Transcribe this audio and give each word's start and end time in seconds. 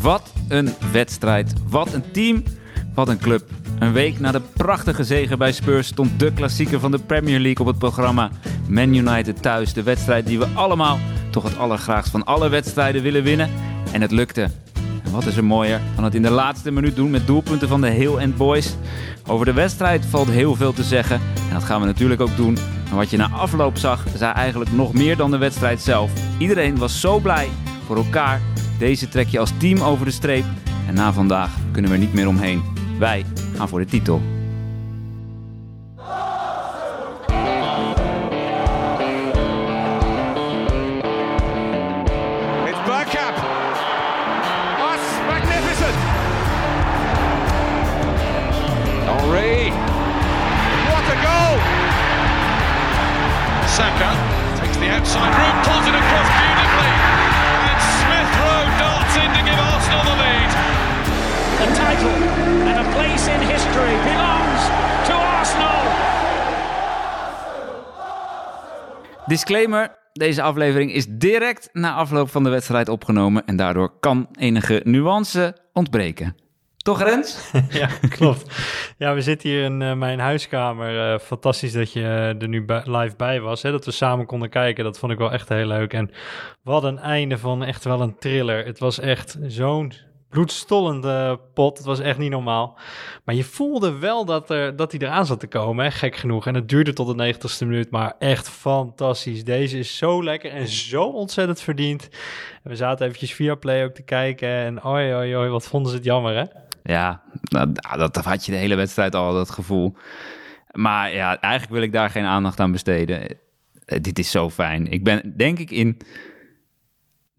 Wat 0.00 0.32
een 0.48 0.74
wedstrijd. 0.92 1.52
Wat 1.68 1.92
een 1.92 2.10
team. 2.10 2.42
Wat 2.94 3.08
een 3.08 3.18
club. 3.18 3.50
Een 3.78 3.92
week 3.92 4.20
na 4.20 4.32
de 4.32 4.40
prachtige 4.40 5.04
zege 5.04 5.36
bij 5.36 5.52
Spurs 5.52 5.86
stond 5.86 6.20
de 6.20 6.32
klassieker 6.32 6.80
van 6.80 6.90
de 6.90 6.98
Premier 6.98 7.38
League 7.38 7.60
op 7.60 7.66
het 7.66 7.78
programma. 7.78 8.30
Man 8.68 8.94
United 8.94 9.42
thuis. 9.42 9.72
De 9.72 9.82
wedstrijd 9.82 10.26
die 10.26 10.38
we 10.38 10.46
allemaal 10.54 10.98
toch 11.30 11.42
het 11.42 11.58
allergraagst 11.58 12.10
van 12.10 12.24
alle 12.24 12.48
wedstrijden 12.48 13.02
willen 13.02 13.22
winnen. 13.22 13.50
En 13.92 14.00
het 14.00 14.10
lukte. 14.10 14.42
En 15.04 15.12
wat 15.12 15.26
is 15.26 15.36
er 15.36 15.44
mooier 15.44 15.80
dan 15.94 16.04
het 16.04 16.14
in 16.14 16.22
de 16.22 16.30
laatste 16.30 16.70
minuut 16.70 16.96
doen 16.96 17.10
met 17.10 17.26
doelpunten 17.26 17.68
van 17.68 17.80
de 17.80 17.88
Heel 17.88 18.20
End 18.20 18.36
Boys. 18.36 18.76
Over 19.26 19.46
de 19.46 19.52
wedstrijd 19.52 20.06
valt 20.06 20.28
heel 20.28 20.54
veel 20.54 20.72
te 20.72 20.82
zeggen. 20.82 21.20
En 21.48 21.52
dat 21.52 21.64
gaan 21.64 21.80
we 21.80 21.86
natuurlijk 21.86 22.20
ook 22.20 22.36
doen. 22.36 22.58
Maar 22.88 22.98
wat 22.98 23.10
je 23.10 23.16
na 23.16 23.30
afloop 23.30 23.78
zag, 23.78 24.04
zei 24.16 24.32
eigenlijk 24.32 24.72
nog 24.72 24.92
meer 24.92 25.16
dan 25.16 25.30
de 25.30 25.38
wedstrijd 25.38 25.80
zelf. 25.80 26.10
Iedereen 26.38 26.78
was 26.78 27.00
zo 27.00 27.18
blij 27.18 27.48
voor 27.86 27.96
elkaar. 27.96 28.40
Deze 28.80 29.08
trek 29.08 29.28
je 29.28 29.38
als 29.38 29.52
team 29.58 29.80
over 29.80 30.04
de 30.04 30.10
streep. 30.10 30.44
En 30.88 30.94
na 30.94 31.12
vandaag 31.12 31.50
kunnen 31.72 31.90
we 31.90 31.96
er 31.96 32.02
niet 32.02 32.14
meer 32.14 32.28
omheen. 32.28 32.62
Wij 32.98 33.24
gaan 33.56 33.68
voor 33.68 33.78
de 33.78 33.86
titel. 33.86 34.20
Saka 53.66 54.12
takes 54.56 54.76
the 54.76 54.90
outside 54.90 55.32
route, 55.36 55.64
pulls 55.64 55.86
it 55.86 55.94
across 55.94 56.49
The 61.60 61.66
title 61.66 62.16
and 62.70 62.86
a 62.86 62.90
place 62.96 63.24
in 63.34 63.40
history 63.40 63.94
belongs 64.10 64.60
to 65.08 65.12
Arsenal. 65.12 65.78
Disclaimer. 69.26 69.98
Deze 70.12 70.42
aflevering 70.42 70.92
is 70.92 71.06
direct 71.08 71.68
na 71.72 71.94
afloop 71.94 72.30
van 72.30 72.44
de 72.44 72.50
wedstrijd 72.50 72.88
opgenomen 72.88 73.46
en 73.46 73.56
daardoor 73.56 73.98
kan 74.00 74.28
enige 74.38 74.80
nuance 74.84 75.56
ontbreken. 75.72 76.36
Toch 76.76 77.02
Rens? 77.02 77.50
Ja, 77.80 77.88
klopt. 78.08 78.58
Ja, 78.98 79.14
we 79.14 79.20
zitten 79.20 79.48
hier 79.48 79.64
in 79.64 79.82
eh, 79.82 79.94
mijn 79.94 80.18
huiskamer. 80.18 81.12
Eh, 81.12 81.18
fantastisch 81.18 81.72
dat 81.72 81.92
je 81.92 82.00
eh, 82.00 82.42
er 82.42 82.48
nu 82.48 82.64
bij- 82.64 82.82
live 82.84 83.16
bij 83.16 83.40
was. 83.40 83.62
Hè? 83.62 83.70
Dat 83.70 83.84
we 83.84 83.90
samen 83.90 84.26
konden 84.26 84.48
kijken. 84.48 84.84
Dat 84.84 84.98
vond 84.98 85.12
ik 85.12 85.18
wel 85.18 85.32
echt 85.32 85.48
heel 85.48 85.66
leuk. 85.66 85.92
En 85.92 86.10
wat 86.62 86.84
een 86.84 86.98
einde 86.98 87.38
van 87.38 87.64
echt 87.64 87.84
wel 87.84 88.00
een 88.00 88.16
thriller. 88.18 88.64
Het 88.66 88.78
was 88.78 88.98
echt 89.00 89.36
zo'n 89.46 89.92
bloedstollende 90.30 91.40
pot. 91.54 91.76
Het 91.76 91.86
was 91.86 92.00
echt 92.00 92.18
niet 92.18 92.30
normaal. 92.30 92.78
Maar 93.24 93.34
je 93.34 93.44
voelde 93.44 93.98
wel 93.98 94.24
dat, 94.24 94.50
er, 94.50 94.76
dat 94.76 94.92
hij 94.92 95.00
eraan 95.00 95.26
zat 95.26 95.40
te 95.40 95.46
komen. 95.46 95.84
Hè? 95.84 95.90
Gek 95.90 96.16
genoeg. 96.16 96.46
En 96.46 96.54
het 96.54 96.68
duurde 96.68 96.92
tot 96.92 97.18
de 97.18 97.34
90ste 97.34 97.66
minuut. 97.66 97.90
Maar 97.90 98.14
echt 98.18 98.48
fantastisch. 98.48 99.44
Deze 99.44 99.78
is 99.78 99.96
zo 99.96 100.24
lekker 100.24 100.50
en 100.50 100.68
zo 100.68 101.02
ontzettend 101.02 101.60
verdiend. 101.60 102.08
En 102.62 102.70
we 102.70 102.76
zaten 102.76 103.06
eventjes 103.06 103.32
via 103.34 103.54
Play 103.54 103.84
ook 103.84 103.94
te 103.94 104.02
kijken. 104.02 104.48
En 104.48 104.84
oi, 104.84 105.14
oi, 105.14 105.36
oi. 105.36 105.48
Wat 105.48 105.66
vonden 105.66 105.90
ze 105.90 105.96
het 105.96 106.06
jammer, 106.06 106.34
hè? 106.36 106.44
Ja, 106.82 107.22
nou, 107.42 107.72
dat 107.98 108.14
dat 108.14 108.24
had 108.24 108.46
je 108.46 108.52
de 108.52 108.58
hele 108.58 108.74
wedstrijd 108.74 109.14
al, 109.14 109.32
dat 109.34 109.50
gevoel. 109.50 109.94
Maar 110.72 111.14
ja, 111.14 111.40
eigenlijk 111.40 111.72
wil 111.72 111.82
ik 111.82 111.92
daar 111.92 112.10
geen 112.10 112.24
aandacht 112.24 112.60
aan 112.60 112.72
besteden. 112.72 113.28
Eh, 113.28 114.00
Dit 114.00 114.18
is 114.18 114.30
zo 114.30 114.50
fijn. 114.50 114.86
Ik 114.86 115.04
ben 115.04 115.32
denk 115.36 115.58
ik 115.58 115.70
in... 115.70 115.98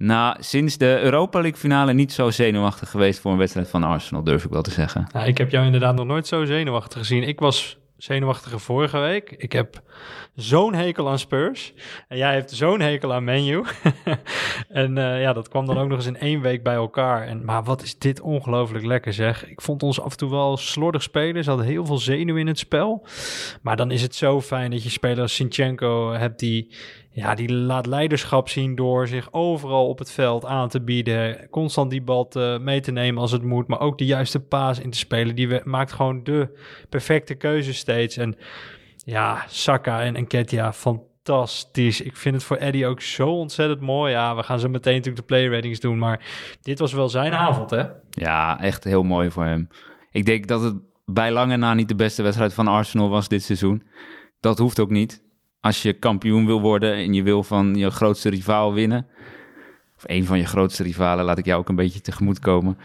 Nou, 0.04 0.36
sinds 0.40 0.78
de 0.78 1.00
Europa 1.02 1.40
League 1.40 1.60
finale 1.60 1.94
niet 1.94 2.14
zo 2.14 2.30
zenuwachtig 2.30 2.90
geweest 2.90 3.20
voor 3.20 3.32
een 3.32 3.38
wedstrijd 3.38 3.70
van 3.70 3.84
Arsenal, 3.84 4.24
durf 4.24 4.44
ik 4.44 4.52
wel 4.52 4.62
te 4.62 4.72
zeggen. 4.72 5.08
Ik 5.26 5.38
heb 5.38 5.52
jou 5.52 5.66
inderdaad 5.66 5.96
nog 5.96 6.06
nooit 6.06 6.28
zo 6.28 6.46
zenuwachtig 6.46 7.00
gezien. 7.00 7.24
Ik 7.24 7.40
was 7.40 7.78
zenuwachtiger 7.98 8.60
vorige 8.60 9.00
week. 9.00 9.32
Ik 9.38 9.52
heb 9.52 9.82
zo'n 10.36 10.73
hekel 10.73 11.10
aan 11.10 11.20
Spurs. 11.20 11.73
En 12.08 12.17
jij 12.17 12.34
hebt 12.34 12.52
zo'n 12.52 12.80
hekel 12.80 13.14
aan 13.14 13.23
Menu. 13.23 13.64
en 14.70 14.98
eh, 14.98 15.22
ja, 15.22 15.34
dat 15.34 15.50
kwam 15.50 15.66
dan 15.66 15.78
ook 15.78 15.88
nog 15.88 15.98
eens 15.98 16.08
in 16.08 16.17
één 16.17 16.42
week 16.42 16.64
bij 16.64 16.76
elkaar. 16.76 17.28
En, 17.28 17.45
maar 17.45 17.64
wat 17.64 17.82
is 17.82 17.98
dit 17.98 18.22
ongelooflijk 18.22 18.86
lekker 18.86 19.14
zeg. 19.14 19.50
Ik 19.50 19.61
vond 19.61 19.84
ons 19.84 20.02
af 20.02 20.11
en 20.11 20.17
toe 20.17 20.30
wel 20.30 20.58
slordig 20.58 21.04
spelen. 21.04 21.44
Ze 21.44 21.50
hadden 21.50 21.67
heel 21.67 21.86
veel 21.86 21.98
zenuw 21.98 22.36
in 22.36 22.48
het 22.48 22.60
spel. 22.60 23.06
Maar 23.61 23.76
dan 23.76 23.92
is 23.92 24.02
het 24.02 24.16
zo 24.16 24.42
fijn 24.42 24.72
dat 24.72 24.84
je 24.84 24.90
speler 24.90 25.22
als 25.22 25.36
Sinchenko 25.36 26.11
hebt 26.11 26.40
die... 26.40 26.76
Ja, 27.14 27.36
die 27.36 27.54
laat 27.54 27.86
leiderschap 27.86 28.49
zien 28.49 28.76
door 28.76 29.08
zich 29.08 29.27
overal 29.32 29.88
op 29.88 29.99
het 29.99 30.11
veld 30.11 30.45
aan 30.45 30.70
te 30.70 30.82
bieden. 30.82 31.49
Constant 31.49 31.92
die 31.92 32.02
bal 32.02 32.32
mee 32.61 32.80
te 32.80 32.92
nemen 32.92 33.22
als 33.22 33.32
het 33.32 33.44
moet. 33.44 33.67
Maar 33.67 33.80
ook 33.80 33.98
de 33.98 34.05
juiste 34.05 34.39
paas 34.39 34.80
in 34.80 34.89
te 34.89 34.98
spelen. 34.98 35.36
Die 35.36 35.61
maakt 35.64 35.92
gewoon 35.92 36.23
de 36.23 36.58
perfecte 36.89 37.36
keuze 37.36 37.73
steeds. 37.73 38.17
En 38.17 38.36
ja, 39.05 39.44
Saka 39.48 40.02
en 40.02 40.16
Enketia, 40.16 40.73
fantastisch. 40.73 42.02
Ik 42.02 42.16
vind 42.17 42.36
het 42.36 42.44
voor 42.44 42.58
Eddie 42.58 42.88
ook 42.88 43.02
zo 43.02 43.30
ontzettend 43.30 43.82
mooi. 43.82 44.11
Ja, 44.11 44.36
we 44.36 44.43
gaan 44.43 44.60
zo 44.60 44.70
meteen 44.70 44.95
natuurlijk 44.95 45.28
de 45.28 45.33
play 45.36 45.48
ratings 45.48 45.80
doen. 45.80 45.98
Maar 45.98 46.26
dit 46.61 46.80
was 46.80 46.93
wel 46.93 47.10
zijn 47.10 47.33
avond, 47.33 47.70
hè? 47.70 47.83
Ja, 48.10 48.61
echt 48.61 48.83
heel 48.83 49.04
mooi 49.04 49.32
voor 49.32 49.45
hem. 49.45 49.67
Ik 50.11 50.26
denk 50.26 50.48
dat 50.48 50.61
het 50.61 50.76
bij 51.05 51.32
lange 51.32 51.58
na 51.58 51.73
niet 51.73 51.88
de 51.88 51.95
beste 51.95 52.23
wedstrijd 52.23 52.54
van 52.54 52.67
Arsenal 52.67 53.10
was 53.10 53.28
dit 53.28 53.43
seizoen. 53.43 53.83
Dat 54.39 54.58
hoeft 54.58 54.80
ook 54.80 54.89
niet. 54.89 55.30
Als 55.61 55.82
je 55.82 55.94
kampioen 55.94 56.45
wil 56.45 56.61
worden 56.61 56.94
en 56.94 57.14
je 57.14 57.23
wil 57.23 57.44
van 57.44 57.76
je 57.76 57.89
grootste 57.89 58.30
rivaal 58.30 58.73
winnen, 58.73 59.08
of 59.98 60.04
een 60.05 60.26
van 60.26 60.38
je 60.38 60.45
grootste 60.45 60.83
rivalen, 60.83 61.26
laat 61.26 61.38
ik 61.38 61.45
jou 61.45 61.60
ook 61.60 61.70
een 61.70 61.76
beetje 61.76 62.02
tegemoet 62.02 62.39
komen, 62.39 62.77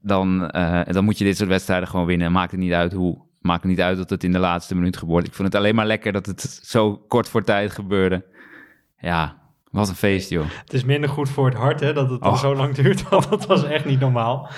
dan, 0.00 0.50
eh, 0.50 0.80
dan 0.84 1.04
moet 1.04 1.18
je 1.18 1.24
dit 1.24 1.36
soort 1.36 1.48
wedstrijden 1.48 1.88
gewoon 1.88 2.06
winnen. 2.06 2.32
Maakt 2.32 2.50
het 2.50 2.60
niet 2.60 2.72
uit 2.72 2.92
hoe. 2.92 3.22
Maakt 3.40 3.62
het 3.62 3.70
niet 3.70 3.80
uit 3.80 3.96
dat 3.96 4.10
het 4.10 4.24
in 4.24 4.32
de 4.32 4.38
laatste 4.38 4.74
minuut 4.74 4.96
gebeurt. 4.96 5.26
Ik 5.26 5.34
vond 5.34 5.48
het 5.48 5.56
alleen 5.56 5.74
maar 5.74 5.86
lekker 5.86 6.12
dat 6.12 6.26
het 6.26 6.60
zo 6.62 6.96
kort 7.08 7.28
voor 7.28 7.44
tijd 7.44 7.72
gebeurde. 7.72 8.24
Ja, 8.98 9.36
wat 9.74 9.88
een 9.88 9.94
feest, 9.94 10.30
joh. 10.30 10.44
Het 10.64 10.72
is 10.72 10.84
minder 10.84 11.10
goed 11.10 11.28
voor 11.28 11.46
het 11.48 11.58
hart, 11.58 11.80
hè, 11.80 11.92
dat 11.92 12.10
het 12.10 12.20
al 12.20 12.30
Oh. 12.30 12.38
zo 12.38 12.54
lang 12.54 12.74
duurt. 12.74 13.08
Want 13.08 13.30
dat 13.30 13.46
was 13.46 13.64
echt 13.64 13.84
niet 13.84 14.00
normaal. 14.00 14.48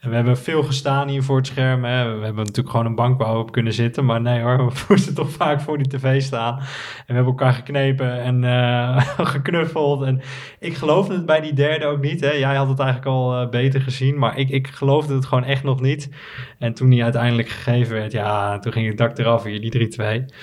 En 0.00 0.08
we 0.08 0.16
hebben 0.16 0.38
veel 0.38 0.62
gestaan 0.62 1.08
hier 1.08 1.22
voor 1.22 1.36
het 1.36 1.46
scherm. 1.46 1.84
Hè. 1.84 2.04
We 2.04 2.24
hebben 2.24 2.44
natuurlijk 2.44 2.70
gewoon 2.70 2.86
een 2.86 2.94
bank 2.94 3.18
waar 3.18 3.32
we 3.32 3.38
op 3.38 3.52
kunnen 3.52 3.72
zitten. 3.72 4.04
Maar 4.04 4.20
nee 4.20 4.40
hoor, 4.42 4.56
we 4.72 4.84
moesten 4.88 5.14
toch 5.14 5.30
vaak 5.30 5.60
voor 5.60 5.78
die 5.78 5.88
tv 5.88 6.22
staan. 6.22 6.58
En 6.58 6.64
we 7.06 7.12
hebben 7.14 7.32
elkaar 7.32 7.52
geknepen 7.52 8.22
en 8.22 8.44
eh, 8.44 9.06
geknuffeld. 9.34 10.02
En 10.02 10.20
ik 10.58 10.74
geloofde 10.74 11.14
het 11.14 11.26
bij 11.26 11.40
die 11.40 11.52
derde 11.54 11.86
ook 11.86 12.00
niet. 12.00 12.20
Hè. 12.20 12.30
Jij 12.30 12.54
had 12.54 12.68
het 12.68 12.78
eigenlijk 12.78 13.08
al 13.08 13.40
eh, 13.40 13.48
beter 13.48 13.80
gezien. 13.80 14.18
Maar 14.18 14.38
ik, 14.38 14.48
ik 14.48 14.66
geloofde 14.66 15.14
het 15.14 15.26
gewoon 15.26 15.44
echt 15.44 15.62
nog 15.62 15.80
niet. 15.80 16.10
En 16.58 16.74
toen 16.74 16.90
die 16.90 17.02
uiteindelijk 17.02 17.48
gegeven 17.48 17.94
werd, 17.94 18.12
ja, 18.12 18.58
toen 18.58 18.72
ging 18.72 18.88
het 18.88 18.98
dak 18.98 19.18
eraf 19.18 19.44
hier, 19.44 19.60
die 19.60 19.90
3-2. 20.30 20.34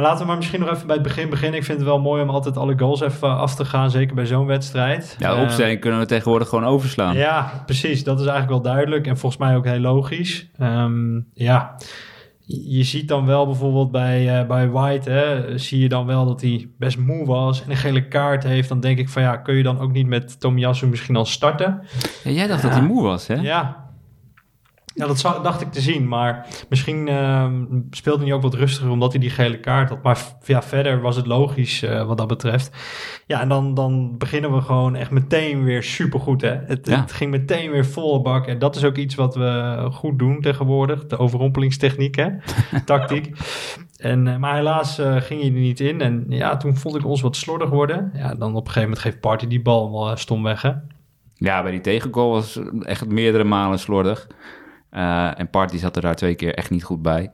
Maar 0.00 0.08
laten 0.08 0.24
we 0.24 0.30
maar 0.30 0.40
misschien 0.40 0.60
nog 0.60 0.70
even 0.70 0.86
bij 0.86 0.96
het 0.96 1.04
begin 1.04 1.30
beginnen. 1.30 1.58
Ik 1.58 1.64
vind 1.64 1.78
het 1.78 1.86
wel 1.86 2.00
mooi 2.00 2.22
om 2.22 2.30
altijd 2.30 2.56
alle 2.56 2.78
goals 2.78 3.00
even 3.00 3.36
af 3.36 3.54
te 3.54 3.64
gaan, 3.64 3.90
zeker 3.90 4.14
bij 4.14 4.26
zo'n 4.26 4.46
wedstrijd. 4.46 5.16
Ja, 5.18 5.42
opstelling 5.42 5.80
kunnen 5.80 6.00
we 6.00 6.06
tegenwoordig 6.06 6.48
gewoon 6.48 6.64
overslaan. 6.64 7.16
ja, 7.16 7.62
precies. 7.66 8.04
Dat 8.04 8.20
is 8.20 8.26
eigenlijk 8.26 8.62
wel 8.62 8.72
duidelijk 8.72 9.06
en 9.06 9.18
volgens 9.18 9.42
mij 9.42 9.56
ook 9.56 9.64
heel 9.64 9.78
logisch. 9.78 10.48
Ehm, 10.58 11.20
ja, 11.34 11.74
je 12.46 12.82
ziet 12.82 13.08
dan 13.08 13.26
wel 13.26 13.46
bijvoorbeeld 13.46 13.90
bij, 13.90 14.40
eh, 14.40 14.46
bij 14.46 14.68
White, 14.68 15.10
hè, 15.10 15.58
zie 15.58 15.80
je 15.80 15.88
dan 15.88 16.06
wel 16.06 16.26
dat 16.26 16.40
hij 16.40 16.68
best 16.78 16.98
moe 16.98 17.26
was 17.26 17.62
en 17.64 17.70
een 17.70 17.76
gele 17.76 18.08
kaart 18.08 18.42
heeft. 18.42 18.68
Dan 18.68 18.80
denk 18.80 18.98
ik 18.98 19.08
van 19.08 19.22
ja, 19.22 19.36
kun 19.36 19.54
je 19.54 19.62
dan 19.62 19.80
ook 19.80 19.92
niet 19.92 20.06
met 20.06 20.40
Tomiyasu 20.40 20.86
misschien 20.86 21.16
al 21.16 21.24
starten? 21.24 21.82
Ja, 22.24 22.30
jij 22.30 22.46
dacht 22.46 22.62
dat 22.62 22.70
hij 22.70 22.82
moe 22.82 23.02
was, 23.02 23.26
hè? 23.26 23.34
Ja. 23.34 23.79
Ja, 24.94 25.06
dat 25.06 25.18
zou, 25.18 25.42
dacht 25.42 25.60
ik 25.60 25.72
te 25.72 25.80
zien. 25.80 26.08
Maar 26.08 26.46
misschien 26.68 27.08
ehm, 27.08 27.64
speelde 27.90 28.24
hij 28.24 28.32
ook 28.32 28.42
wat 28.42 28.54
rustiger 28.54 28.90
omdat 28.90 29.12
hij 29.12 29.20
die 29.20 29.30
gele 29.30 29.60
kaart 29.60 29.88
had. 29.88 30.02
Maar 30.02 30.18
ja, 30.44 30.62
verder 30.62 31.00
was 31.00 31.16
het 31.16 31.26
logisch 31.26 31.82
eh, 31.82 32.06
wat 32.06 32.18
dat 32.18 32.26
betreft. 32.26 32.70
Ja, 33.26 33.40
en 33.40 33.48
dan, 33.48 33.74
dan 33.74 34.18
beginnen 34.18 34.54
we 34.54 34.60
gewoon 34.60 34.94
echt 34.94 35.10
meteen 35.10 35.64
weer 35.64 35.82
supergoed. 35.82 36.40
Hè? 36.40 36.56
Het, 36.66 36.86
Ja. 36.86 37.00
het 37.00 37.12
ging 37.12 37.30
meteen 37.30 37.70
weer 37.70 37.86
volle 37.86 38.20
bak. 38.22 38.46
En 38.46 38.58
dat 38.58 38.76
is 38.76 38.84
ook 38.84 38.96
iets 38.96 39.14
wat 39.14 39.34
we 39.34 39.88
goed 39.92 40.18
doen 40.18 40.40
tegenwoordig. 40.40 41.06
De 41.06 41.18
overrompelingstechniek, 41.18 42.14
hè? 42.16 42.28
tactiek. 42.84 43.36
En, 43.96 44.26
eh, 44.26 44.36
maar 44.36 44.54
helaas 44.54 44.98
eh, 44.98 45.16
ging 45.16 45.40
hij 45.40 45.50
er 45.50 45.58
niet 45.60 45.80
in. 45.80 46.00
En 46.00 46.24
ja, 46.28 46.56
toen 46.56 46.76
vond 46.76 46.96
ik 46.96 47.06
ons 47.06 47.20
wat 47.20 47.36
slordig 47.36 47.68
worden. 47.70 48.10
Ja, 48.14 48.34
dan 48.34 48.50
op 48.50 48.56
een 48.56 48.66
gegeven 48.66 48.82
moment 48.82 48.98
geeft 48.98 49.20
Party 49.20 49.46
die 49.46 49.62
bal 49.62 49.92
wel 49.92 50.16
stom 50.16 50.42
weg, 50.42 50.62
hè? 50.62 50.72
Ja, 51.34 51.62
bij 51.62 51.70
die 51.70 51.80
tegengoal 51.80 52.30
was 52.30 52.60
echt 52.80 53.08
meerdere 53.08 53.44
malen 53.44 53.78
slordig. 53.78 54.26
Eh, 54.90 55.38
en 55.38 55.50
Party 55.50 55.76
zat 55.76 55.96
er 55.96 56.02
daar 56.02 56.16
twee 56.16 56.34
keer 56.34 56.54
echt 56.54 56.70
niet 56.70 56.84
goed 56.84 57.02
bij. 57.02 57.30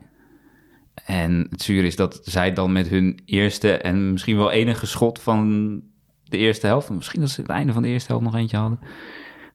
En 1.05 1.47
het 1.50 1.62
zuur 1.62 1.85
is 1.85 1.97
dat 1.97 2.20
zij 2.23 2.53
dan 2.53 2.73
met 2.73 2.88
hun 2.88 3.20
eerste 3.25 3.76
en 3.76 4.12
misschien 4.12 4.37
wel 4.37 4.50
enige 4.50 4.87
schot 4.87 5.20
van 5.20 5.81
de 6.25 6.37
eerste 6.37 6.67
helft... 6.67 6.91
misschien 6.91 7.20
dat 7.20 7.31
ze 7.31 7.41
het 7.41 7.50
einde 7.50 7.73
van 7.73 7.82
de 7.82 7.88
eerste 7.88 8.08
helft 8.08 8.25
nog 8.25 8.35
eentje 8.35 8.56
hadden... 8.56 8.81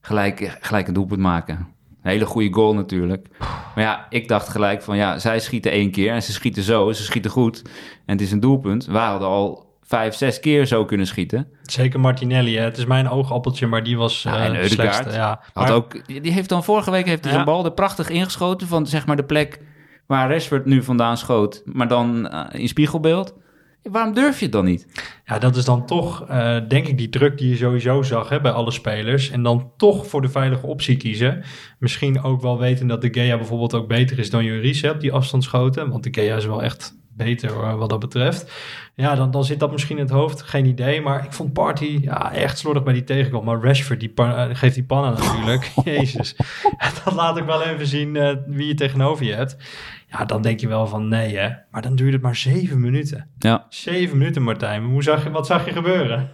gelijk, 0.01 0.57
gelijk 0.61 0.87
een 0.87 0.93
doelpunt 0.93 1.19
maken. 1.19 1.55
Een 2.01 2.09
hele 2.09 2.25
goede 2.25 2.53
goal 2.53 2.73
natuurlijk. 2.73 3.27
Maar 3.39 3.83
ja, 3.83 4.05
ik 4.09 4.27
dacht 4.27 4.49
gelijk 4.49 4.81
van 4.81 4.97
ja, 4.97 5.19
zij 5.19 5.39
schieten 5.39 5.71
één 5.71 5.91
keer 5.91 6.11
en 6.11 6.23
ze 6.23 6.31
schieten 6.31 6.63
zo, 6.63 6.91
ze 6.91 7.03
schieten 7.03 7.31
goed. 7.31 7.61
En 8.05 8.13
het 8.13 8.21
is 8.21 8.31
een 8.31 8.39
doelpunt. 8.39 8.85
Wij 8.85 9.05
hadden 9.05 9.27
al 9.27 9.70
vijf, 9.91 10.15
zes 10.15 10.39
keer 10.39 10.65
zo 10.65 10.85
kunnen 10.85 11.07
schieten. 11.07 11.47
Zeker 11.61 11.99
Martinelli, 11.99 12.57
hè. 12.57 12.63
het 12.63 12.77
is 12.77 12.85
mijn 12.85 13.09
oogappeltje, 13.09 13.67
maar 13.67 13.83
die 13.83 13.97
was 13.97 14.23
Ja, 14.23 14.37
eh, 14.37 14.59
en 14.63 14.69
slechtste. 14.69 15.09
Ja. 15.11 15.41
Had 15.53 15.67
Maar- 15.67 15.73
ook, 15.75 16.07
die 16.23 16.31
heeft 16.31 16.49
dan 16.49 16.63
vorige 16.63 16.91
week 16.91 17.05
heeft 17.05 17.23
hij 17.23 17.29
Ja. 17.29 17.39
zijn 17.39 17.49
bal 17.49 17.65
er 17.65 17.71
prachtig 17.71 18.09
ingeschoten 18.09 18.67
van 18.67 18.87
zeg 18.87 19.05
maar 19.05 19.15
de 19.15 19.23
plek 19.23 19.59
waar 20.07 20.29
Rashford 20.31 20.65
nu 20.65 20.83
vandaan 20.83 21.17
schoot, 21.17 21.61
maar 21.65 21.87
dan 21.87 22.29
eh, 22.29 22.59
in 22.61 22.67
spiegelbeeld. 22.67 23.39
Waarom 23.83 24.13
durf 24.13 24.37
je 24.39 24.43
het 24.43 24.53
dan 24.53 24.65
niet? 24.65 24.87
Ja, 25.25 25.39
dat 25.39 25.55
is 25.55 25.65
dan 25.65 25.85
toch, 25.85 26.25
eh, 26.27 26.57
denk 26.67 26.87
ik, 26.87 26.97
die 26.97 27.09
druk 27.09 27.37
die 27.37 27.49
je 27.49 27.55
sowieso 27.55 28.01
zag 28.01 28.29
hè, 28.29 28.41
bij 28.41 28.51
alle 28.51 28.71
spelers. 28.71 29.29
En 29.29 29.43
dan 29.43 29.71
toch 29.77 30.07
voor 30.07 30.21
de 30.21 30.29
veilige 30.29 30.67
optie 30.67 30.97
kiezen. 30.97 31.43
Misschien 31.79 32.23
ook 32.23 32.41
wel 32.41 32.59
weten 32.59 32.87
dat 32.87 33.01
de 33.01 33.07
Gea 33.11 33.37
bijvoorbeeld 33.37 33.73
ook 33.73 33.87
beter 33.87 34.19
is 34.19 34.29
dan 34.29 34.43
Juris 34.43 34.83
op 34.83 34.99
die 34.99 35.11
afstandsschoten. 35.13 35.89
Want 35.89 36.03
de 36.03 36.09
Gea 36.21 36.35
is 36.35 36.45
wel 36.45 36.63
echt 36.63 36.99
beter 37.15 37.77
wat 37.77 37.89
dat 37.89 37.99
betreft. 37.99 38.51
Ja, 38.95 39.15
dan, 39.15 39.31
dan 39.31 39.43
zit 39.43 39.59
dat 39.59 39.71
misschien 39.71 39.97
in 39.97 40.03
het 40.03 40.13
hoofd. 40.13 40.41
Geen 40.41 40.65
idee. 40.65 41.01
Maar 41.01 41.25
ik 41.25 41.33
vond 41.33 41.53
Party 41.53 41.99
ja, 42.01 42.33
echt 42.33 42.57
slordig 42.57 42.83
bij 42.83 42.93
die 42.93 43.03
tegengoal. 43.03 43.41
Maar 43.41 43.61
Rashford 43.61 43.99
die 43.99 44.11
eh, 44.15 44.49
geeft 44.51 44.73
die 44.73 44.83
pannen 44.83 45.13
natuurlijk. 45.13 45.71
Jezus. 45.83 46.35
dat 47.03 47.13
laat 47.13 47.37
ik 47.37 47.43
wel 47.43 47.63
even 47.63 47.87
zien 47.87 48.15
eh, 48.15 48.35
wie 48.47 48.67
je 48.67 48.73
tegenover 48.73 49.25
je 49.25 49.33
hebt. 49.33 49.57
Ja, 50.07 50.25
dan 50.25 50.41
denk 50.41 50.59
je 50.59 50.67
wel 50.67 50.87
van 50.87 51.07
nee 51.07 51.37
hè. 51.37 51.49
Maar 51.71 51.81
dan 51.81 51.95
duurt 51.95 52.13
het 52.13 52.21
maar 52.21 52.35
zeven 52.35 52.79
minuten. 52.79 53.29
Ja. 53.37 53.65
Zeven 53.69 54.17
minuten, 54.17 54.41
Martijn. 54.41 54.83
Hoe 54.83 55.03
zag 55.03 55.23
je, 55.23 55.31
wat 55.31 55.45
zag 55.45 55.65
je 55.65 55.71
gebeuren? 55.71 56.29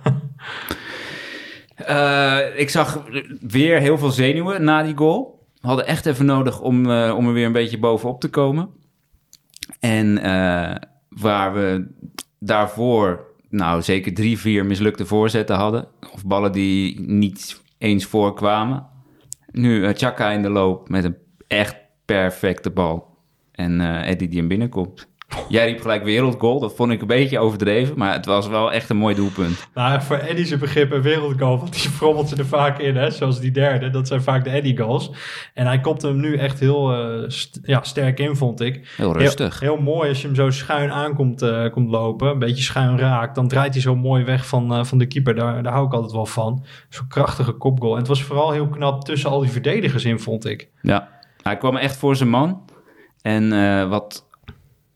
Eh, 1.76 2.40
ik 2.56 2.70
zag 2.70 3.04
weer 3.42 3.80
heel 3.80 3.98
veel 3.98 4.12
zenuwen 4.12 4.64
na 4.64 4.84
die 4.84 4.98
goal. 4.98 5.46
We 5.62 5.68
hadden 5.68 5.88
echt 5.88 6.06
even 6.06 6.26
nodig 6.26 6.60
om, 6.60 6.92
om 6.92 7.28
er 7.28 7.34
weer 7.34 7.46
een 7.46 7.52
beetje 7.52 7.80
bovenop 7.80 8.22
te 8.22 8.30
komen. 8.30 8.70
En 9.80 10.18
eh, 10.18 10.76
waar 11.10 11.54
we 11.54 11.88
daarvoor 12.40 13.26
nou 13.50 13.82
zeker 13.82 14.14
drie, 14.14 14.40
vier 14.40 14.66
mislukte 14.66 15.06
voorzetten 15.06 15.56
hadden. 15.56 15.88
Of 16.14 16.26
ballen 16.26 16.52
die 16.52 17.02
niet 17.02 17.62
eens 17.78 18.06
voorkwamen. 18.06 18.86
Nu 19.52 19.86
eh, 19.86 19.96
Chaka 19.96 20.32
in 20.32 20.42
de 20.42 20.50
loop 20.50 20.90
met 20.90 21.04
een 21.04 21.18
echt 21.48 21.76
perfecte 22.06 22.70
bal. 22.70 23.18
En 23.52 23.82
eh 23.82 24.10
Eddie 24.10 24.28
die 24.28 24.40
hem 24.40 24.48
binnenkomt. 24.48 25.08
Jij 25.50 25.66
riep 25.66 25.82
gelijk 25.82 26.04
wereldgoal. 26.04 26.60
Dat 26.60 26.76
vond 26.76 26.92
ik 26.92 27.02
een 27.02 27.08
beetje 27.08 27.40
overdreven. 27.40 27.98
Maar 27.98 28.14
het 28.14 28.26
was 28.26 28.48
wel 28.48 28.72
echt 28.72 28.90
een 28.90 28.98
mooi 28.98 29.16
doelpunt. 29.16 29.68
Nou, 29.74 30.02
voor 30.02 30.16
Eddie 30.16 30.46
zijn 30.46 30.60
begrip 30.60 30.92
een 30.92 31.02
wereldgoal, 31.02 31.58
want 31.60 31.74
die 31.82 31.90
frommelt 31.92 32.30
ze 32.30 32.36
er 32.36 32.46
vaak 32.46 32.80
in, 32.80 32.96
hè? 32.96 33.12
zoals 33.12 33.40
die 33.40 33.52
derde. 33.52 33.90
Dat 33.90 34.08
zijn 34.08 34.22
vaak 34.22 34.44
de 34.44 34.50
Eddie 34.50 34.78
goals. 34.78 35.12
En 35.54 35.66
hij 35.66 35.80
komt 35.80 36.02
hem 36.02 36.20
nu 36.20 36.36
echt 36.38 36.60
heel 36.60 36.94
eh, 36.94 37.24
st- 37.30 37.60
ja, 37.64 37.84
sterk 37.84 38.20
in, 38.20 38.36
vond 38.36 38.62
ik. 38.62 38.94
Heel 38.98 39.18
rustig. 39.18 39.60
Heel, 39.60 39.74
heel 39.74 39.84
mooi 39.84 40.10
als 40.10 40.22
je 40.22 40.28
hem 40.28 40.36
zo 40.36 40.50
schuin 40.50 40.92
aankomt 40.92 41.42
eh, 41.42 41.70
komt 41.72 41.90
lopen, 41.90 42.28
een 42.30 42.40
beetje 42.40 42.64
schuin 42.64 43.00
raakt. 43.00 43.36
Dan 43.36 43.48
draait 43.48 43.74
hij 43.74 43.82
zo 43.82 43.96
mooi 43.96 44.24
weg 44.24 44.48
van, 44.48 44.74
eh, 44.74 44.84
van 44.84 44.98
de 44.98 45.06
keeper. 45.08 45.36
Daar, 45.36 45.64
daar 45.64 45.74
hou 45.74 45.86
ik 45.86 45.94
altijd 45.94 46.12
wel 46.12 46.26
van. 46.26 46.64
Zo'n 46.90 47.08
krachtige 47.08 47.52
kopgoal. 47.52 47.92
En 47.94 47.98
het 48.00 48.08
was 48.08 48.24
vooral 48.24 48.52
heel 48.52 48.68
knap 48.70 49.04
tussen 49.06 49.30
al 49.30 49.40
die 49.40 49.50
verdedigers 49.52 50.06
in, 50.06 50.20
vond 50.20 50.46
ik. 50.46 50.70
Ja, 50.82 51.10
hij 51.42 51.58
kwam 51.58 51.76
echt 51.78 51.98
voor 51.98 52.16
zijn 52.16 52.30
man. 52.30 52.62
En 53.22 53.50
wat 53.90 54.27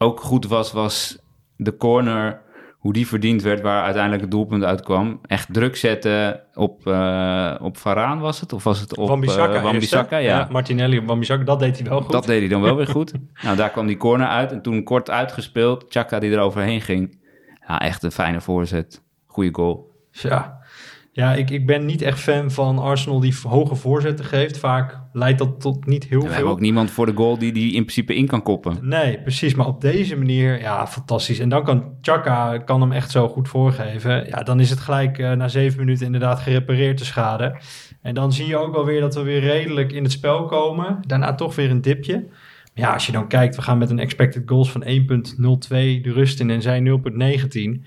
ook 0.02 0.20
goed 0.20 0.48
was, 0.48 0.72
was 0.72 1.18
de 1.56 1.78
corner, 1.78 2.42
hoe 2.78 2.94
die 2.94 3.08
verdiend 3.08 3.42
werd, 3.42 3.62
waar 3.62 3.84
uiteindelijk 3.84 4.22
het 4.22 4.32
doelpunt 4.32 4.64
uitkwam. 4.64 5.20
Echt 5.26 5.54
druk 5.54 5.76
zetten 5.76 6.42
op, 6.54 6.88
eh 6.88 7.56
op 7.60 7.78
Varaan 7.78 8.20
was 8.20 8.40
het? 8.40 8.54
Of 8.54 8.64
was 8.64 8.80
het 8.80 8.98
op 8.98 9.04
eh, 9.04 9.10
Wan-Bissaka? 9.10 9.72
eerst, 9.74 10.10
hè? 10.10 10.18
ja. 10.18 10.48
Martinelli 10.52 10.98
op 10.98 11.06
Wan-Bissaka, 11.06 11.44
dat 11.44 11.60
deed 11.60 11.80
hij 11.80 11.90
wel 11.90 12.02
goed. 12.02 12.12
Dat 12.12 12.26
deed 12.26 12.40
hij 12.40 12.50
dan 12.50 12.62
wel 12.62 12.76
weer 12.76 12.88
goed. 12.88 13.14
nou, 13.44 13.58
daar 13.58 13.70
kwam 13.70 13.88
die 13.88 13.98
corner 13.98 14.28
uit. 14.28 14.52
En 14.52 14.62
toen 14.62 14.84
kort 14.84 15.10
uitgespeeld, 15.10 15.86
Chaka 15.90 16.20
die 16.20 16.32
er 16.32 16.40
overheen 16.40 16.82
ging. 16.82 17.20
Ja, 17.68 17.80
echt 17.80 18.04
een 18.04 18.12
fijne 18.12 18.42
voorzet. 18.42 19.04
Goeie 19.26 19.54
goal. 19.54 19.92
Ja, 20.12 20.60
ja 21.12 21.34
ik, 21.34 21.50
ik 21.50 21.66
ben 21.66 21.86
niet 21.86 22.02
echt 22.02 22.20
fan 22.20 22.52
van 22.52 22.80
Arsenal 22.80 23.20
die 23.20 23.36
hoge 23.48 23.76
voorzetten 23.76 24.26
geeft. 24.26 24.58
Vaak 24.58 25.00
leidt 25.14 25.40
dat 25.40 25.62
tot 25.62 25.86
niet 25.86 26.04
heel 26.04 26.20
We 26.20 26.26
veel. 26.26 26.36
hebben 26.36 26.52
ook 26.52 26.60
niemand 26.60 26.92
voor 26.92 27.06
de 27.06 27.14
goal 27.16 27.38
die 27.38 27.52
die 27.54 27.74
in 27.74 27.82
principe 27.82 28.16
in 28.16 28.28
kan 28.28 28.42
koppen. 28.44 28.78
Nee, 28.82 29.22
precies. 29.22 29.56
Maar 29.56 29.68
op 29.68 29.82
deze 29.82 30.16
manier, 30.18 30.60
ja, 30.60 30.88
fantastisch. 30.88 31.40
En 31.40 31.50
dan 31.50 31.64
kan 31.64 31.84
Chaka 32.02 32.58
kan 32.58 32.82
hem 32.82 32.92
echt 32.92 33.12
zo 33.12 33.28
goed 33.28 33.48
voorgeven. 33.50 34.28
Ja, 34.28 34.44
dan 34.44 34.60
is 34.60 34.70
het 34.70 34.80
gelijk 34.80 35.18
eh, 35.18 35.32
na 35.32 35.48
zeven 35.48 35.80
minuten 35.80 36.06
inderdaad 36.06 36.40
gerepareerd 36.40 36.98
de 36.98 37.06
schade. 37.06 37.56
En 38.02 38.14
dan 38.14 38.34
zie 38.34 38.48
je 38.48 38.58
ook 38.58 38.74
wel 38.74 38.86
weer 38.86 39.02
dat 39.02 39.16
we 39.16 39.22
weer 39.22 39.40
redelijk 39.40 39.92
in 39.92 40.04
het 40.04 40.12
spel 40.12 40.46
komen. 40.46 40.98
Daarna 41.08 41.36
toch 41.36 41.56
weer 41.56 41.70
een 41.70 41.82
dipje. 41.82 42.26
Maar 42.76 42.84
ja, 42.84 42.94
als 42.94 43.06
je 43.06 43.12
dan 43.12 43.28
kijkt, 43.28 43.56
we 43.56 43.62
gaan 43.62 43.78
met 43.78 43.90
een 43.90 44.00
expected 44.00 44.44
goals 44.46 44.72
van 44.72 44.84
1.02 44.84 44.90
de 45.70 46.02
rust 46.04 46.40
in 46.40 46.50
en 46.50 46.62
zij 46.62 47.00
0.19. 47.80 47.86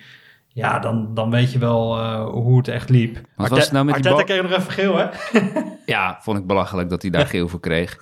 Ja, 0.54 0.78
dan, 0.78 1.14
dan 1.14 1.30
weet 1.30 1.52
je 1.52 1.58
wel 1.58 1.98
eh, 1.98 2.24
hoe 2.24 2.56
het 2.56 2.68
echt 2.68 2.88
liep. 2.88 3.20
Wat 3.36 3.48
was 3.48 3.62
het 3.62 3.72
nou 3.72 3.84
met 3.84 3.94
die 3.94 4.04
Arteta 4.04 4.16
bal? 4.16 4.24
kreeg 4.24 4.50
nog 4.50 4.60
even 4.60 4.72
geel, 4.72 4.96
hè? 4.96 5.06
Ja, 5.92 6.18
vond 6.20 6.38
ik 6.38 6.46
belachelijk 6.46 6.90
dat 6.90 7.02
hij 7.02 7.10
daar 7.10 7.26
geel 7.26 7.48
voor 7.48 7.60
kreeg. 7.60 7.98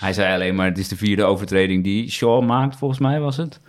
Hij 0.00 0.12
zei 0.12 0.34
alleen 0.34 0.54
maar, 0.54 0.66
het 0.66 0.78
is 0.78 0.88
de 0.88 0.96
vierde 0.96 1.24
overtreding 1.24 1.84
die 1.84 2.10
Shaw 2.10 2.44
maakt, 2.44 2.76
volgens 2.76 3.00
mij 3.00 3.20
was 3.20 3.36
het. 3.36 3.60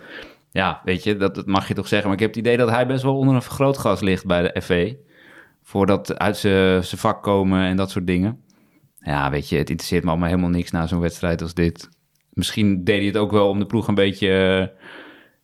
Ja, 0.50 0.80
weet 0.84 1.04
je, 1.04 1.16
dat, 1.16 1.34
dat 1.34 1.46
mag 1.46 1.68
je 1.68 1.74
toch 1.74 1.88
zeggen. 1.88 2.08
Maar 2.08 2.16
ik 2.16 2.22
heb 2.22 2.34
het 2.34 2.44
idee 2.44 2.56
dat 2.56 2.70
hij 2.70 2.86
best 2.86 3.02
wel 3.02 3.16
onder 3.16 3.34
een 3.34 3.42
vergrootglas 3.42 4.00
ligt 4.00 4.26
bij 4.26 4.42
de 4.42 4.60
FV. 4.62 4.94
Voordat 5.62 6.18
uit 6.18 6.36
zijn 6.36 6.84
vak 6.84 7.22
komen 7.22 7.62
en 7.64 7.76
dat 7.76 7.90
soort 7.90 8.06
dingen. 8.06 8.40
Ja, 8.98 9.30
weet 9.30 9.48
je, 9.48 9.56
het 9.56 9.70
interesseert 9.70 10.04
me 10.04 10.10
allemaal 10.10 10.28
helemaal 10.28 10.50
niks 10.50 10.70
na 10.70 10.86
zo'n 10.86 11.00
wedstrijd 11.00 11.42
als 11.42 11.54
dit. 11.54 11.88
Misschien 12.30 12.84
deed 12.84 12.96
hij 12.96 13.06
het 13.06 13.16
ook 13.16 13.30
wel 13.30 13.48
om 13.48 13.58
de 13.58 13.66
ploeg 13.66 13.88
een 13.88 13.94
beetje, 13.94 14.70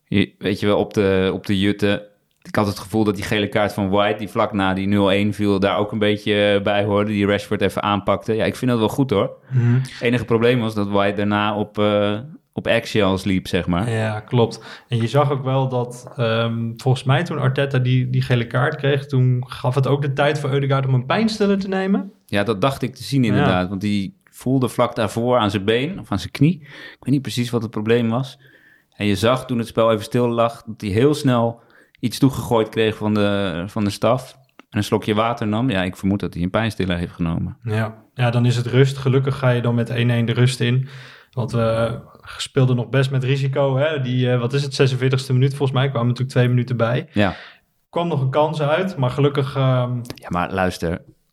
eh, 0.09 0.27
weet 0.39 0.61
je 0.61 0.67
wel, 0.67 0.79
op 0.79 0.95
de, 0.95 1.31
op 1.33 1.47
de 1.47 1.59
jutten. 1.59 2.03
Ik 2.47 2.55
had 2.55 2.67
het 2.67 2.79
gevoel 2.79 3.05
dat 3.05 3.15
die 3.15 3.25
gele 3.25 3.49
kaart 3.49 3.73
van 3.73 3.89
White, 3.89 4.19
die 4.19 4.29
vlak 4.29 4.53
na 4.53 4.75
die 4.75 5.29
0-1 5.33 5.35
viel, 5.35 5.61
daar 5.61 5.79
ook 5.79 5.93
een 5.93 5.99
beetje 5.99 6.55
eh, 6.55 6.63
bij 6.63 6.85
hoorde. 6.85 7.11
Die 7.11 7.27
Rashford 7.27 7.61
even 7.61 7.83
aanpakte. 7.83 8.35
Ja, 8.35 8.45
ik 8.45 8.57
vind 8.57 8.71
dat 8.71 8.81
wel 8.81 8.89
goed 8.89 9.11
hoor. 9.11 9.31
Het 9.47 10.01
enige 10.01 10.25
probleem 10.25 10.61
was 10.61 10.75
dat 10.75 10.89
White 10.89 11.17
daarna 11.17 11.57
op, 11.57 11.79
eh 11.79 12.19
op 12.57 12.67
eggshells 12.67 13.25
liep, 13.25 13.47
zeg 13.47 13.67
maar. 13.67 13.91
Ja, 13.91 14.21
klopt. 14.21 14.85
En 14.89 14.97
je 14.97 15.07
zag 15.07 15.31
ook 15.31 15.45
wel 15.45 15.69
dat, 15.69 16.13
ehm, 16.17 16.73
volgens 16.77 17.05
mij 17.05 17.25
toen 17.25 17.39
Arteta 17.39 17.79
die, 17.79 18.11
die 18.11 18.23
gele 18.23 18.47
kaart 18.47 18.77
kreeg, 18.77 19.07
toen 19.07 19.45
gaf 19.47 19.75
het 19.75 19.87
ook 19.87 20.03
de 20.03 20.13
tijd 20.13 20.41
voor 20.41 20.51
Eudegaard 20.51 20.87
om 20.87 20.95
een 20.95 21.07
pijnstiller 21.07 21.59
te 21.59 21.69
nemen. 21.69 22.13
Ja, 22.27 22.43
dat 22.43 22.61
dacht 22.61 22.83
ik 22.83 22.95
te 22.95 23.03
zien 23.03 23.25
inderdaad. 23.25 23.69
Want 23.69 23.81
die 23.81 24.17
voelde 24.31 24.69
vlak 24.69 24.95
daarvoor 24.95 25.39
aan 25.39 25.51
zijn 25.51 25.65
been 25.65 26.01
of 26.01 26.13
aan 26.13 26.19
zijn 26.19 26.31
knie. 26.31 26.61
Ik 26.61 26.97
weet 27.01 27.13
niet 27.13 27.23
precies 27.23 27.51
wat 27.51 27.63
het 27.63 27.71
probleem 27.71 28.09
was. 28.09 28.39
En 28.95 29.07
je 29.07 29.17
zag 29.17 29.47
toen 29.47 29.59
het 29.59 29.67
spel 29.67 29.93
even 29.93 30.05
stil 30.05 30.29
lag, 30.29 30.63
dat 30.67 30.81
hij 30.81 30.91
heel 30.91 31.15
snel 31.15 31.61
iets 32.01 32.19
toegegooid 32.19 32.69
kreeg 32.69 32.97
van 32.97 33.15
de, 33.15 33.65
van 33.67 33.85
de 33.85 33.91
staf. 33.91 34.37
En 34.71 34.79
een 34.79 34.85
slokje 34.85 35.15
water 35.15 35.47
nam. 35.47 35.71
Ja, 35.71 35.83
ik 35.83 35.97
vermoed 35.97 36.21
dat 36.21 36.35
hij 36.35 36.43
een 36.43 36.51
pijnstiller 36.51 36.97
heeft 36.97 37.13
genomen. 37.13 37.57
Ja. 37.63 37.95
ja, 38.15 38.31
dan 38.31 38.47
is 38.47 38.57
het 38.57 38.67
rust. 38.67 38.97
Gelukkig 38.97 39.39
ga 39.39 39.51
je 39.51 39.63
dan 39.63 39.75
met 39.75 39.91
1-1 39.91 39.95
de 39.95 40.33
rust 40.33 40.61
in. 40.61 40.89
Want 41.31 41.53
we 41.53 41.99
speelden 42.37 42.77
nog 42.77 42.89
best 42.89 43.11
met 43.11 43.25
risico. 43.25 43.77
Hè? 43.77 44.01
Die, 44.01 44.31
eh, 44.33 44.39
wat 44.41 44.53
is 44.53 44.63
het, 44.63 44.93
46e 44.93 45.33
minuut 45.33 45.55
volgens 45.55 45.79
mij, 45.79 45.89
kwamen 45.89 46.07
natuurlijk 46.09 46.37
twee 46.37 46.49
minuten 46.49 46.77
bij. 46.77 47.09
Ja, 47.13 47.35
Kwam 47.91 48.09
nog 48.09 48.21
een 48.21 48.31
kans 48.31 48.61
uit, 48.63 48.97
maar 48.97 49.11
gelukkig... 49.11 49.57
ehm, 49.57 49.97
ja 50.15 50.29
maar 50.29 50.53
luister. 50.53 50.91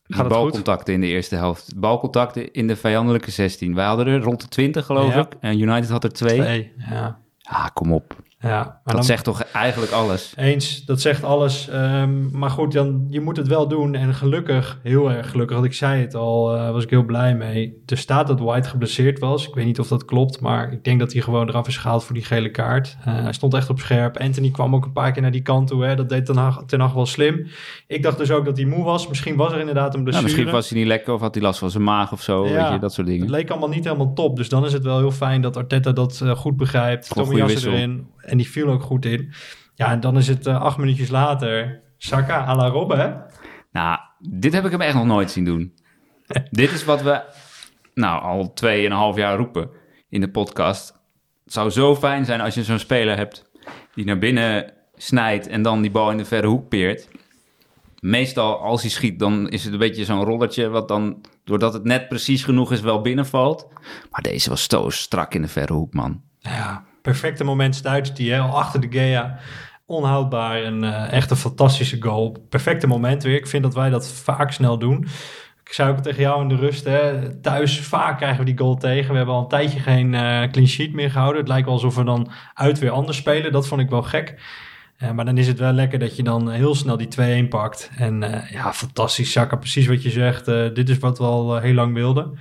Gaat 0.07 0.19
goed? 0.25 0.29
balcontacten 0.29 0.93
in 0.93 1.01
de 1.01 1.07
eerste 1.07 1.35
helft. 1.35 1.73
Balcontacten 1.79 2.51
in 2.51 2.67
de 2.67 2.75
vijandelijke 2.75 3.31
16. 3.31 3.75
Wij 3.75 3.85
hadden 3.85 4.07
er 4.07 4.19
rond 4.21 4.41
de 4.41 4.47
20 4.47 4.85
geloof 4.85 5.13
Ja. 5.13 5.19
ik. 5.19 5.33
En 5.39 5.59
United 5.59 5.89
had 5.89 6.03
er 6.03 6.11
twee. 6.13 6.39
twee. 6.39 6.73
Ja, 6.89 7.19
Ja, 7.37 7.69
kom 7.73 7.93
op. 7.93 8.15
ja. 8.43 8.63
Maar 8.63 8.79
Dat 8.83 8.93
dan- 8.95 9.03
zegt 9.03 9.23
toch 9.23 9.43
eigenlijk 9.43 9.91
alles. 9.91 10.33
Eens, 10.35 10.85
dat 10.85 11.01
zegt 11.01 11.23
alles. 11.23 11.69
Ehm, 11.69 12.37
maar 12.37 12.49
goed, 12.49 12.71
dan, 12.73 13.05
je 13.09 13.21
moet 13.21 13.37
het 13.37 13.47
wel 13.47 13.67
doen. 13.67 13.95
En 13.95 14.13
gelukkig, 14.13 14.79
heel 14.83 15.11
erg 15.11 15.29
gelukkig, 15.29 15.55
want 15.55 15.67
ik 15.67 15.73
zei 15.73 16.01
het 16.01 16.15
al, 16.15 16.55
eh, 16.55 16.71
was 16.71 16.83
ik 16.83 16.89
heel 16.89 17.03
blij 17.03 17.35
mee. 17.35 17.81
Er 17.85 17.97
staat 17.97 18.27
dat 18.27 18.39
White 18.39 18.69
geblesseerd 18.69 19.19
was. 19.19 19.47
Ik 19.47 19.53
weet 19.55 19.65
niet 19.65 19.79
of 19.79 19.87
dat 19.87 20.05
klopt, 20.05 20.39
maar 20.39 20.71
ik 20.71 20.83
denk 20.83 20.99
dat 20.99 21.13
hij 21.13 21.21
gewoon 21.21 21.49
eraf 21.49 21.67
is 21.67 21.77
gehaald 21.77 22.03
voor 22.03 22.15
die 22.15 22.23
gele 22.25 22.51
kaart. 22.51 22.97
Eh, 23.05 23.13
hij 23.13 23.33
stond 23.33 23.53
echt 23.53 23.69
op 23.69 23.79
scherp. 23.79 24.17
Anthony 24.17 24.49
kwam 24.51 24.75
ook 24.75 24.85
een 24.85 24.91
paar 24.93 25.11
keer 25.11 25.21
naar 25.21 25.31
die 25.31 25.41
kant 25.41 25.67
toe. 25.67 25.85
Hè. 25.85 25.95
Dat 25.95 26.09
deed 26.09 26.25
Ten 26.25 26.37
Hag, 26.37 26.63
Ten 26.65 26.79
Hag 26.79 26.93
wel 26.93 27.05
slim. 27.05 27.47
Ik 27.87 28.03
dacht 28.03 28.17
dus 28.17 28.31
ook 28.31 28.45
dat 28.45 28.57
hij 28.57 28.65
moe 28.65 28.83
was. 28.83 29.07
Misschien 29.07 29.35
was 29.35 29.51
er 29.51 29.59
inderdaad 29.59 29.95
een 29.95 30.03
blessure. 30.03 30.27
misschien 30.31 30.51
was 30.51 30.69
hij 30.69 30.79
niet 30.79 30.87
lekker 30.87 31.13
of 31.13 31.21
had 31.21 31.33
hij 31.33 31.43
last 31.43 31.59
van 31.59 31.71
zijn 31.71 31.83
maag 31.83 32.11
of 32.11 32.21
zo. 32.21 32.47
Ja. 32.47 32.63
Weet 32.63 32.71
je, 32.73 32.79
dat 32.79 32.93
soort 32.93 33.07
Het 33.07 33.15
dingen. 33.15 33.31
leek 33.31 33.49
allemaal 33.49 33.69
niet 33.69 33.83
helemaal 33.83 34.13
top. 34.13 34.35
Dus 34.35 34.49
dan 34.49 34.65
is 34.65 34.73
het 34.73 34.83
wel 34.83 34.97
heel 34.97 35.11
fijn 35.11 35.41
dat 35.41 35.57
Arteta 35.57 35.91
dat 35.91 36.21
eh, 36.23 36.31
goed 36.35 36.57
begrijpt. 36.57 37.09
Tommy 37.13 37.35
Jassen 37.35 37.53
wissel. 37.53 37.71
erin. 37.71 38.07
En 38.25 38.37
die 38.37 38.49
viel 38.49 38.67
ook 38.67 38.81
goed 38.81 39.05
in. 39.05 39.33
Ja, 39.75 39.91
en 39.91 39.99
dan 39.99 40.17
is 40.17 40.27
het 40.27 40.47
eh, 40.47 40.61
acht 40.61 40.77
minuutjes 40.77 41.09
later. 41.09 41.81
Saka 41.97 42.45
à 42.45 42.55
la 42.55 42.67
Robben, 42.67 42.99
hè? 42.99 43.13
Nou, 43.71 43.99
dit 44.19 44.53
heb 44.53 44.65
ik 44.65 44.71
hem 44.71 44.81
echt 44.81 44.95
nog 44.95 45.05
nooit 45.05 45.31
zien 45.31 45.45
doen. 45.45 45.73
dit 46.51 46.71
is 46.71 46.83
wat 46.83 47.01
we 47.01 47.21
nou, 47.93 48.21
al 48.21 48.53
twee 48.53 48.85
en 48.85 48.91
een 48.91 48.97
half 48.97 49.15
jaar 49.15 49.37
roepen 49.37 49.69
in 50.09 50.21
de 50.21 50.29
podcast. 50.29 51.01
Het 51.43 51.53
zou 51.53 51.69
zo 51.69 51.95
fijn 51.95 52.25
zijn 52.25 52.41
als 52.41 52.53
je 52.53 52.63
zo'n 52.63 52.79
speler 52.79 53.17
hebt 53.17 53.51
die 53.93 54.05
naar 54.05 54.17
binnen 54.17 54.73
snijdt 54.95 55.47
en 55.47 55.61
dan 55.61 55.81
die 55.81 55.91
bal 55.91 56.11
in 56.11 56.17
de 56.17 56.25
verre 56.25 56.47
hoek 56.47 56.69
peert. 56.69 57.07
Meestal 57.99 58.59
als 58.59 58.81
hij 58.81 58.89
schiet, 58.89 59.19
dan 59.19 59.49
is 59.49 59.63
het 59.63 59.73
een 59.73 59.79
beetje 59.79 60.05
zo'n 60.05 60.23
rollertje 60.23 60.69
wat 60.69 60.87
dan, 60.87 61.21
doordat 61.43 61.73
het 61.73 61.83
net 61.83 62.07
precies 62.07 62.43
genoeg 62.43 62.71
is, 62.71 62.81
wel 62.81 63.01
binnenvalt. 63.01 63.67
Maar 64.11 64.21
deze 64.21 64.49
was 64.49 64.63
zo 64.63 64.89
strak 64.89 65.33
in 65.33 65.41
de 65.41 65.47
verre 65.47 65.73
hoek, 65.73 65.93
man. 65.93 66.21
Ja, 66.39 66.85
perfecte 67.03 67.43
moment 67.43 67.75
stuitert 67.75 68.17
hij 68.17 68.27
hè, 68.27 68.39
achter 68.39 68.79
de 68.79 68.87
Gea. 68.89 69.39
onhoudbaar. 69.85 70.63
En 70.63 70.83
uh, 70.83 71.11
echt 71.11 71.31
een 71.31 71.37
fantastische 71.37 72.01
goal. 72.01 72.45
Perfecte 72.49 72.87
moment 72.87 73.23
weer. 73.23 73.35
Ik 73.35 73.47
vind 73.47 73.63
dat 73.63 73.73
wij 73.73 73.89
dat 73.89 74.07
vaak 74.07 74.51
snel 74.51 74.77
doen. 74.77 75.07
Ik 75.63 75.73
zei 75.73 75.91
ook 75.91 75.99
tegen 75.99 76.21
jou 76.21 76.41
in 76.41 76.47
de 76.47 76.55
rust, 76.55 76.85
hè, 76.85 77.29
thuis 77.39 77.79
vaak 77.79 78.17
krijgen 78.17 78.39
we 78.39 78.45
die 78.45 78.57
goal 78.57 78.77
tegen. 78.77 79.11
We 79.11 79.17
hebben 79.17 79.35
al 79.35 79.41
een 79.41 79.47
tijdje 79.47 79.79
geen 79.79 80.13
uh, 80.13 80.43
clean 80.51 80.67
sheet 80.67 80.93
meer 80.93 81.11
gehouden. 81.11 81.39
Het 81.39 81.49
lijkt 81.49 81.65
wel 81.65 81.73
alsof 81.73 81.95
we 81.95 82.03
dan 82.03 82.31
uit 82.53 82.79
weer 82.79 82.89
anders 82.89 83.17
spelen. 83.17 83.51
Dat 83.51 83.67
vond 83.67 83.81
ik 83.81 83.89
wel 83.89 84.03
gek. 84.03 84.41
Uh, 84.99 85.11
maar 85.11 85.25
dan 85.25 85.37
is 85.37 85.47
het 85.47 85.59
wel 85.59 85.71
lekker 85.71 85.99
dat 85.99 86.15
je 86.15 86.23
dan 86.23 86.51
heel 86.51 86.75
snel 86.75 86.97
die 86.97 87.43
2-1 87.45 87.47
pakt. 87.47 87.91
En 87.97 88.45
ja, 88.51 88.73
fantastisch, 88.73 89.31
Saka. 89.31 89.55
Precies 89.55 89.87
wat 89.87 90.03
je 90.03 90.09
zegt. 90.09 90.45
dit 90.75 90.89
is 90.89 90.97
wat 90.97 91.17
we 91.17 91.23
al 91.23 91.57
heel 91.57 91.73
lang 91.73 91.93
wilden. 91.93 92.37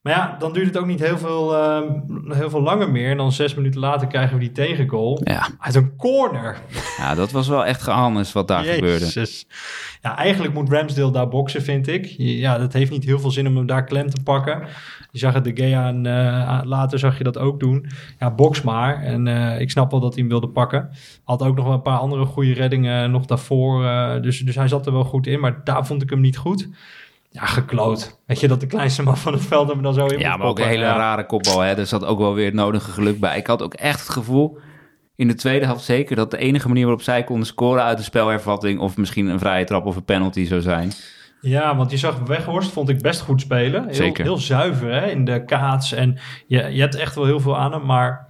Maar 0.00 0.12
ja, 0.12 0.36
dan 0.38 0.52
duurt 0.52 0.66
het 0.66 0.76
ook 0.78 0.86
niet 0.86 1.00
heel 1.00 1.18
veel, 1.18 1.54
uh, 1.54 1.80
heel 2.28 2.50
veel 2.50 2.62
langer 2.62 2.90
meer. 2.90 3.10
En 3.10 3.16
dan 3.16 3.32
zes 3.32 3.54
minuten 3.54 3.80
later 3.80 4.06
krijgen 4.06 4.34
we 4.34 4.40
die 4.40 4.52
tegengoal. 4.52 5.20
Ja. 5.24 5.48
Uit 5.58 5.74
een 5.74 5.96
corner. 5.96 6.58
Ja, 6.96 7.14
dat 7.14 7.30
was 7.30 7.48
wel 7.48 7.64
echt 7.64 7.82
gehannes 7.82 8.32
wat 8.32 8.48
daar 8.48 8.64
Jezus. 8.64 8.74
gebeurde. 8.74 9.28
Ja, 10.02 10.16
eigenlijk 10.16 10.54
moet 10.54 10.70
Ramsdale 10.70 11.12
daar 11.12 11.28
boksen, 11.28 11.62
vind 11.62 11.88
ik. 11.88 12.06
Ja, 12.16 12.58
dat 12.58 12.72
heeft 12.72 12.90
niet 12.90 13.04
heel 13.04 13.18
veel 13.18 13.30
zin 13.30 13.46
om 13.46 13.56
hem 13.56 13.66
daar 13.66 13.84
klem 13.84 14.10
te 14.10 14.22
pakken. 14.22 14.62
Je 15.10 15.18
zag 15.18 15.34
het 15.34 15.44
de 15.44 15.52
Gea 15.54 15.88
en 15.88 16.04
uh, 16.04 16.60
later 16.64 16.98
zag 16.98 17.18
je 17.18 17.24
dat 17.24 17.38
ook 17.38 17.60
doen. 17.60 17.86
Ja, 18.18 18.30
boks 18.30 18.62
maar. 18.62 19.02
En 19.02 19.26
uh, 19.26 19.60
ik 19.60 19.70
snap 19.70 19.90
wel 19.90 20.00
dat 20.00 20.12
hij 20.12 20.20
hem 20.20 20.30
wilde 20.30 20.48
pakken. 20.48 20.90
Had 21.24 21.42
ook 21.42 21.56
nog 21.56 21.64
wel 21.64 21.74
een 21.74 21.82
paar 21.82 21.98
andere 21.98 22.24
goede 22.24 22.52
reddingen 22.52 23.10
nog 23.10 23.26
daarvoor. 23.26 23.82
Uh, 23.82 24.20
dus, 24.20 24.38
dus 24.38 24.54
hij 24.54 24.68
zat 24.68 24.86
er 24.86 24.92
wel 24.92 25.04
goed 25.04 25.26
in. 25.26 25.40
Maar 25.40 25.60
daar 25.64 25.86
vond 25.86 26.02
ik 26.02 26.10
hem 26.10 26.20
niet 26.20 26.36
goed 26.36 26.68
ja, 27.30 27.46
gekloot. 27.46 28.20
Weet 28.26 28.40
je, 28.40 28.48
dat 28.48 28.60
de 28.60 28.66
kleinste 28.66 29.02
man 29.02 29.16
van 29.16 29.32
het 29.32 29.46
veld 29.46 29.68
hem 29.68 29.82
dan 29.82 29.94
zo 29.94 30.06
in 30.06 30.18
Ja, 30.18 30.36
maar 30.36 30.46
ook 30.46 30.58
een 30.58 30.66
hele 30.66 30.84
ja. 30.84 30.96
rare 30.96 31.26
kopbal. 31.26 31.60
Hè? 31.60 31.74
Er 31.74 31.86
zat 31.86 32.04
ook 32.04 32.18
wel 32.18 32.34
weer 32.34 32.44
het 32.44 32.54
nodige 32.54 32.90
geluk 32.90 33.20
bij. 33.20 33.38
Ik 33.38 33.46
had 33.46 33.62
ook 33.62 33.74
echt 33.74 34.00
het 34.00 34.08
gevoel, 34.08 34.58
in 35.16 35.28
de 35.28 35.34
tweede 35.34 35.64
helft 35.64 35.84
zeker, 35.84 36.16
dat 36.16 36.30
de 36.30 36.38
enige 36.38 36.68
manier 36.68 36.84
waarop 36.84 37.02
zij 37.02 37.24
konden 37.24 37.46
scoren 37.46 37.82
uit 37.82 37.98
de 37.98 38.04
spelhervatting, 38.04 38.80
of 38.80 38.96
misschien 38.96 39.26
een 39.26 39.38
vrije 39.38 39.64
trap 39.64 39.86
of 39.86 39.96
een 39.96 40.04
penalty 40.04 40.46
zou 40.46 40.60
zijn. 40.60 40.92
Ja, 41.40 41.76
want 41.76 41.90
je 41.90 41.96
zag 41.96 42.18
Weghorst, 42.18 42.70
vond 42.70 42.88
ik 42.88 43.02
best 43.02 43.20
goed 43.20 43.40
spelen. 43.40 43.84
Heel, 43.84 43.94
Zeker. 43.94 44.24
heel 44.24 44.38
zuiver 44.38 44.92
hè, 44.92 45.06
in 45.06 45.24
de 45.24 45.44
kaats. 45.44 45.92
En 45.92 46.18
je, 46.46 46.62
je 46.62 46.80
hebt 46.80 46.94
echt 46.94 47.14
wel 47.14 47.24
heel 47.24 47.40
veel 47.40 47.58
aan 47.58 47.72
hem, 47.72 47.84
maar 47.84 48.28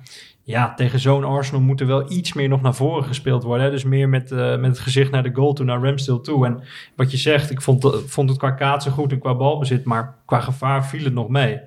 ja, 0.50 0.74
tegen 0.74 0.98
zo'n 0.98 1.24
Arsenal 1.24 1.60
moet 1.60 1.80
er 1.80 1.86
wel 1.86 2.12
iets 2.12 2.32
meer 2.32 2.48
nog 2.48 2.62
naar 2.62 2.74
voren 2.74 3.04
gespeeld 3.04 3.42
worden. 3.42 3.64
Hè? 3.64 3.70
Dus 3.70 3.84
meer 3.84 4.08
met, 4.08 4.30
uh, 4.30 4.56
met 4.56 4.70
het 4.70 4.78
gezicht 4.78 5.10
naar 5.10 5.22
de 5.22 5.34
goal 5.34 5.52
toe, 5.52 5.64
naar 5.64 5.82
Ramsdale 5.82 6.20
toe. 6.20 6.46
En 6.46 6.62
wat 6.96 7.10
je 7.10 7.16
zegt, 7.16 7.50
ik 7.50 7.62
vond, 7.62 8.02
vond 8.06 8.28
het 8.28 8.38
qua 8.38 8.50
kaatsen 8.50 8.92
goed 8.92 9.12
en 9.12 9.18
qua 9.18 9.34
balbezit, 9.34 9.84
maar 9.84 10.14
qua 10.24 10.40
gevaar 10.40 10.86
viel 10.86 11.04
het 11.04 11.14
nog 11.14 11.28
mee. 11.28 11.60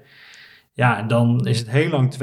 Ja, 0.74 0.98
en 0.98 1.08
dan 1.08 1.48
is 1.48 1.60
het 1.60 1.70
heel 1.70 1.90
lang 1.90 2.14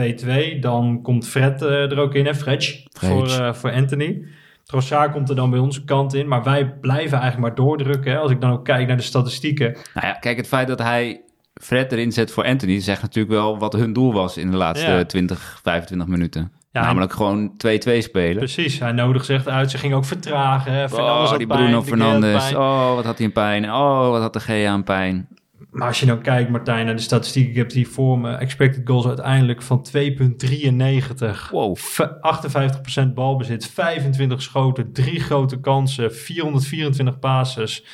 2-2. 0.57 0.59
Dan 0.61 1.03
komt 1.03 1.29
Fred 1.29 1.63
uh, 1.63 1.91
er 1.91 1.99
ook 1.99 2.15
in, 2.15 2.27
hè? 2.27 2.35
Fred, 2.35 2.83
voor, 2.93 3.55
voor 3.55 3.73
Anthony. 3.73 4.25
Trossard 4.65 5.13
komt 5.13 5.29
er 5.29 5.37
dan 5.37 5.51
bij 5.51 5.59
onze 5.59 5.85
kant 5.85 6.15
in, 6.15 6.29
maar 6.29 6.43
wij 6.43 6.67
blijven 6.81 7.19
eigenlijk 7.19 7.39
maar 7.39 7.67
doordrukken. 7.67 8.13
Hè? 8.13 8.19
Als 8.19 8.31
ik 8.31 8.41
dan 8.41 8.53
ook 8.53 8.65
kijk 8.65 8.87
naar 8.87 8.97
de 8.97 9.03
statistieken. 9.03 9.73
Nou 9.95 10.07
ja, 10.07 10.13
kijk, 10.13 10.37
het 10.37 10.47
feit 10.47 10.69
dat 10.69 10.79
hij 10.79 11.21
Fred 11.55 11.93
erin 11.93 12.13
zet 12.13 12.31
voor 12.31 12.45
Anthony, 12.45 12.81
zegt 12.81 13.03
natuurlijk 13.03 13.35
wel 13.35 13.59
wat 13.59 13.73
hun 13.73 13.93
doel 13.93 14.13
was 14.13 14.37
in 14.37 14.51
de 14.51 14.57
laatste 14.57 14.91
ja. 14.91 15.05
20, 15.05 15.61
25 15.63 16.09
minuten. 16.09 16.53
Ja, 16.73 16.83
Namelijk 16.83 17.13
gewoon 17.13 17.53
2-2 17.53 17.53
spelen. 17.99 18.37
Precies, 18.37 18.79
hij 18.79 18.93
nodig 18.93 19.25
zich 19.25 19.47
uit. 19.47 19.71
Ze 19.71 19.79
ging 19.79 19.95
ook 19.95 20.05
vertragen. 20.05 20.73
Hè. 20.73 20.85
Oh, 20.85 21.37
die 21.37 21.47
Bruno 21.47 21.71
pijn, 21.71 21.85
Fernandes. 21.85 22.55
Oh, 22.55 22.95
wat 22.95 23.05
had 23.05 23.19
hij 23.19 23.27
een 23.27 23.33
pijn. 23.33 23.65
Oh, 23.65 24.09
wat 24.11 24.21
had 24.21 24.33
de 24.33 24.41
Gea 24.41 24.71
aan 24.71 24.85
pijn. 24.85 25.29
Maar 25.71 25.89
als 25.89 26.01
je 26.01 26.07
nou 26.07 26.21
kijkt, 26.21 26.51
Martijn, 26.51 26.87
naar 26.87 26.97
de 26.97 27.03
statistiek. 27.03 27.49
Ik 27.49 27.57
heb 27.57 27.71
die 27.71 27.89
voor 27.89 28.19
me. 28.19 28.35
Expected 28.35 28.83
goals 28.85 29.07
uiteindelijk 29.07 29.63
van 29.63 29.87
2,93. 29.97 31.51
Wow. 31.51 31.77
58% 31.77 33.15
balbezit, 33.15 33.67
25 33.67 34.43
schoten, 34.43 34.93
3 34.93 35.21
grote 35.21 35.61
kansen, 35.61 36.15
424 36.15 37.19
passes, 37.19 37.85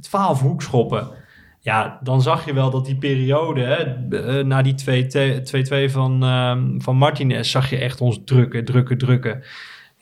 12 0.00 0.40
hoekschoppen 0.40 1.10
ja, 1.68 1.98
dan 2.02 2.22
zag 2.22 2.44
je 2.44 2.52
wel 2.52 2.70
dat 2.70 2.86
die 2.86 2.96
periode, 2.96 3.60
hè, 3.60 4.44
na 4.44 4.62
die 4.62 4.74
2-2 5.88 5.90
van, 5.90 6.22
um, 6.22 6.82
van 6.82 6.96
Martinez, 6.96 7.50
zag 7.50 7.70
je 7.70 7.78
echt 7.78 8.00
ons 8.00 8.20
drukken, 8.24 8.64
drukken, 8.64 8.98
drukken. 8.98 9.42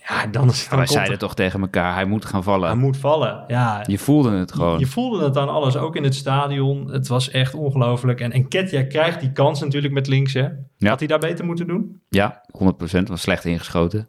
Ja, 0.09 0.27
dan 0.27 0.49
is 0.49 0.69
Wij 0.69 0.87
zeiden 0.87 1.13
er... 1.13 1.19
toch 1.19 1.35
tegen 1.35 1.61
elkaar, 1.61 1.95
hij 1.95 2.05
moet 2.05 2.25
gaan 2.25 2.43
vallen. 2.43 2.69
Hij 2.69 2.79
moet 2.79 2.97
vallen, 2.97 3.45
ja. 3.47 3.85
Je 3.87 3.99
voelde 3.99 4.31
het 4.31 4.53
gewoon. 4.53 4.73
Je, 4.73 4.79
je 4.79 4.87
voelde 4.87 5.25
het 5.25 5.37
aan 5.37 5.49
alles, 5.49 5.77
ook 5.77 5.97
in 5.97 6.05
het 6.05 6.15
stadion. 6.15 6.91
Het 6.91 7.09
was 7.09 7.31
echt 7.31 7.55
ongelooflijk. 7.55 8.21
En, 8.21 8.33
en 8.33 8.49
Ketja 8.49 8.83
krijgt 8.83 9.21
die 9.21 9.33
kans 9.33 9.61
natuurlijk 9.61 9.93
met 9.93 10.07
links, 10.07 10.33
hè. 10.33 10.49
Ja. 10.77 10.89
Had 10.89 10.99
hij 10.99 11.09
daar 11.09 11.19
beter 11.19 11.45
moeten 11.45 11.67
doen? 11.67 12.01
Ja, 12.09 12.43
100%. 12.65 13.03
Was 13.03 13.21
slecht 13.21 13.45
ingeschoten. 13.45 14.09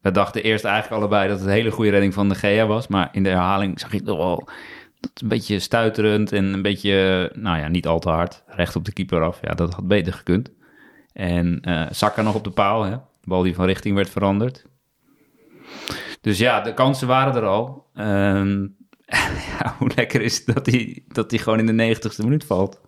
We 0.00 0.10
dachten 0.10 0.42
eerst 0.42 0.64
eigenlijk 0.64 1.02
allebei 1.02 1.28
dat 1.28 1.38
het 1.38 1.46
een 1.46 1.54
hele 1.54 1.70
goede 1.70 1.90
redding 1.90 2.14
van 2.14 2.28
de 2.28 2.34
Gea 2.34 2.66
was. 2.66 2.86
Maar 2.86 3.08
in 3.12 3.22
de 3.22 3.28
herhaling 3.28 3.80
zag 3.80 3.92
je 3.92 4.02
toch 4.02 4.16
wel 4.18 4.48
een 5.00 5.28
beetje 5.28 5.58
stuiterend 5.58 6.32
en 6.32 6.44
een 6.44 6.62
beetje, 6.62 7.30
nou 7.34 7.58
ja, 7.58 7.68
niet 7.68 7.86
al 7.86 7.98
te 7.98 8.08
hard. 8.08 8.42
Recht 8.46 8.76
op 8.76 8.84
de 8.84 8.92
keeper 8.92 9.22
af. 9.22 9.38
Ja, 9.42 9.54
dat 9.54 9.74
had 9.74 9.88
beter 9.88 10.12
gekund. 10.12 10.50
En 11.12 11.62
uh, 11.68 12.16
nog 12.16 12.34
op 12.34 12.44
de 12.44 12.50
paal, 12.50 12.82
hè. 12.82 12.90
De 12.90 13.28
bal 13.28 13.42
die 13.42 13.54
van 13.54 13.66
richting 13.66 13.94
werd 13.94 14.10
veranderd. 14.10 14.64
Dus 16.20 16.38
ja, 16.38 16.60
de 16.60 16.74
kansen 16.74 17.08
waren 17.08 17.34
er 17.34 17.46
al. 17.46 17.86
Um, 17.94 18.76
ja, 19.58 19.74
hoe 19.78 19.90
lekker 19.94 20.20
is 20.20 20.36
het 20.36 20.54
dat 20.54 20.66
hij 20.66 21.02
dat 21.08 21.40
gewoon 21.40 21.58
in 21.58 21.66
de 21.66 21.72
negentigste 21.72 22.22
minuut 22.22 22.44
valt. 22.44 22.80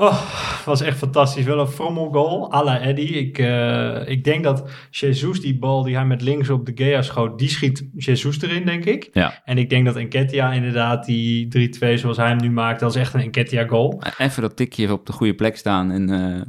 Oh, 0.00 0.22
was 0.64 0.80
echt 0.80 0.98
fantastisch. 0.98 1.44
Wel 1.44 1.58
een 1.58 1.66
frommel 1.66 2.08
goal, 2.12 2.54
à 2.54 2.64
la 2.64 2.80
Eddie. 2.80 3.08
Ik, 3.08 3.38
uh, 3.38 4.08
ik 4.08 4.24
denk 4.24 4.44
dat 4.44 4.70
Jesus 4.90 5.40
die 5.40 5.58
bal 5.58 5.82
die 5.82 5.94
hij 5.94 6.04
met 6.04 6.22
links 6.22 6.50
op 6.50 6.66
de 6.66 6.72
Gea 6.74 7.02
schoot, 7.02 7.38
die 7.38 7.48
schiet 7.48 7.88
Jesus 7.96 8.42
erin, 8.42 8.64
denk 8.64 8.84
ik. 8.84 9.10
Ja. 9.12 9.40
En 9.44 9.58
ik 9.58 9.70
denk 9.70 9.84
dat 9.84 9.96
Enketia 9.96 10.52
inderdaad 10.52 11.04
die 11.04 11.70
3-2 11.78 11.94
zoals 11.94 12.16
hij 12.16 12.28
hem 12.28 12.36
nu 12.36 12.50
maakt, 12.50 12.80
dat 12.80 12.94
is 12.94 13.00
echt 13.00 13.14
een 13.14 13.20
Enketia 13.20 13.66
goal. 13.66 14.02
Even 14.18 14.42
dat 14.42 14.56
tikje 14.56 14.92
op 14.92 15.06
de 15.06 15.12
goede 15.12 15.34
plek 15.34 15.56
staan. 15.56 15.90
En 15.90 16.08
uh, 16.10 16.40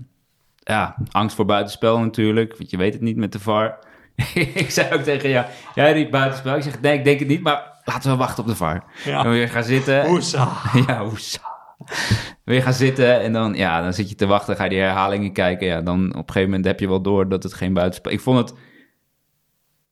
ja, 0.57 0.95
angst 1.11 1.35
voor 1.35 1.45
buitenspel 1.45 1.99
natuurlijk, 1.99 2.57
want 2.57 2.69
je 2.69 2.77
weet 2.77 2.93
het 2.93 3.01
niet 3.01 3.17
met 3.17 3.31
de 3.31 3.39
VAR. 3.39 3.79
ik 4.63 4.69
zei 4.69 4.93
ook 4.93 5.01
tegen 5.01 5.29
jou, 5.29 5.45
jij 5.75 5.93
riep 5.93 6.11
buitenspel. 6.11 6.55
Ik 6.55 6.63
zeg, 6.63 6.81
nee, 6.81 6.97
ik 6.97 7.03
denk 7.03 7.19
het 7.19 7.27
niet, 7.27 7.41
maar 7.41 7.79
laten 7.85 8.11
we 8.11 8.17
wachten 8.17 8.43
op 8.43 8.49
de 8.49 8.55
VAR. 8.55 8.83
Ja. 9.05 9.23
En 9.23 9.29
weer 9.29 9.49
gaan 9.49 9.63
zitten. 9.63 10.05
Hoesa. 10.05 10.51
Ja, 10.87 11.05
hoesa. 11.05 11.50
Weer 12.45 12.61
gaan 12.61 12.73
zitten 12.73 13.21
en 13.21 13.33
dan, 13.33 13.53
ja, 13.53 13.81
dan 13.81 13.93
zit 13.93 14.09
je 14.09 14.15
te 14.15 14.25
wachten, 14.25 14.55
ga 14.55 14.63
je 14.63 14.69
die 14.69 14.79
herhalingen 14.79 15.33
kijken. 15.33 15.67
Ja, 15.67 15.81
dan 15.81 16.05
op 16.05 16.15
een 16.15 16.23
gegeven 16.25 16.49
moment 16.49 16.65
heb 16.65 16.79
je 16.79 16.87
wel 16.87 17.01
door 17.01 17.29
dat 17.29 17.43
het 17.43 17.53
geen 17.53 17.73
buitenspel... 17.73 18.11
Ik 18.11 18.19
vond 18.19 18.37
het... 18.37 18.57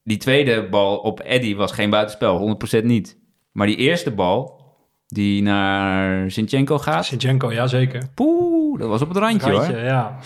Die 0.03 0.17
tweede 0.17 0.69
bal 0.69 0.97
op 0.97 1.19
Eddy 1.19 1.55
was 1.55 1.71
geen 1.71 1.89
buitenspel, 1.89 2.57
100% 2.81 2.83
niet. 2.83 3.17
Maar 3.51 3.67
die 3.67 3.75
eerste 3.75 4.11
bal, 4.11 4.61
die 5.07 5.41
naar 5.41 6.31
Sinchenko 6.31 6.77
gaat... 6.77 7.05
Sinchenko, 7.05 7.51
ja 7.51 7.67
zeker. 7.67 8.09
Poeh, 8.13 8.79
dat 8.79 8.89
was 8.89 9.01
op 9.01 9.07
het 9.07 9.17
randje, 9.17 9.51
Randje, 9.51 9.73
hoor. 9.73 9.83
ja. 9.83 10.17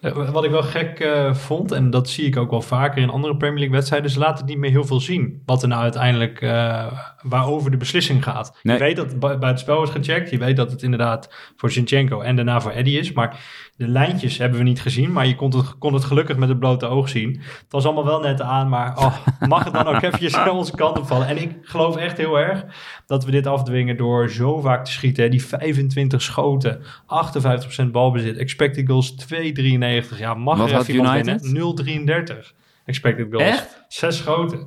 Uh, 0.00 0.30
wat 0.30 0.44
ik 0.44 0.50
wel 0.50 0.62
gek 0.62 1.00
uh, 1.00 1.34
vond, 1.34 1.72
en 1.72 1.90
dat 1.90 2.08
zie 2.08 2.26
ik 2.26 2.36
ook 2.36 2.50
wel 2.50 2.62
vaker 2.62 3.02
in 3.02 3.10
andere 3.10 3.36
Premier 3.36 3.58
League 3.58 3.74
wedstrijden, 3.76 4.10
ze 4.10 4.18
laten 4.18 4.46
niet 4.46 4.58
meer 4.58 4.70
heel 4.70 4.84
veel 4.84 5.00
zien. 5.00 5.42
Wat 5.46 5.62
er 5.62 5.68
nou 5.68 5.82
uiteindelijk, 5.82 6.40
uh, 6.40 6.86
waarover 7.22 7.70
de 7.70 7.76
beslissing 7.76 8.22
gaat. 8.24 8.58
Nee. 8.62 8.76
Je 8.76 8.82
weet 8.82 8.96
dat 8.96 9.10
het 9.10 9.40
bij 9.40 9.48
het 9.48 9.58
spel 9.58 9.76
wordt 9.76 9.92
gecheckt. 9.92 10.30
Je 10.30 10.38
weet 10.38 10.56
dat 10.56 10.70
het 10.70 10.82
inderdaad 10.82 11.34
voor 11.56 11.70
Zinchenko 11.70 12.20
en 12.20 12.36
daarna 12.36 12.60
voor 12.60 12.70
Eddie 12.70 12.98
is. 12.98 13.12
Maar 13.12 13.40
de 13.76 13.88
lijntjes 13.88 14.38
hebben 14.38 14.58
we 14.58 14.64
niet 14.64 14.80
gezien. 14.80 15.12
Maar 15.12 15.26
je 15.26 15.34
kon 15.34 15.56
het, 15.56 15.78
kon 15.78 15.94
het 15.94 16.04
gelukkig 16.04 16.36
met 16.36 16.48
het 16.48 16.58
blote 16.58 16.86
oog 16.86 17.08
zien. 17.08 17.30
Het 17.40 17.72
was 17.72 17.84
allemaal 17.84 18.04
wel 18.04 18.20
net 18.20 18.40
aan, 18.40 18.68
maar 18.68 18.98
oh, 18.98 19.16
mag 19.48 19.64
het 19.64 19.72
dan 19.72 19.86
ook 19.86 20.02
eventjes 20.02 20.36
aan 20.36 20.50
onze 20.50 20.76
kant 20.76 20.98
opvallen? 20.98 21.26
En 21.26 21.42
ik 21.42 21.58
geloof 21.62 21.96
echt 21.96 22.16
heel 22.16 22.38
erg 22.38 22.64
dat 23.06 23.24
we 23.24 23.30
dit 23.30 23.46
afdwingen 23.46 23.96
door 23.96 24.30
zo 24.30 24.60
vaak 24.60 24.84
te 24.84 24.92
schieten. 24.92 25.22
Hè. 25.24 25.30
Die 25.30 25.44
25 25.44 26.22
schoten, 26.22 26.82
58% 27.82 27.90
balbezit, 27.90 28.36
expected 28.36 28.88
goals 28.88 29.14
2,93. 29.34 29.89
Ja, 30.16 30.34
mag 30.34 30.70
er 30.72 30.90
iemand 30.90 31.16
United? 31.16 31.42
winnen? 31.42 32.34
0,33 32.34 32.36
expected 32.84 33.26
goals. 33.30 33.44
Echt? 33.48 33.84
Zes 33.88 34.16
schoten. 34.16 34.66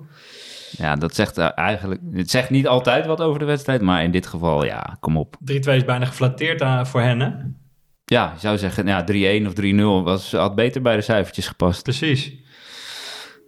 Ja, 0.77 0.95
dat 0.95 1.15
zegt 1.15 1.37
uh, 1.37 1.49
eigenlijk... 1.55 2.01
Het 2.11 2.29
zegt 2.29 2.49
niet 2.49 2.67
altijd 2.67 3.05
wat 3.05 3.21
over 3.21 3.39
de 3.39 3.45
wedstrijd, 3.45 3.81
maar 3.81 4.03
in 4.03 4.11
dit 4.11 4.27
geval, 4.27 4.65
ja, 4.65 4.97
kom 4.99 5.17
op. 5.17 5.35
3-2 5.51 5.53
is 5.53 5.85
bijna 5.85 6.05
geflatteerd 6.05 6.61
aan, 6.61 6.87
voor 6.87 7.01
hen, 7.01 7.19
hè? 7.19 7.29
Ja, 8.05 8.31
je 8.33 8.39
zou 8.39 8.57
zeggen, 8.57 8.87
ja, 8.87 9.03
3-1 9.41 9.47
of 9.47 9.53
3-0 9.61 10.03
was, 10.03 10.31
had 10.31 10.55
beter 10.55 10.81
bij 10.81 10.95
de 10.95 11.01
cijfertjes 11.01 11.47
gepast. 11.47 11.83
Precies. 11.83 12.33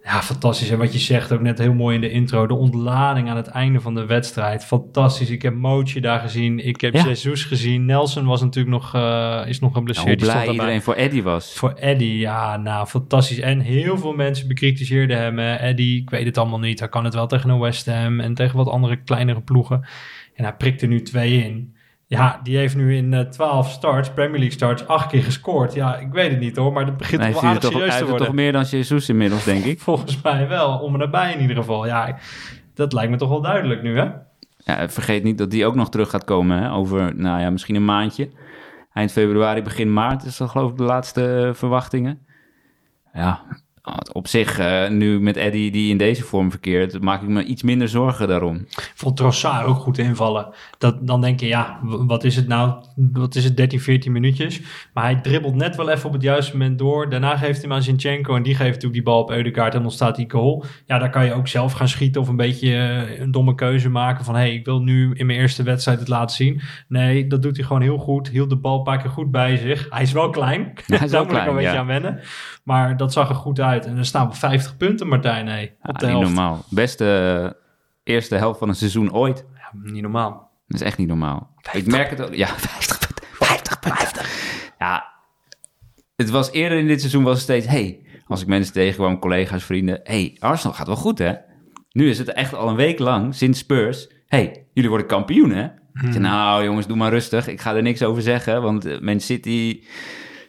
Ja, 0.06 0.22
fantastisch. 0.22 0.70
En 0.70 0.78
wat 0.78 0.92
je 0.92 0.98
zegt 0.98 1.32
ook 1.32 1.40
net 1.40 1.58
heel 1.58 1.72
mooi 1.74 1.94
in 1.94 2.00
de 2.00 2.10
intro. 2.10 2.46
De 2.46 2.54
ontlading 2.54 3.28
aan 3.30 3.36
het 3.36 3.46
einde 3.46 3.80
van 3.80 3.94
de 3.94 4.06
wedstrijd. 4.06 4.64
Fantastisch. 4.64 5.30
Ik 5.30 5.42
heb 5.42 5.54
Mootje 5.54 6.00
daar 6.00 6.20
gezien. 6.20 6.66
Ik 6.66 6.80
heb 6.80 6.94
Ja. 6.94 7.04
Jesus 7.04 7.44
gezien. 7.44 7.84
Nelson 7.84 8.26
was 8.26 8.40
natuurlijk 8.40 8.76
nog, 8.76 8.94
eh, 8.94 9.42
is 9.46 9.60
nog 9.60 9.72
geblesseerd. 9.72 10.20
stond 10.20 10.32
blij 10.32 10.48
iedereen 10.52 10.82
voor 10.82 10.94
Eddie 10.94 11.22
was. 11.22 11.52
Voor 11.54 11.72
Eddie, 11.72 12.18
ja, 12.18 12.56
nou, 12.56 12.86
fantastisch. 12.86 13.38
En 13.38 13.60
heel 13.60 13.98
veel 13.98 14.12
mensen 14.12 14.48
bekritiseerden 14.48 15.18
hem. 15.18 15.38
hè. 15.38 15.54
Eddie, 15.54 16.00
ik 16.02 16.10
weet 16.10 16.26
het 16.26 16.38
allemaal 16.38 16.58
niet. 16.58 16.78
Hij 16.78 16.88
kan 16.88 17.04
het 17.04 17.14
wel 17.14 17.26
tegen 17.26 17.50
een 17.50 17.58
West 17.58 17.86
Ham 17.86 18.20
en 18.20 18.34
tegen 18.34 18.56
wat 18.56 18.68
andere 18.68 18.96
kleinere 18.96 19.40
ploegen. 19.40 19.86
En 20.34 20.44
hij 20.44 20.54
prikt 20.54 20.82
er 20.82 20.88
nu 20.88 21.02
twee 21.02 21.44
in. 21.44 21.75
Ja, 22.08 22.40
die 22.42 22.56
heeft 22.56 22.76
nu 22.76 22.96
in 22.96 23.14
eh 23.14 23.20
12 23.20 23.70
starts, 23.70 24.10
Premier 24.10 24.38
League 24.38 24.50
starts, 24.56 24.86
acht 24.86 25.08
keer 25.08 25.22
gescoord. 25.22 25.74
Ja, 25.74 25.96
ik 25.96 26.12
weet 26.12 26.30
het 26.30 26.40
niet 26.40 26.56
hoor, 26.56 26.72
maar 26.72 26.86
dat 26.86 26.96
begint 26.96 27.20
Nee, 27.20 27.32
wel 27.32 27.40
hij 27.40 27.48
aardig 27.48 27.62
toch, 27.62 27.72
serieus 27.72 27.90
hij 27.90 28.00
te 28.00 28.06
worden. 28.08 28.26
toch 28.26 28.36
meer 28.36 28.52
dan 28.52 28.62
Jesus 28.62 29.08
inmiddels, 29.08 29.44
denk 29.44 29.64
ik. 29.64 29.80
Volgens 29.88 30.22
mij 30.22 30.48
wel, 30.48 30.78
om 30.78 30.92
en 30.92 30.98
nabij 30.98 31.32
in 31.32 31.40
ieder 31.40 31.56
geval. 31.56 31.86
Ja, 31.86 32.18
dat 32.74 32.92
lijkt 32.92 33.10
me 33.10 33.16
toch 33.16 33.28
wel 33.28 33.40
duidelijk 33.40 33.82
nu, 33.82 33.98
hè? 33.98 34.08
Ja, 34.58 34.88
vergeet 34.88 35.22
niet 35.22 35.38
dat 35.38 35.50
die 35.50 35.66
ook 35.66 35.74
nog 35.74 35.90
terug 35.90 36.10
gaat 36.10 36.24
komen 36.24 36.62
hè, 36.62 36.72
over, 36.72 37.16
nou 37.16 37.40
ja, 37.40 37.50
misschien 37.50 37.74
een 37.74 37.84
maandje. 37.84 38.30
Eind 38.92 39.12
februari, 39.12 39.62
begin 39.62 39.92
maart 39.92 40.24
is 40.24 40.36
dat 40.36 40.50
geloof 40.50 40.70
ik 40.70 40.76
de 40.76 40.82
laatste 40.82 41.46
eh, 41.46 41.54
verwachtingen. 41.54 42.26
Ja, 43.12 43.42
op 44.12 44.28
zich, 44.28 44.58
eh, 44.58 44.88
nu 44.88 45.20
met 45.20 45.36
Eddie 45.36 45.70
die 45.70 45.90
in 45.90 45.98
deze 45.98 46.22
vorm 46.22 46.50
verkeert, 46.50 47.02
maak 47.02 47.22
ik 47.22 47.28
me 47.28 47.44
iets 47.44 47.62
minder 47.62 47.88
zorgen 47.88 48.28
daarom. 48.28 48.56
Ik 48.56 48.92
vond 48.94 49.16
Trossard 49.16 49.66
ook 49.66 49.76
goed 49.76 49.98
invallen. 49.98 50.48
Dat, 50.78 51.06
dan 51.06 51.20
denk 51.20 51.40
je, 51.40 51.46
ja, 51.46 51.78
wat 51.82 52.24
is 52.24 52.36
het 52.36 52.48
nou? 52.48 52.74
Wat 53.12 53.34
is 53.34 53.44
het, 53.44 53.56
13, 53.56 53.80
14 53.80 54.12
minuutjes? 54.12 54.60
Maar 54.94 55.04
hij 55.04 55.14
dribbelt 55.14 55.54
net 55.54 55.76
wel 55.76 55.90
even 55.90 56.06
op 56.06 56.12
het 56.12 56.22
juiste 56.22 56.52
moment 56.52 56.78
door. 56.78 57.10
Daarna 57.10 57.36
geeft 57.36 57.52
hij 57.52 57.60
hem 57.60 57.72
aan 57.72 57.82
Zinchenko 57.82 58.36
en 58.36 58.42
die 58.42 58.54
geeft 58.54 58.66
natuurlijk 58.66 58.92
die 58.92 59.02
bal 59.02 59.20
op 59.20 59.30
Eudegaard 59.30 59.74
en 59.74 59.82
dan 59.82 59.90
staat 59.90 60.16
die 60.16 60.30
goal. 60.30 60.64
Ja, 60.86 60.98
daar 60.98 61.10
kan 61.10 61.24
je 61.24 61.32
ook 61.32 61.48
zelf 61.48 61.72
gaan 61.72 61.88
schieten 61.88 62.20
of 62.20 62.28
een 62.28 62.36
beetje 62.36 62.74
eh, 62.74 63.20
een 63.20 63.30
domme 63.30 63.54
keuze 63.54 63.88
maken 63.88 64.24
van... 64.24 64.34
hé, 64.34 64.40
hey, 64.40 64.54
ik 64.54 64.64
wil 64.64 64.80
nu 64.80 65.14
in 65.14 65.26
mijn 65.26 65.38
eerste 65.38 65.62
wedstrijd 65.62 65.98
het 65.98 66.08
laten 66.08 66.36
zien. 66.36 66.60
Nee, 66.88 67.26
dat 67.26 67.42
doet 67.42 67.56
hij 67.56 67.66
gewoon 67.66 67.82
heel 67.82 67.98
goed. 67.98 68.28
Hield 68.28 68.50
de 68.50 68.56
bal 68.56 68.78
een 68.78 68.82
paar 68.82 68.98
keer 68.98 69.10
goed 69.10 69.30
bij 69.30 69.56
zich. 69.56 69.86
Hij 69.90 70.02
is 70.02 70.12
wel 70.12 70.30
klein. 70.30 70.72
Ja, 70.86 70.96
hij 70.96 71.06
is 71.06 71.10
Daar 71.10 71.10
wel 71.10 71.20
moet 71.20 71.30
ik 71.30 71.38
klein, 71.38 71.48
een 71.48 71.54
beetje 71.54 71.78
aan 71.78 71.86
wennen. 71.86 72.20
Maar 72.62 72.96
dat 72.96 73.12
zag 73.12 73.28
er 73.28 73.34
goed 73.34 73.60
uit. 73.60 73.75
En 73.84 73.96
er 73.96 74.06
staan 74.06 74.36
50 74.36 74.76
punten, 74.76 75.08
Martijn, 75.08 75.44
nee, 75.44 75.72
op 75.82 75.98
de 75.98 76.06
niet 76.06 76.14
helft. 76.14 76.26
normaal. 76.34 76.64
Beste 76.70 77.04
eh, 78.04 78.14
eerste 78.14 78.34
helft 78.34 78.58
van 78.58 78.68
een 78.68 78.74
seizoen 78.74 79.12
ooit. 79.12 79.44
Ja, 79.54 79.70
niet 79.92 80.02
normaal. 80.02 80.50
Dat 80.66 80.80
is 80.80 80.86
echt 80.86 80.98
niet 80.98 81.08
normaal. 81.08 81.54
Ik 81.72 81.86
merk 81.86 82.10
het 82.10 82.20
ook. 82.22 82.34
Ja, 82.34 82.46
50 82.68 82.98
punten. 82.98 83.24
50 83.32 83.78
punten. 83.78 84.24
Ja, 84.78 85.04
het 86.16 86.30
was 86.30 86.50
eerder 86.50 86.78
in 86.78 86.86
dit 86.86 87.00
seizoen 87.00 87.22
was 87.22 87.34
het 87.34 87.42
steeds... 87.42 87.66
hey, 87.66 88.00
als 88.26 88.40
ik 88.40 88.46
mensen 88.46 88.72
tegenkwam, 88.72 89.18
collega's, 89.18 89.64
vrienden... 89.64 90.00
hey, 90.04 90.36
Arsenal 90.38 90.76
gaat 90.76 90.86
wel 90.86 90.96
goed, 90.96 91.18
hè? 91.18 91.32
Nu 91.90 92.08
is 92.08 92.18
het 92.18 92.28
echt 92.32 92.54
al 92.54 92.68
een 92.68 92.76
week 92.76 92.98
lang, 92.98 93.34
sinds 93.34 93.58
Spurs... 93.58 94.08
hey, 94.26 94.66
jullie 94.72 94.90
worden 94.90 95.08
kampioen, 95.08 95.50
hè? 95.50 95.64
Ik 95.64 96.12
zei, 96.12 96.18
nou 96.18 96.64
jongens, 96.64 96.86
doe 96.86 96.96
maar 96.96 97.10
rustig. 97.10 97.46
Ik 97.48 97.60
ga 97.60 97.74
er 97.74 97.82
niks 97.82 98.02
over 98.02 98.22
zeggen, 98.22 98.62
want 98.62 98.84
eh, 98.84 99.00
Man 99.00 99.20
City... 99.20 99.84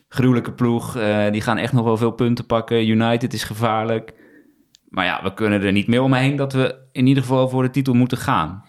gruwelijke 0.07 0.53
ploeg, 0.53 0.95
eh, 0.95 1.31
die 1.31 1.41
gaan 1.41 1.57
echt 1.57 1.73
nog 1.73 1.83
wel 1.83 1.97
veel 1.97 2.11
punten 2.11 2.45
pakken. 2.45 2.87
United 2.87 3.33
is 3.33 3.43
gevaarlijk. 3.43 4.13
Maar 4.89 5.05
ja, 5.05 5.23
we 5.23 5.33
kunnen 5.33 5.61
er 5.61 5.71
niet 5.71 5.87
meer 5.87 6.01
omheen 6.01 6.35
dat 6.35 6.53
we 6.53 6.75
in 6.91 7.07
ieder 7.07 7.23
geval 7.23 7.49
voor 7.49 7.63
de 7.63 7.69
titel 7.69 7.93
moeten 7.93 8.17
gaan. 8.17 8.63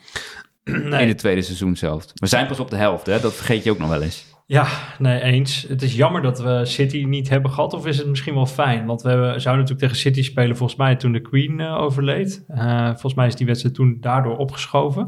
Nee. 0.65 1.03
In 1.03 1.09
het 1.09 1.19
tweede 1.19 1.43
seizoen 1.43 1.77
zelf. 1.77 2.05
We 2.15 2.27
zijn 2.27 2.47
pas 2.47 2.61
op 2.61 2.71
de 2.71 2.77
helft, 2.77 3.07
hè? 3.07 3.21
dat 3.21 3.35
vergeet 3.35 3.65
je 3.65 3.71
ook 3.71 3.79
nog 3.79 3.89
wel 3.89 4.03
eens. 4.03 4.27
Ja, 4.47 4.67
nee, 4.99 5.21
eens. 5.21 5.67
Het 5.69 5.83
is 5.83 5.95
jammer 5.95 6.23
dat 6.23 6.41
we 6.41 6.61
City 6.65 7.05
niet 7.05 7.29
hebben 7.29 7.51
gehad. 7.51 7.73
Of 7.73 7.87
is 7.87 7.99
het 7.99 8.07
misschien 8.07 8.35
wel 8.35 8.47
fijn? 8.47 8.87
Want 8.87 9.03
we 9.03 9.09
hebben, 9.09 9.41
zouden 9.41 9.65
natuurlijk 9.65 9.81
tegen 9.81 9.97
City 9.97 10.23
spelen 10.23 10.57
volgens 10.57 10.79
mij 10.79 10.97
toen 10.97 11.13
de 11.13 11.21
Queen 11.21 11.61
eh, 11.61 11.81
overleed. 11.81 12.45
Eh, 12.49 12.87
volgens 12.87 13.15
mij 13.15 13.27
is 13.27 13.37
die 13.37 13.47
wedstrijd 13.47 13.75
toen 13.75 13.97
daardoor 14.01 14.37
opgeschoven. 14.37 15.05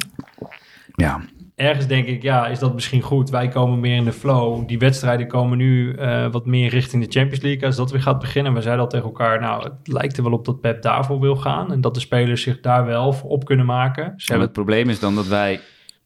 Ja, 0.94 1.20
Ergens 1.60 1.86
denk 1.86 2.06
ik, 2.06 2.22
ja, 2.22 2.46
is 2.46 2.58
dat 2.58 2.74
misschien 2.74 3.02
goed. 3.02 3.30
Wij 3.30 3.48
komen 3.48 3.80
meer 3.80 3.96
in 3.96 4.04
de 4.04 4.12
flow. 4.12 4.68
Die 4.68 4.78
wedstrijden 4.78 5.26
komen 5.26 5.58
nu 5.58 5.92
eh, 5.92 6.30
wat 6.30 6.46
meer 6.46 6.68
richting 6.68 7.04
de 7.04 7.18
Champions 7.18 7.42
League. 7.42 7.66
Als 7.66 7.76
dat 7.76 7.90
weer 7.90 8.02
gaat 8.02 8.18
beginnen. 8.18 8.54
We 8.54 8.62
zeiden 8.62 8.84
al 8.84 8.90
tegen 8.90 9.06
elkaar, 9.06 9.40
nou, 9.40 9.62
het 9.62 9.88
lijkt 9.88 10.16
er 10.16 10.22
wel 10.22 10.32
op 10.32 10.44
dat 10.44 10.60
Pep 10.60 10.82
daarvoor 10.82 11.20
wil 11.20 11.36
gaan. 11.36 11.72
En 11.72 11.80
dat 11.80 11.94
de 11.94 12.00
spelers 12.00 12.42
zich 12.42 12.60
daar 12.60 12.84
wel 12.84 13.12
voor 13.12 13.30
op 13.30 13.44
kunnen 13.44 13.66
maken. 13.66 14.04
Ze 14.04 14.10
en 14.10 14.22
hebben 14.26 14.42
het 14.42 14.52
probleem 14.52 14.88
is 14.88 15.00
dan 15.00 15.14
dat 15.14 15.26
wij 15.26 15.60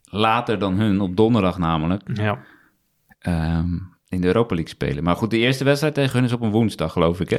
later 0.05 0.59
dan 0.59 0.79
hun, 0.79 1.01
op 1.01 1.17
donderdag 1.17 1.59
namelijk, 1.59 2.03
ja. 2.15 2.39
ehm, 3.19 3.69
in 4.15 4.21
de 4.21 4.27
Europa 4.27 4.55
League 4.55 4.73
spelen. 4.73 5.05
Maar 5.05 5.17
goed, 5.17 5.31
de 5.31 5.39
eerste 5.39 5.65
wedstrijd 5.65 5.95
tegen 5.95 6.13
hun 6.17 6.25
is 6.25 6.33
op 6.33 6.41
een 6.41 6.51
woensdag, 6.51 6.93
geloof 6.93 7.21
ik, 7.21 7.31
hè? 7.31 7.39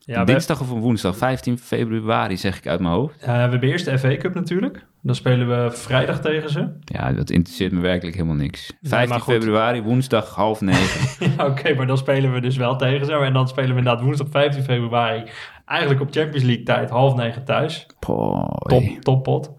Ja, 0.00 0.20
we, 0.20 0.24
dinsdag 0.32 0.60
of 0.60 0.70
een 0.70 0.80
woensdag, 0.80 1.16
15 1.16 1.58
februari, 1.58 2.36
zeg 2.36 2.58
ik 2.58 2.66
uit 2.66 2.80
mijn 2.80 2.94
hoofd. 2.94 3.20
eh, 3.20 3.26
we 3.26 3.32
hebben 3.32 3.62
eerst 3.62 3.84
de 3.84 3.98
FA 3.98 4.16
Cup 4.16 4.34
natuurlijk. 4.34 4.84
Dan 5.02 5.14
spelen 5.14 5.48
we 5.48 5.70
vrijdag 5.70 6.20
tegen 6.20 6.50
ze. 6.50 6.68
Ja, 6.84 7.12
dat 7.12 7.30
interesseert 7.30 7.72
me 7.72 7.80
werkelijk 7.80 8.16
helemaal 8.16 8.36
niks. 8.36 8.72
maar 8.80 8.90
15 8.90 9.20
goed. 9.20 9.34
februari, 9.34 9.82
woensdag, 9.82 10.34
half 10.34 10.60
negen. 10.60 11.28
Ja, 11.36 11.46
Oké, 11.46 11.74
maar 11.74 11.86
dan 11.86 11.98
spelen 11.98 12.32
we 12.32 12.40
dus 12.40 12.56
wel 12.56 12.76
tegen 12.76 13.06
ze. 13.06 13.12
En 13.12 13.32
dan 13.32 13.48
spelen 13.48 13.70
we 13.70 13.76
inderdaad 13.78 14.02
woensdag 14.04 14.26
15 14.30 14.62
februari. 14.62 15.22
Eigenlijk 15.66 16.00
op 16.00 16.08
Champions 16.12 16.44
League 16.44 16.64
tijd, 16.64 16.90
half 16.90 17.14
negen 17.14 17.44
thuis. 17.44 17.86
Poh, 17.98 18.50
Top, 18.58 18.82
toppot. 19.00 19.50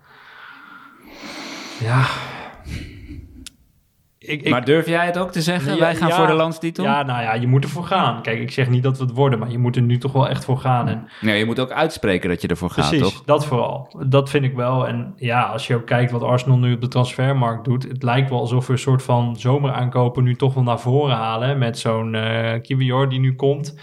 Ja. 1.79 2.05
Ik, 4.27 4.41
ik, 4.41 4.49
Maar 4.49 4.65
durf 4.65 4.87
jij 4.87 5.05
het 5.05 5.17
ook 5.17 5.31
te 5.31 5.41
zeggen? 5.41 5.73
Ja, 5.73 5.79
Wij 5.79 5.95
gaan 5.95 6.07
ja. 6.07 6.15
voor 6.15 6.27
de 6.27 6.33
landstitel? 6.33 6.83
ja, 6.83 7.03
nou 7.03 7.21
ja, 7.21 7.33
je 7.33 7.47
moet 7.47 7.63
ervoor 7.63 7.83
gaan. 7.83 8.21
Kijk, 8.21 8.39
ik 8.39 8.51
zeg 8.51 8.69
niet 8.69 8.83
dat 8.83 8.97
we 8.97 9.03
het 9.03 9.13
worden, 9.13 9.39
maar 9.39 9.51
je 9.51 9.57
moet 9.57 9.75
er 9.75 9.81
nu 9.81 9.97
toch 9.97 10.11
wel 10.11 10.29
echt 10.29 10.45
voor 10.45 10.57
gaan. 10.57 10.87
En 10.87 11.07
Nee, 11.21 11.37
je 11.37 11.45
moet 11.45 11.59
ook 11.59 11.71
uitspreken 11.71 12.29
dat 12.29 12.41
je 12.41 12.47
ervoor 12.47 12.69
gaat, 12.69 12.89
Precies, 12.89 13.13
toch? 13.13 13.23
dat 13.25 13.45
vooral. 13.45 13.95
Dat 14.07 14.29
vind 14.29 14.43
ik 14.45 14.55
wel. 14.55 14.87
En 14.87 15.13
ja, 15.15 15.41
als 15.43 15.67
je 15.67 15.75
ook 15.75 15.85
kijkt 15.85 16.11
wat 16.11 16.23
Arsenal 16.23 16.57
nu 16.57 16.73
op 16.73 16.81
de 16.81 16.87
transfermarkt 16.87 17.65
doet, 17.65 17.83
het 17.83 18.03
lijkt 18.03 18.29
wel 18.29 18.39
alsof 18.39 18.67
we 18.67 18.73
een 18.73 18.79
soort 18.79 19.03
van 19.03 19.35
zomeraankopen 19.39 20.23
nu 20.23 20.35
toch 20.35 20.53
wel 20.53 20.63
naar 20.63 20.79
voren 20.79 21.15
halen. 21.15 21.57
Met 21.57 21.79
zo'n 21.79 22.15
eh 22.15 22.61
Kiwior 22.61 23.09
die 23.09 23.19
nu 23.19 23.35
komt. 23.35 23.75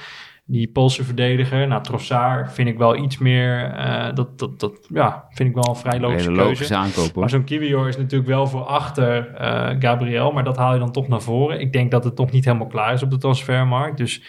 Die 0.47 0.69
Poolse 0.69 1.05
verdediger. 1.05 1.67
Nou, 1.69 1.83
Trossard 1.83 2.53
vind 2.53 2.69
ik 2.69 2.79
wel 2.79 2.97
iets 2.97 3.19
meer. 3.19 3.65
eh, 3.65 4.15
dat, 4.15 4.39
dat, 4.39 4.61
dat 4.61 4.87
ja, 4.93 5.25
vind 5.31 5.49
ik 5.49 5.55
wel 5.55 5.69
een 5.69 5.77
vrij 5.77 6.01
logische 6.01 6.29
keuze. 6.29 6.43
logische 6.43 6.75
aankoop, 6.75 7.13
hoor. 7.13 7.21
Maar 7.21 7.31
zo'n 7.31 7.45
Kiwior 7.45 7.89
is 7.89 7.97
natuurlijk 7.97 8.31
wel 8.31 8.47
voor 8.47 8.63
achter 8.65 9.35
eh, 9.35 9.77
Gabriel. 9.79 10.33
Maar 10.33 10.45
dat 10.45 10.57
haal 10.57 10.73
je 10.73 10.79
dan 10.79 10.93
toch 10.93 11.09
naar 11.09 11.23
voren. 11.23 11.61
Ik 11.61 11.73
denk 11.73 11.91
dat 11.91 12.05
het 12.05 12.17
nog 12.19 12.31
niet 12.31 12.45
helemaal 12.45 12.67
klaar 12.67 12.93
is 12.93 13.03
op 13.03 13.11
de 13.11 13.19
transfermarkt. 13.19 13.97
Dus 13.97 14.23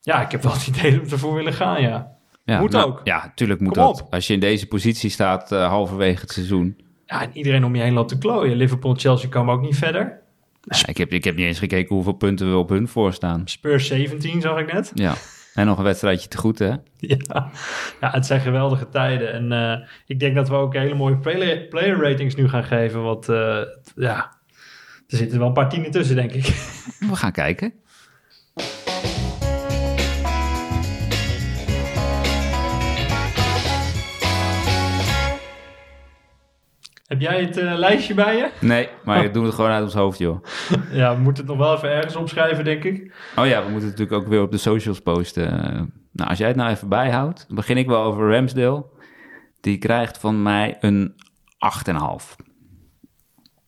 ja, 0.00 0.22
ik 0.24 0.30
heb 0.30 0.42
wel 0.42 0.52
het 0.52 0.66
idee 0.66 0.90
dat 0.98 1.04
we 1.06 1.10
ervoor 1.12 1.34
willen 1.34 1.52
gaan, 1.52 1.82
ja. 1.82 2.10
Ja, 2.44 2.60
Moet 2.60 2.70
nou, 2.70 2.86
ook. 2.90 3.00
Ja, 3.04 3.32
tuurlijk 3.34 3.60
moet 3.60 3.72
Kom 3.76 3.82
dat. 3.86 4.02
op. 4.02 4.14
Als 4.14 4.26
je 4.26 4.32
in 4.34 4.40
deze 4.40 4.66
positie 4.66 5.10
staat 5.10 5.52
eh, 5.52 5.68
halverwege 5.68 6.20
het 6.20 6.30
seizoen. 6.32 6.76
Ja, 7.06 7.22
en 7.22 7.30
iedereen 7.32 7.64
om 7.64 7.74
je 7.74 7.82
heen 7.82 7.92
loopt 7.92 8.08
te 8.08 8.18
klooien. 8.18 8.56
Liverpool 8.56 8.94
Chelsea 8.94 9.28
komen 9.28 9.54
ook 9.54 9.60
niet 9.60 9.76
verder. 9.76 10.20
Ja, 10.62 10.86
ik, 10.86 10.96
heb, 10.96 11.12
ik 11.12 11.24
heb 11.24 11.36
niet 11.36 11.46
eens 11.46 11.58
gekeken 11.58 11.94
hoeveel 11.94 12.12
punten 12.12 12.50
we 12.50 12.56
op 12.56 12.68
hun 12.68 12.88
voorstaan. 12.88 13.42
Spurs 13.44 13.86
17 13.86 14.40
zag 14.40 14.58
ik 14.58 14.72
net. 14.72 14.92
Ja. 14.94 15.14
En 15.54 15.66
nog 15.66 15.78
een 15.78 15.84
wedstrijdje 15.84 16.28
te 16.28 16.38
goed, 16.38 16.58
hè? 16.58 16.74
Ja, 16.96 17.50
ja 18.00 18.10
het 18.10 18.26
zijn 18.26 18.40
geweldige 18.40 18.88
tijden. 18.88 19.32
En 19.32 19.52
eh, 19.52 19.88
ik 20.06 20.20
denk 20.20 20.34
dat 20.34 20.48
we 20.48 20.54
ook 20.54 20.74
hele 20.74 20.94
mooie 20.94 21.18
player, 21.18 21.68
player 21.68 22.00
ratings 22.00 22.34
nu 22.34 22.48
gaan 22.48 22.64
geven. 22.64 23.02
Want 23.02 23.28
eh, 23.28 23.60
ja, 23.96 24.36
er 25.06 25.16
zitten 25.16 25.38
wel 25.38 25.46
een 25.46 25.52
paar 25.52 25.68
tienen 25.68 25.90
tussen, 25.90 26.16
denk 26.16 26.32
ik. 26.32 26.44
We 27.10 27.16
gaan 27.16 27.32
kijken. 27.32 27.72
Heb 37.12 37.20
jij 37.20 37.40
het 37.40 37.56
eh, 37.56 37.74
lijstje 37.76 38.14
bij 38.14 38.36
je? 38.36 38.50
Nee, 38.60 38.88
maar 39.04 39.24
ik 39.24 39.34
doe 39.34 39.44
het 39.44 39.54
gewoon 39.54 39.70
uit 39.70 39.82
ons 39.84 39.94
hoofd, 39.94 40.18
joh. 40.18 40.44
Ja, 40.92 41.14
we 41.16 41.20
moeten 41.20 41.42
het 41.46 41.56
nog 41.56 41.66
wel 41.66 41.76
even 41.76 41.90
ergens 41.90 42.16
opschrijven, 42.16 42.64
denk 42.64 42.84
ik. 42.84 43.14
Oh 43.36 43.46
ja, 43.46 43.64
we 43.64 43.70
moeten 43.70 43.88
het 43.88 43.98
natuurlijk 43.98 44.12
ook 44.24 44.28
weer 44.28 44.42
op 44.42 44.50
de 44.50 44.56
socials 44.56 45.00
posten. 45.00 45.50
Nou, 46.12 46.30
als 46.30 46.38
jij 46.38 46.48
het 46.48 46.56
nou 46.56 46.70
even 46.70 46.88
bijhoudt, 46.88 47.44
dan 47.46 47.56
begin 47.56 47.76
ik 47.76 47.86
wel 47.86 48.02
over 48.02 48.30
Ramsdale. 48.30 48.84
Die 49.60 49.78
krijgt 49.78 50.18
van 50.18 50.42
mij 50.42 50.76
een 50.80 51.14
8,5. 51.88 52.36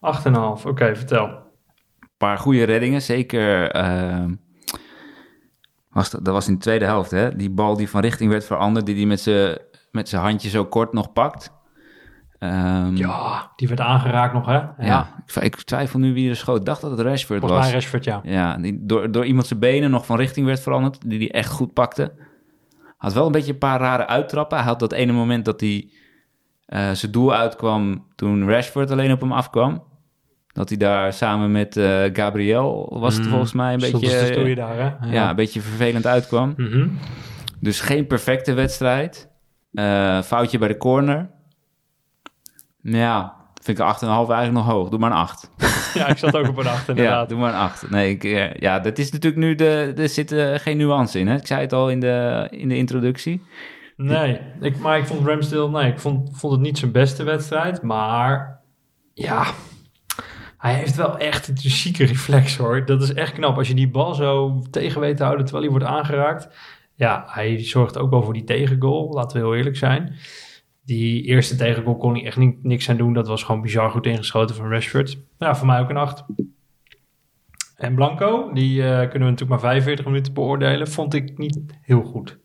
8,5. 0.00 0.66
Oké, 0.66 0.96
vertel. 0.96 1.26
Een 1.26 2.09
paar 2.16 2.38
goede 2.38 2.64
reddingen, 2.64 3.02
zeker. 3.02 3.70
eh, 3.70 4.24
was 5.90 6.11
dat, 6.11 6.24
dat 6.24 6.35
was 6.35 6.48
in 6.48 6.54
de 6.54 6.61
tweede 6.61 6.85
helft, 6.85 7.11
hè? 7.11 7.37
Die 7.37 7.50
bal 7.50 7.76
die 7.76 7.88
van 7.90 8.00
richting 8.00 8.30
werd 8.30 8.44
veranderd, 8.44 8.87
die 8.87 8.96
hij 8.96 9.07
met 9.07 9.20
zijn 9.20 9.59
met 9.90 10.09
zijn 10.09 10.22
handje 10.22 10.48
zo 10.48 10.64
kort 10.64 10.92
nog 10.92 11.12
pakt. 11.12 11.53
Ehm, 12.38 12.96
Ja, 12.96 13.50
die 13.56 13.68
werd 13.68 13.80
aangeraakt 13.80 14.32
nog, 14.34 14.46
hè? 14.46 14.52
Ja. 14.52 14.74
ja. 14.78 15.08
Ik, 15.26 15.42
ik 15.42 15.56
twijfel 15.62 15.98
nu 15.98 16.12
wie 16.12 16.28
er 16.30 16.36
schoot. 16.36 16.58
Ik 16.58 16.64
dacht 16.64 16.80
dat 16.80 16.90
het 16.90 17.00
Rashford 17.00 17.38
Volgens 17.40 17.60
was. 17.60 17.70
mij 17.70 17.74
Rashford, 17.80 18.04
ja. 18.04 18.20
Ja, 18.22 18.56
die 18.56 18.78
door, 18.86 19.10
door 19.10 19.24
iemand 19.24 19.46
zijn 19.46 19.60
benen 19.60 19.90
nog 19.90 20.06
van 20.06 20.16
richting 20.16 20.46
werd 20.46 20.60
veranderd, 20.60 21.10
die 21.10 21.18
hij 21.18 21.30
echt 21.30 21.50
goed 21.50 21.72
pakte. 21.72 22.12
Had 22.96 23.12
wel 23.12 23.26
een 23.26 23.32
beetje 23.32 23.52
een 23.52 23.58
paar 23.58 23.80
rare 23.80 24.06
uittrappen. 24.06 24.58
Hij 24.58 24.66
had 24.66 24.78
dat 24.78 24.92
ene 24.92 25.12
moment 25.12 25.44
dat 25.44 25.60
hij 25.60 25.88
eh, 26.66 26.90
zijn 26.90 27.12
doel 27.12 27.34
uitkwam 27.34 28.06
toen 28.14 28.48
Rashford 28.48 28.90
alleen 28.90 29.12
op 29.12 29.20
hem 29.20 29.32
afkwam. 29.32 29.82
Dat 30.52 30.68
hij 30.68 30.78
daar 30.78 31.12
samen 31.12 31.52
met 31.52 31.76
eh, 31.76 32.02
Gabriel, 32.12 32.96
was 33.00 33.16
het 33.16 33.26
volgens 33.26 33.52
mij, 33.52 33.72
een 33.72 33.80
beetje, 33.80 33.98
dus 33.98 34.26
stoeien 34.26 34.56
daar, 34.56 34.98
hè? 35.00 35.10
ja, 35.12 35.30
een 35.30 35.36
beetje 35.36 35.60
vervelend 35.60 36.06
uitkwam. 36.06 36.54
Mhm. 36.56 36.88
Dus 37.60 37.80
geen 37.80 38.06
perfecte 38.06 38.52
wedstrijd. 38.52 39.28
Eh, 39.72 40.22
foutje 40.22 40.58
bij 40.58 40.68
de 40.68 40.76
corner. 40.76 41.30
Ja, 42.92 43.34
vind 43.62 43.78
ik 43.78 43.84
een 43.84 43.94
8,5 43.94 44.08
eigenlijk 44.08 44.52
nog 44.52 44.66
hoog. 44.66 44.88
Doe 44.88 44.98
maar 44.98 45.10
een 45.10 45.16
8. 45.16 45.50
ja, 45.94 46.06
ik 46.08 46.18
zat 46.18 46.36
ook 46.36 46.48
op 46.48 46.56
een 46.56 46.66
8 46.66 46.86
Ja, 46.86 46.92
inderdaad. 46.92 47.28
doe 47.28 47.38
maar 47.38 47.52
een 47.52 47.58
8. 47.60 47.90
Nee, 47.90 48.10
ik, 48.10 48.24
eh, 48.24 48.54
ja, 48.54 48.80
dat 48.80 48.98
is 48.98 49.12
natuurlijk 49.12 49.42
nu 49.42 49.54
de. 49.54 49.92
Er 49.96 50.08
zit 50.08 50.32
eh, 50.32 50.54
geen 50.54 50.76
nuance 50.76 51.18
in. 51.18 51.28
Hè? 51.28 51.36
Ik 51.36 51.46
zei 51.46 51.60
het 51.60 51.72
al 51.72 51.90
in 51.90 52.00
de, 52.00 52.46
in 52.50 52.68
de 52.68 52.76
introductie. 52.76 53.42
Nee, 53.96 54.40
ik, 54.60 54.78
maar 54.78 54.98
ik 54.98 55.06
vond 55.06 55.26
Ramsdale, 55.26 55.70
nee, 55.70 55.92
ik 55.92 55.98
vond, 56.00 56.30
vond 56.32 56.52
het 56.52 56.62
niet 56.62 56.78
zijn 56.78 56.92
beste 56.92 57.22
wedstrijd. 57.22 57.82
Maar 57.82 58.60
ja, 59.14 59.44
Hij 60.58 60.74
heeft 60.74 60.96
wel 60.96 61.18
echt 61.18 61.48
een 61.48 61.56
chique 61.58 62.04
reflex 62.06 62.56
hoor. 62.56 62.84
Dat 62.84 63.02
is 63.02 63.14
echt 63.14 63.32
knap. 63.32 63.56
Als 63.56 63.68
je 63.68 63.74
die 63.74 63.90
bal 63.90 64.14
zo 64.14 64.62
tegen 64.70 65.00
weet 65.00 65.16
te 65.16 65.22
houden 65.22 65.44
terwijl 65.46 65.68
hij 65.70 65.78
wordt 65.78 65.92
aangeraakt. 65.96 66.48
Ja, 66.94 67.24
hij 67.26 67.64
zorgt 67.64 67.98
ook 67.98 68.10
wel 68.10 68.22
voor 68.22 68.32
die 68.32 68.44
tegengoal. 68.44 69.12
Laten 69.12 69.36
we 69.40 69.46
heel 69.46 69.56
eerlijk 69.56 69.76
zijn. 69.76 70.14
Die 70.84 71.22
eerste 71.22 71.56
tegengoal 71.56 71.96
kon 71.96 72.12
hij 72.14 72.24
echt 72.24 72.36
ni- 72.36 72.58
niks 72.62 72.90
aan 72.90 72.96
doen. 72.96 73.12
Dat 73.12 73.26
was 73.28 73.42
gewoon 73.42 73.60
bizar 73.60 73.90
goed 73.90 74.06
ingeschoten 74.06 74.56
van 74.56 74.68
Rashford. 74.70 75.18
Ja, 75.38 75.56
voor 75.56 75.66
mij 75.66 75.80
ook 75.80 75.90
een 75.90 75.96
8. 75.96 76.24
En 77.76 77.94
Blanco, 77.94 78.52
die 78.52 78.82
eh, 78.82 78.88
kunnen 78.88 79.12
we 79.12 79.18
natuurlijk 79.18 79.50
maar 79.50 79.60
45 79.60 80.04
minuten 80.04 80.32
beoordelen. 80.32 80.88
Vond 80.88 81.14
ik 81.14 81.38
niet 81.38 81.58
heel 81.80 82.02
goed. 82.02 82.38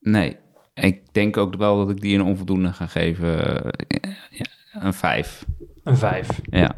Nee, 0.00 0.36
ik 0.74 1.12
denk 1.12 1.36
ook 1.36 1.54
wel 1.56 1.76
dat 1.76 1.90
ik 1.90 2.00
die 2.00 2.14
een 2.18 2.24
onvoldoende 2.24 2.72
ga 2.72 2.86
geven. 2.86 3.62
Eh, 3.64 4.10
ja, 4.30 4.46
een 4.84 4.92
5. 4.94 5.46
Een 5.84 5.96
5. 5.96 6.40
Ja. 6.50 6.74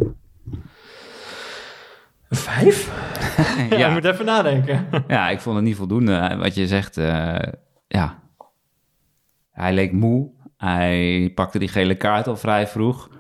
Een 2.29 2.37
5? 2.37 2.91
ja, 3.71 3.77
Ja. 3.77 3.87
ik 3.89 3.93
moet 3.93 4.05
even 4.05 4.25
nadenken. 4.25 4.87
ja, 5.09 5.29
ik 5.31 5.41
vond 5.41 5.57
het 5.57 5.65
niet 5.65 5.77
voldoende. 5.77 6.37
Wat 6.39 6.55
je 6.55 6.67
zegt, 6.67 6.97
eh, 6.97 7.39
ja. 7.89 8.23
Hij 9.51 9.75
leek 9.75 9.93
moe. 9.93 10.31
Hij 10.65 11.31
pakte 11.35 11.59
die 11.59 11.69
gele 11.69 11.95
kaart 11.95 12.27
al 12.27 12.37
vrij 12.37 12.67
vroeg. 12.67 13.11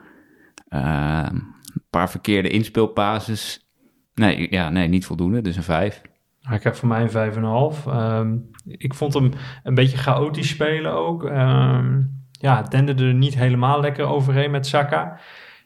Eh, 0.68 1.26
een 1.30 1.84
paar 1.90 2.10
verkeerde 2.10 2.48
inspeelpases. 2.48 3.66
Nee, 4.14 4.46
ja, 4.50 4.70
nee, 4.70 4.88
niet 4.88 5.06
voldoende. 5.06 5.40
Dus 5.40 5.56
een 5.56 5.62
5. 5.62 6.02
Hij 6.40 6.58
krijgt 6.58 6.78
voor 6.78 6.88
mij 6.88 7.02
een 7.02 7.10
5,5. 7.10 7.86
Ehm 7.86 8.36
ik 8.66 8.94
vond 8.94 9.14
hem 9.14 9.30
een 9.62 9.74
beetje 9.74 9.96
chaotisch 9.96 10.48
spelen 10.48 10.92
ook. 10.92 11.24
Ehm 11.24 12.00
ja, 12.30 12.62
denderde 12.62 13.06
er 13.06 13.14
niet 13.14 13.34
helemaal 13.34 13.80
lekker 13.80 14.04
overheen 14.04 14.50
met 14.50 14.66
Saka. 14.66 15.12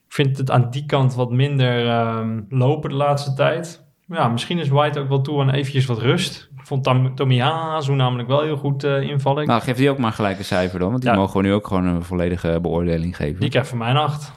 Ik 0.07 0.13
vind 0.13 0.39
het 0.39 0.51
aan 0.51 0.71
die 0.71 0.87
kant 0.87 1.15
wat 1.15 1.31
minder 1.31 1.89
ehm, 1.89 2.43
lopen 2.49 2.91
de 2.91 2.97
laatste 2.97 3.33
tijd. 3.33 3.86
Ja, 4.09 4.29
misschien 4.29 4.59
is 4.59 4.69
White 4.69 4.99
ook 5.01 5.09
wel 5.09 5.21
toe 5.21 5.41
aan 5.41 5.51
eventjes 5.51 5.87
wat 5.87 5.99
rust. 5.99 6.49
Ik 6.59 6.67
vond 6.67 6.85
Tam 6.85 7.15
Tomiyasu 7.15 7.93
namelijk 7.95 8.29
wel 8.29 8.41
heel 8.43 8.57
goed 8.57 8.85
eh, 8.85 9.01
invallen. 9.03 9.47
Nou, 9.47 9.63
geef 9.63 9.77
die 9.77 9.91
ook 9.91 9.99
maar 9.99 10.13
gelijk 10.13 10.39
een 10.39 10.45
cijfer 10.45 10.79
dan. 10.79 10.91
Want 10.91 11.03
die 11.03 11.11
Ja. 11.11 11.17
mogen 11.17 11.37
we 11.37 11.43
nu 11.47 11.53
ook 11.53 11.67
gewoon 11.67 11.85
een 11.85 12.03
volledige 12.03 12.59
beoordeling 12.63 13.17
geven. 13.17 13.41
Die 13.41 13.51
krijgt 13.51 13.69
voor 13.69 13.79
mij 13.79 13.91
een 13.91 13.97
8. 13.97 14.33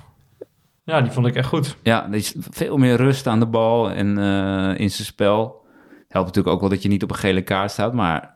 Ja, 0.83 1.01
die 1.01 1.11
vond 1.11 1.25
ik 1.27 1.35
echt 1.35 1.47
goed. 1.47 1.77
Ja, 1.83 2.05
er 2.07 2.13
is 2.13 2.35
veel 2.39 2.77
meer 2.77 2.95
rust 2.95 3.27
aan 3.27 3.39
de 3.39 3.45
bal 3.47 3.91
en 3.91 4.17
eh, 4.17 4.79
in 4.79 4.91
zijn 4.91 5.05
spel. 5.07 5.65
Helpt 6.07 6.27
natuurlijk 6.27 6.55
ook 6.55 6.59
wel 6.61 6.69
dat 6.69 6.81
je 6.83 6.89
niet 6.89 7.03
op 7.03 7.09
een 7.09 7.15
gele 7.15 7.41
kaart 7.41 7.71
staat. 7.71 7.93
Maar 7.93 8.35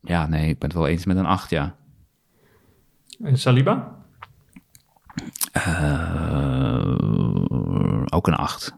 ja, 0.00 0.26
nee, 0.26 0.48
ik 0.48 0.58
ben 0.58 0.68
het 0.68 0.78
wel 0.78 0.88
eens 0.88 1.04
met 1.04 1.16
een 1.16 1.26
8, 1.26 1.50
ja. 1.50 1.74
En 3.24 3.38
Saliba? 3.38 3.96
Eh, 5.52 6.94
ook 8.10 8.26
een 8.26 8.34
8. 8.34 8.76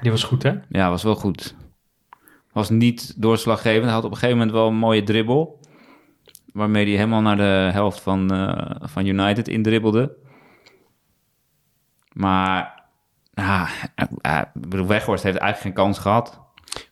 Die 0.00 0.10
was 0.10 0.24
goed, 0.24 0.42
hè? 0.42 0.52
Ja, 0.68 0.90
was 0.90 1.02
wel 1.02 1.14
goed. 1.14 1.56
Was 2.52 2.70
niet 2.70 3.22
doorslaggevend. 3.22 3.84
Hij 3.84 3.92
had 3.92 4.04
op 4.04 4.10
een 4.10 4.16
gegeven 4.16 4.38
moment 4.38 4.56
wel 4.56 4.66
een 4.68 4.76
mooie 4.76 5.02
dribbel. 5.02 5.60
Waarmee 6.52 6.84
hij 6.86 6.94
helemaal 6.94 7.20
naar 7.20 7.36
de 7.36 7.70
helft 7.72 8.00
van, 8.00 8.32
eh, 8.32 8.88
van 8.88 9.06
United 9.06 9.48
indribbelde. 9.48 10.16
Maar, 12.12 12.84
bedoel, 14.52 14.86
Weghorst 14.86 15.22
heeft 15.22 15.36
eigenlijk 15.36 15.60
geen 15.76 15.84
kans 15.84 15.98
gehad. 15.98 16.40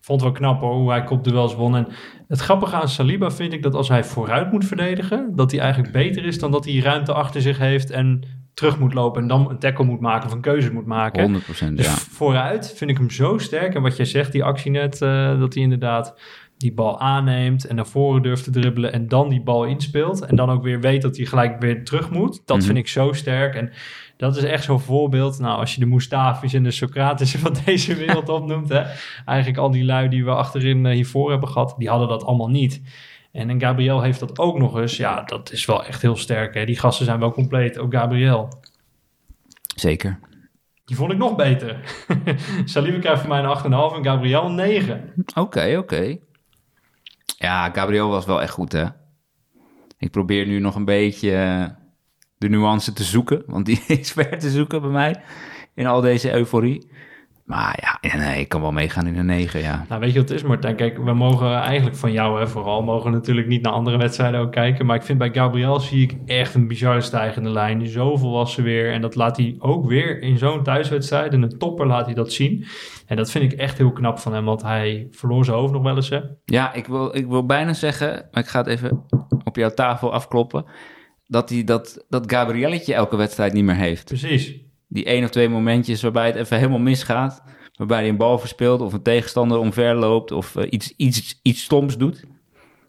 Vond 0.01 0.23
wel 0.23 0.33
knap 0.33 0.61
hoor, 0.61 0.75
hoe 0.75 0.91
hij 0.91 1.05
kopduels 1.05 1.55
won. 1.55 1.77
En 1.77 1.89
het 2.29 2.41
grappige 2.41 2.77
aan 2.77 2.89
Saliba 2.89 3.31
vind 3.31 3.53
ik 3.53 3.63
dat 3.63 3.75
als 3.75 3.89
hij 3.89 4.05
vooruit 4.05 4.53
moet 4.53 4.65
verdedigen, 4.65 5.37
dat 5.37 5.51
hij 5.51 5.61
eigenlijk 5.61 5.93
beter 5.93 6.25
is 6.25 6.39
dan 6.39 6.51
dat 6.51 6.65
hij 6.65 6.79
ruimte 6.79 7.13
achter 7.13 7.41
zich 7.43 7.59
heeft 7.59 7.91
en 7.91 8.23
terug 8.57 8.79
moet 8.79 8.95
lopen 8.95 9.23
en 9.23 9.29
dan 9.29 9.51
een 9.51 9.59
tackle 9.59 9.85
moet 9.85 10.01
maken 10.01 10.27
of 10.29 10.33
een 10.35 10.41
keuze 10.41 10.73
moet 10.73 10.87
maken. 10.87 11.23
100 11.23 11.47
Dus 11.77 11.87
ja. 11.87 11.93
vooruit 11.93 12.73
vind 12.77 12.91
ik 12.91 12.97
hem 12.97 13.11
zo 13.11 13.39
sterk. 13.39 13.75
En 13.75 13.83
wat 13.83 13.97
jij 13.97 14.05
zegt, 14.07 14.33
die 14.33 14.45
actie 14.45 14.71
net, 14.71 15.03
eh, 15.03 15.39
dat 15.39 15.55
hij 15.55 15.63
inderdaad 15.63 16.15
die 16.59 16.73
bal 16.73 17.01
aanneemt 17.01 17.67
en 17.67 17.77
naar 17.77 17.87
voren 17.87 18.23
durft 18.23 18.45
te 18.45 18.51
dribbelen 18.51 18.93
en 18.93 19.09
dan 19.09 19.29
die 19.29 19.43
bal 19.43 19.65
inspeelt. 19.65 20.21
En 20.27 20.37
dan 20.37 20.51
ook 20.51 20.63
weer 20.63 20.81
weet 20.81 21.03
dat 21.03 21.17
hij 21.17 21.27
gelijk 21.27 21.61
weer 21.61 21.85
terug 21.85 22.11
moet. 22.11 22.43
Dat 22.45 22.57
Mhm. 22.57 22.67
vind 22.67 22.79
ik 22.79 22.89
zo 22.89 23.13
sterk. 23.13 23.55
En 23.55 23.73
dat 24.17 24.37
is 24.37 24.43
echt 24.45 24.65
zo'n 24.65 24.81
voorbeeld. 24.81 25.39
Nou, 25.39 25.59
als 25.59 25.75
je 25.75 25.81
de 25.81 25.87
Mustafi's 25.87 26.53
en 26.53 26.63
de 26.63 26.71
Socratis'en 26.71 27.41
van 27.47 27.57
deze 27.65 27.95
wereld 27.95 28.29
opnoemt. 28.29 28.69
Hè, 28.69 28.83
eigenlijk 29.25 29.59
al 29.59 29.71
die 29.71 29.85
lui 29.85 30.09
die 30.09 30.25
we 30.25 30.31
achterin 30.31 30.87
eh, 30.87 30.95
hiervoor 30.95 31.31
hebben 31.31 31.49
gehad, 31.49 31.75
die 31.79 31.89
hadden 31.89 32.09
dat 32.09 32.25
allemaal 32.25 32.51
niet. 32.51 32.83
En, 33.37 33.51
en 33.51 33.61
Gabriel 33.61 34.03
heeft 34.03 34.21
dat 34.21 34.39
ook 34.39 34.59
nog 34.59 34.79
eens. 34.79 34.97
Ja, 34.97 35.23
dat 35.23 35.53
is 35.53 35.65
wel 35.65 35.85
echt 35.85 36.03
heel 36.03 36.17
sterk. 36.17 36.55
Hè. 36.55 36.65
Die 36.65 36.79
gasten 36.79 37.05
zijn 37.05 37.19
wel 37.19 37.33
compleet. 37.33 37.79
Ook 37.79 37.95
Gabriel. 37.95 38.49
Zeker. 39.75 40.19
Die 40.85 40.97
vond 40.97 41.13
ik 41.13 41.19
nog 41.19 41.37
beter. 41.37 41.81
Saliba 42.65 42.99
krijgt 42.99 43.21
voor 43.21 43.29
mij 43.29 43.43
een 43.43 43.59
8,5 43.59 43.97
en 43.97 44.05
Gabriel 44.05 44.45
een 44.45 44.55
9. 44.55 45.13
Oké, 45.35 45.77
oké. 45.79 46.17
Ja, 47.25 47.71
Gabriel 47.71 48.09
was 48.09 48.25
wel 48.27 48.43
echt 48.43 48.53
goed, 48.53 48.73
hè? 48.73 48.85
Ik 49.99 50.11
probeer 50.11 50.47
nu 50.47 50.59
nog 50.59 50.75
een 50.75 50.85
beetje 50.85 51.37
eh, 51.37 51.65
de 52.39 52.49
nuance 52.49 52.93
te 52.93 53.05
zoeken, 53.05 53.43
want 53.47 53.67
die 53.67 53.85
is 53.99 54.13
ver 54.13 54.39
te 54.39 54.51
zoeken 54.51 54.81
bij 54.81 54.91
mij 54.91 55.23
in 55.75 55.87
al 55.87 56.01
deze 56.01 56.33
euforie. 56.33 56.91
Maar 57.47 57.99
ja, 58.01 58.17
nee, 58.17 58.41
ik 58.41 58.49
kan 58.49 58.61
wel 58.61 58.73
meegaan 58.73 59.07
in 59.07 59.19
een 59.19 59.27
9, 59.27 59.61
ja. 59.61 59.85
Nou, 59.89 60.01
weet 60.01 60.13
je 60.13 60.19
wat 60.19 60.29
het 60.29 60.39
is, 60.39 60.45
Martijn? 60.45 60.77
Kijk, 60.77 60.99
we 60.99 61.15
mogen 61.15 61.55
eigenlijk 61.55 61.97
van 61.97 62.13
jou 62.13 62.41
hè, 62.41 62.49
vooral, 62.49 62.83
mogen 62.83 63.13
natuurlijk 63.13 63.47
niet 63.47 63.63
naar 63.63 63.73
andere 63.73 63.97
wedstrijden 63.97 64.41
ook 64.41 64.53
kijken. 64.53 64.87
Maar 64.87 64.97
ik 64.97 65.03
vind 65.03 65.19
bij 65.19 65.33
Gabriel 65.33 65.81
zie 65.81 66.03
ik 66.03 66.17
echt 66.25 66.55
een 66.55 66.69
bizarre 66.69 67.01
stijgende 67.01 67.51
lijn. 67.51 67.87
Zo 67.87 68.17
volwassen 68.17 68.65
weer. 68.65 68.93
En 68.93 69.01
dat 69.01 69.15
laat 69.15 69.37
hij 69.37 69.57
ook 69.59 69.87
weer 69.87 70.23
in 70.23 70.39
zo'n 70.39 70.63
thuiswedstrijd. 70.63 71.33
In 71.33 71.43
een 71.43 71.59
topper 71.59 71.87
laat 71.87 72.07
hij 72.07 72.15
dat 72.15 72.33
zien. 72.33 72.65
En 73.07 73.17
dat 73.17 73.31
vind 73.31 73.53
ik 73.53 73.59
echt 73.59 73.79
heel 73.79 73.93
knap 73.93 74.19
van 74.19 74.35
hem, 74.35 74.45
want 74.45 74.63
hij 74.63 75.09
verloor 75.11 75.45
zijn 75.45 75.57
hoofd 75.57 75.73
nog 75.73 75.83
wel 75.83 75.97
eens. 75.97 76.09
Hè? 76.09 76.21
Ja, 76.45 76.73
ik 76.73 76.87
wil, 76.87 77.17
ik 77.17 77.27
wil 77.27 77.47
bijna 77.47 77.73
zeggen, 77.73 78.29
maar 78.33 78.43
ik 78.43 78.49
ga 78.49 78.59
het 78.59 78.67
even 78.67 79.05
op 79.45 79.57
jouw 79.57 79.75
tafel 79.75 80.13
afkloppen, 80.13 80.65
dat, 81.27 81.51
hij 81.51 81.65
dat, 81.65 82.05
dat 82.09 82.33
Gabrielletje 82.33 82.95
elke 82.95 83.17
wedstrijd 83.17 83.53
niet 83.53 83.65
meer 83.65 83.75
heeft. 83.75 84.05
Precies. 84.05 84.66
Die 84.89 85.05
één 85.05 85.25
of 85.25 85.31
twee 85.31 85.49
momentjes 85.49 86.03
waarbij 86.03 86.27
het 86.27 86.37
even 86.37 86.57
helemaal 86.57 86.79
misgaat. 86.79 87.43
Waarbij 87.75 87.99
hij 87.99 88.09
een 88.09 88.17
bal 88.17 88.39
verspeelt 88.39 88.81
of 88.81 88.93
een 88.93 89.03
tegenstander 89.03 89.59
omverloopt 89.59 90.33
of 90.33 90.57
eh, 90.57 90.67
iets, 90.71 90.93
iets, 90.97 91.41
iets 91.43 91.63
stoms 91.63 91.97
doet. 91.97 92.25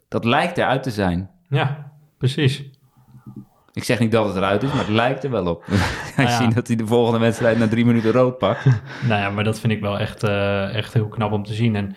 Dat 0.08 0.24
lijkt 0.24 0.58
eruit 0.58 0.82
te 0.82 0.90
zijn. 0.90 1.30
Ja, 1.48 1.92
precies. 2.18 2.64
Ik 3.72 3.84
zeg 3.84 3.98
niet 3.98 4.12
dat 4.12 4.26
het 4.26 4.36
eruit 4.36 4.62
is, 4.62 4.68
maar 4.68 4.78
het 4.78 4.88
lijkt 4.88 5.24
er 5.24 5.30
wel 5.30 5.46
op. 5.46 5.64
Hij 6.16 6.24
ja. 6.24 6.36
ziet 6.36 6.54
dat 6.54 6.66
hij 6.66 6.76
de 6.76 6.86
volgende 6.86 7.18
wedstrijd 7.18 7.58
na 7.58 7.68
drie 7.68 7.84
minuten 7.84 8.12
rood 8.12 8.38
pakt. 8.38 8.64
Nou 9.08 9.20
ja, 9.20 9.30
maar 9.30 9.44
dat 9.44 9.60
vind 9.60 9.72
ik 9.72 9.80
wel 9.80 9.98
echt, 9.98 10.22
eh, 10.22 10.74
echt 10.74 10.92
heel 10.92 11.08
knap 11.08 11.32
om 11.32 11.44
te 11.44 11.54
zien. 11.54 11.76
En 11.76 11.96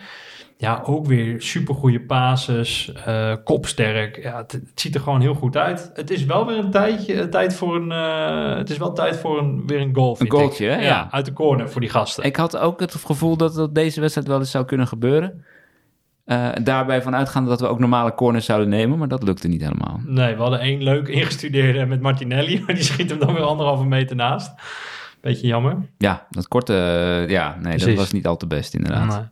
ja, 0.61 0.81
ook 0.85 1.05
weer 1.05 1.41
supergoeie 1.41 2.01
pases, 2.01 2.93
eh, 3.05 3.33
kopsterk. 3.43 4.23
Ja, 4.23 4.37
het, 4.37 4.51
het 4.51 4.71
ziet 4.75 4.95
er 4.95 5.01
gewoon 5.01 5.21
heel 5.21 5.33
goed 5.33 5.57
uit. 5.57 5.91
Het 5.93 6.11
is 6.11 6.25
wel 6.25 6.45
weer 6.45 6.57
een 6.57 6.71
tijdje, 6.71 7.21
een 7.21 7.29
tijd 7.29 7.55
voor 7.55 7.75
een, 7.75 7.91
eh, 7.91 8.57
het 8.57 8.69
is 8.69 8.77
wel 8.77 8.93
tijd 8.93 9.17
voor 9.17 9.39
een, 9.39 9.67
weer 9.67 9.81
een 9.81 9.95
goal. 9.95 10.15
ik. 10.19 10.31
goaltje? 10.31 10.65
Ja. 10.65 11.07
uit 11.11 11.25
de 11.25 11.33
corner 11.33 11.69
voor 11.69 11.81
die 11.81 11.89
gasten. 11.89 12.23
Ik 12.23 12.35
had 12.35 12.57
ook 12.57 12.79
het 12.79 12.95
gevoel 12.95 13.37
dat 13.37 13.53
dat 13.53 13.75
deze 13.75 13.99
wedstrijd 13.99 14.27
wel 14.27 14.39
eens 14.39 14.51
zou 14.51 14.65
kunnen 14.65 14.87
gebeuren. 14.87 15.43
Eh, 16.25 16.49
daarbij 16.63 17.01
vanuitgaande 17.01 17.49
dat 17.49 17.59
we 17.59 17.67
ook 17.67 17.79
normale 17.79 18.13
corners 18.13 18.45
zouden 18.45 18.69
nemen, 18.69 18.97
maar 18.97 19.07
dat 19.07 19.23
lukte 19.23 19.47
niet 19.47 19.61
helemaal. 19.61 20.01
Nee, 20.05 20.35
we 20.35 20.41
hadden 20.41 20.59
één 20.59 20.83
leuk 20.83 21.07
ingestudeerde 21.07 21.85
met 21.85 22.01
Martinelli, 22.01 22.59
maar 22.65 22.75
die 22.75 22.83
schiet 22.83 23.09
hem 23.09 23.19
dan 23.19 23.33
weer 23.33 23.43
anderhalve 23.43 23.85
meter 23.85 24.15
naast. 24.15 24.51
Beetje 25.21 25.47
jammer. 25.47 25.77
Ja, 25.97 26.27
dat 26.29 26.47
korte, 26.47 26.73
eh, 26.73 27.29
ja, 27.29 27.57
nee, 27.61 27.77
dat 27.77 27.93
was 27.93 28.11
niet 28.11 28.27
al 28.27 28.37
te 28.37 28.47
best 28.47 28.73
inderdaad. 28.73 29.07
Nee. 29.07 29.25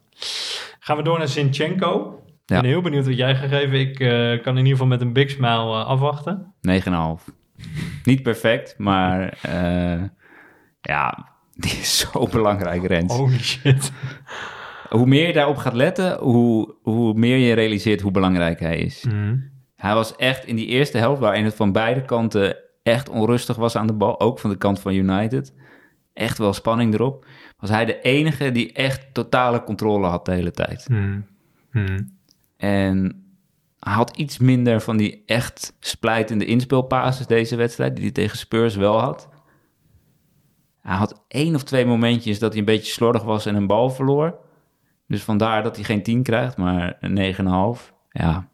Gaan 0.90 0.98
we 0.98 1.04
door 1.04 1.18
naar 1.18 1.28
Sinchenko. 1.28 2.24
Ik 2.26 2.34
Ja. 2.46 2.62
ben 2.62 2.70
heel 2.70 2.82
benieuwd 2.82 3.06
wat 3.06 3.18
jij 3.18 3.36
gaat 3.36 3.50
geven. 3.50 3.80
Ik 3.80 4.00
eh, 4.00 4.10
kan 4.44 4.52
in 4.54 4.58
ieder 4.58 4.72
geval 4.72 4.88
met 4.88 5.02
een 5.02 5.14
big 5.14 5.30
smile 5.30 5.52
eh, 5.80 5.86
afwachten. 5.86 6.54
9,5. 6.62 7.30
Niet 8.04 8.24
perfect, 8.24 8.76
maar 8.78 9.38
eh, 9.42 10.04
ja, 10.82 11.30
die 11.56 11.72
is 11.72 11.98
zo 11.98 12.28
belangrijk, 12.32 12.88
Rens. 12.88 13.16
Holy 13.16 13.40
shit. 13.40 13.92
Hoe 14.90 15.06
meer 15.06 15.28
je 15.28 15.34
daarop 15.34 15.58
gaat 15.58 15.74
letten, 15.74 16.18
hoe, 16.18 16.76
hoe 16.82 17.14
meer 17.14 17.38
je 17.38 17.54
realiseert 17.54 18.02
hoe 18.02 18.12
belangrijk 18.12 18.60
hij 18.60 18.78
is. 18.78 19.06
Hij 19.76 19.94
was 19.94 20.16
echt 20.16 20.46
in 20.46 20.56
die 20.56 20.68
eerste 20.68 20.98
helft, 20.98 21.22
waarin 21.22 21.46
het 21.46 21.56
van 21.56 21.72
beide 21.72 22.06
kanten 22.06 22.58
echt 22.84 23.10
onrustig 23.10 23.56
was 23.56 23.76
aan 23.76 23.88
de 23.88 23.94
bal, 23.94 24.20
ook 24.20 24.40
van 24.40 24.50
de 24.50 24.58
kant 24.58 24.80
van 24.80 24.94
United. 24.94 25.54
Echt 26.20 26.38
wel 26.38 26.54
spanning 26.54 26.94
erop. 26.94 27.26
Was 27.58 27.70
hij 27.70 27.86
de 27.86 28.02
enige 28.02 28.52
die 28.52 28.74
echt 28.74 29.14
totale 29.14 29.64
controle 29.64 30.08
had 30.08 30.26
de 30.26 30.32
hele 30.32 30.52
tijd. 30.52 30.88
En 32.58 33.24
hij 33.80 33.94
had 33.94 34.18
iets 34.18 34.38
minder 34.38 34.82
van 34.82 34.98
die 34.98 35.24
echt 35.26 35.76
splijtende 35.80 36.46
inspeelpases 36.46 37.28
deze 37.28 37.56
wedstrijd, 37.56 37.96
die 37.96 38.04
hij 38.04 38.14
tegen 38.14 38.38
Spurs 38.38 38.76
wel 38.76 39.00
had. 39.00 39.30
Hij 40.82 40.96
had 40.96 41.24
één 41.28 41.56
of 41.56 41.64
twee 41.64 41.86
momentjes 41.86 42.40
dat 42.40 42.50
hij 42.50 42.60
een 42.60 42.66
beetje 42.66 42.92
slordig 42.92 43.24
was 43.24 43.46
en 43.46 43.56
een 43.56 43.68
bal 43.68 43.90
verloor. 43.90 44.38
Dus 45.08 45.24
vandaar 45.24 45.64
dat 45.64 45.76
hij 45.76 45.86
geen 45.86 46.04
10 46.04 46.24
krijgt, 46.24 46.58
maar 46.58 46.98
een 47.00 47.36
9,5. 47.78 47.94
Ja, 48.12 48.49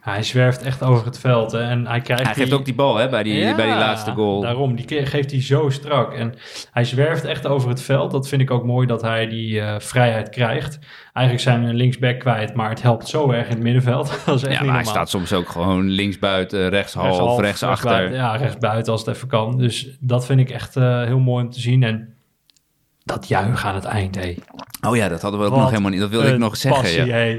Hij 0.00 0.22
zwerft 0.22 0.62
echt 0.62 0.82
over 0.82 1.04
het 1.06 1.18
veld. 1.18 1.52
Hè, 1.52 1.58
en 1.62 1.86
hij 1.86 2.00
krijgt 2.00 2.24
Hij 2.24 2.34
geeft 2.34 2.52
ook 2.52 2.64
die 2.64 2.74
bal 2.74 2.96
hè, 2.96 3.08
bij, 3.08 3.22
die, 3.22 3.34
Ja, 3.34 3.54
bij 3.54 3.66
die 3.66 3.74
laatste 3.74 4.10
goal. 4.12 4.40
Daarom, 4.40 4.76
die 4.76 5.06
geeft 5.06 5.30
hij 5.30 5.42
zo 5.42 5.70
strak. 5.70 6.12
En 6.14 6.34
hij 6.72 6.84
zwerft 6.84 7.24
echt 7.24 7.46
over 7.46 7.68
het 7.68 7.82
veld. 7.82 8.10
Dat 8.10 8.28
vind 8.28 8.42
ik 8.42 8.50
ook 8.50 8.64
mooi 8.64 8.86
dat 8.86 9.02
hij 9.02 9.26
die 9.28 9.60
eh, 9.60 9.74
vrijheid 9.78 10.28
krijgt. 10.28 10.78
Eigenlijk 11.12 11.46
zijn 11.46 11.62
we 11.62 11.68
een 11.68 11.74
linksback 11.76 12.18
kwijt, 12.18 12.54
maar 12.54 12.68
het 12.68 12.82
helpt 12.82 13.08
zo 13.08 13.30
erg 13.30 13.46
in 13.46 13.54
het 13.54 13.62
middenveld. 13.62 14.06
dat 14.26 14.34
is 14.36 14.42
echt 14.42 14.42
Ja, 14.42 14.48
niet 14.48 14.50
maar 14.50 14.58
hij 14.58 14.66
normaal. 14.66 14.84
staat 14.84 15.08
soms 15.10 15.32
ook 15.32 15.48
gewoon 15.48 15.88
linksbuiten, 15.88 16.68
rechtshalf, 16.68 17.40
rechtsachter. 17.40 17.68
rechtsbuiten. 17.68 18.16
Ja, 18.16 18.36
rechtsbuiten 18.36 18.92
als 18.92 19.04
het 19.04 19.14
even 19.16 19.28
kan. 19.28 19.58
Dus 19.58 19.96
dat 20.00 20.26
vind 20.26 20.40
ik 20.40 20.50
echt 20.50 20.76
eh, 20.76 21.02
heel 21.04 21.18
mooi 21.18 21.44
om 21.44 21.50
te 21.50 21.60
zien. 21.60 21.82
En 21.82 22.14
dat 23.12 23.28
juich 23.28 23.64
aan 23.64 23.74
het 23.74 23.84
eind, 23.84 24.14
hé. 24.14 24.34
Oh 24.88 24.96
ja, 24.96 25.08
dat 25.08 25.22
hadden 25.22 25.40
we 25.40 25.46
ook 25.46 25.52
Wat 25.52 25.60
nog 25.60 25.70
helemaal 25.70 25.90
niet. 25.90 26.00
Dat 26.00 26.10
wilde 26.10 26.28
ik 26.32 26.38
nog 26.38 26.56
zeggen. 26.56 26.82
passie, 26.82 27.04
Ja. 27.04 27.36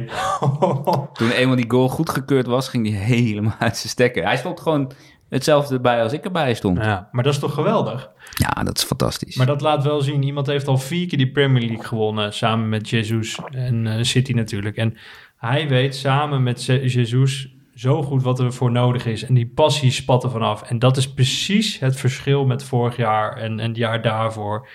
Toen 1.14 1.30
eenmaal 1.32 1.56
die 1.56 1.70
goal 1.70 1.90
goedgekeurd 1.90 2.46
was, 2.46 2.68
ging 2.70 2.90
hij 2.90 2.98
helemaal 3.16 3.56
uit 3.60 3.78
zijn 3.78 3.90
stekken. 3.90 4.24
Hij 4.24 4.38
stond 4.38 4.60
gewoon 4.60 4.92
hetzelfde 5.30 5.80
bij 5.80 6.04
als 6.04 6.14
ik 6.14 6.24
erbij 6.24 6.54
stond. 6.54 6.78
Ja, 6.78 6.84
ja, 6.84 7.10
maar 7.12 7.24
dat 7.24 7.34
is 7.34 7.40
toch 7.40 7.54
geweldig? 7.54 8.10
dat 8.64 8.78
is 8.78 8.84
fantastisch. 8.84 9.36
Maar 9.36 9.46
dat 9.46 9.62
laat 9.62 9.84
wel 9.84 10.02
zien, 10.02 10.24
iemand 10.24 10.48
heeft 10.48 10.68
al 10.68 10.78
vier 10.78 11.08
keer 11.08 11.18
die 11.18 11.32
Premier 11.32 11.68
League 11.68 11.86
gewonnen, 11.86 12.34
samen 12.34 12.70
met 12.70 12.90
Jesus 12.90 13.40
en 13.52 13.88
eh, 13.88 14.04
City 14.04 14.32
natuurlijk. 14.34 14.76
En 14.78 14.98
hij 15.38 15.68
weet 15.68 15.96
samen 15.96 16.44
met 16.44 16.66
Je- 16.66 16.88
Jesus 16.90 17.56
zo 17.76 18.04
goed 18.04 18.24
wat 18.24 18.40
er 18.40 18.54
voor 18.54 18.72
nodig 18.72 19.06
is. 19.06 19.24
En 19.26 19.34
die 19.34 19.48
passie 19.56 19.92
spat 19.92 20.24
er 20.24 20.30
vanaf. 20.32 20.62
En 20.62 20.80
dat 20.80 20.98
is 20.98 21.14
precies 21.14 21.80
het 21.80 21.96
verschil 21.96 22.46
met 22.46 22.64
vorig 22.64 22.96
jaar 22.98 23.38
en, 23.38 23.60
en 23.60 23.68
het 23.68 23.78
jaar 23.78 24.02
daarvoor. 24.02 24.68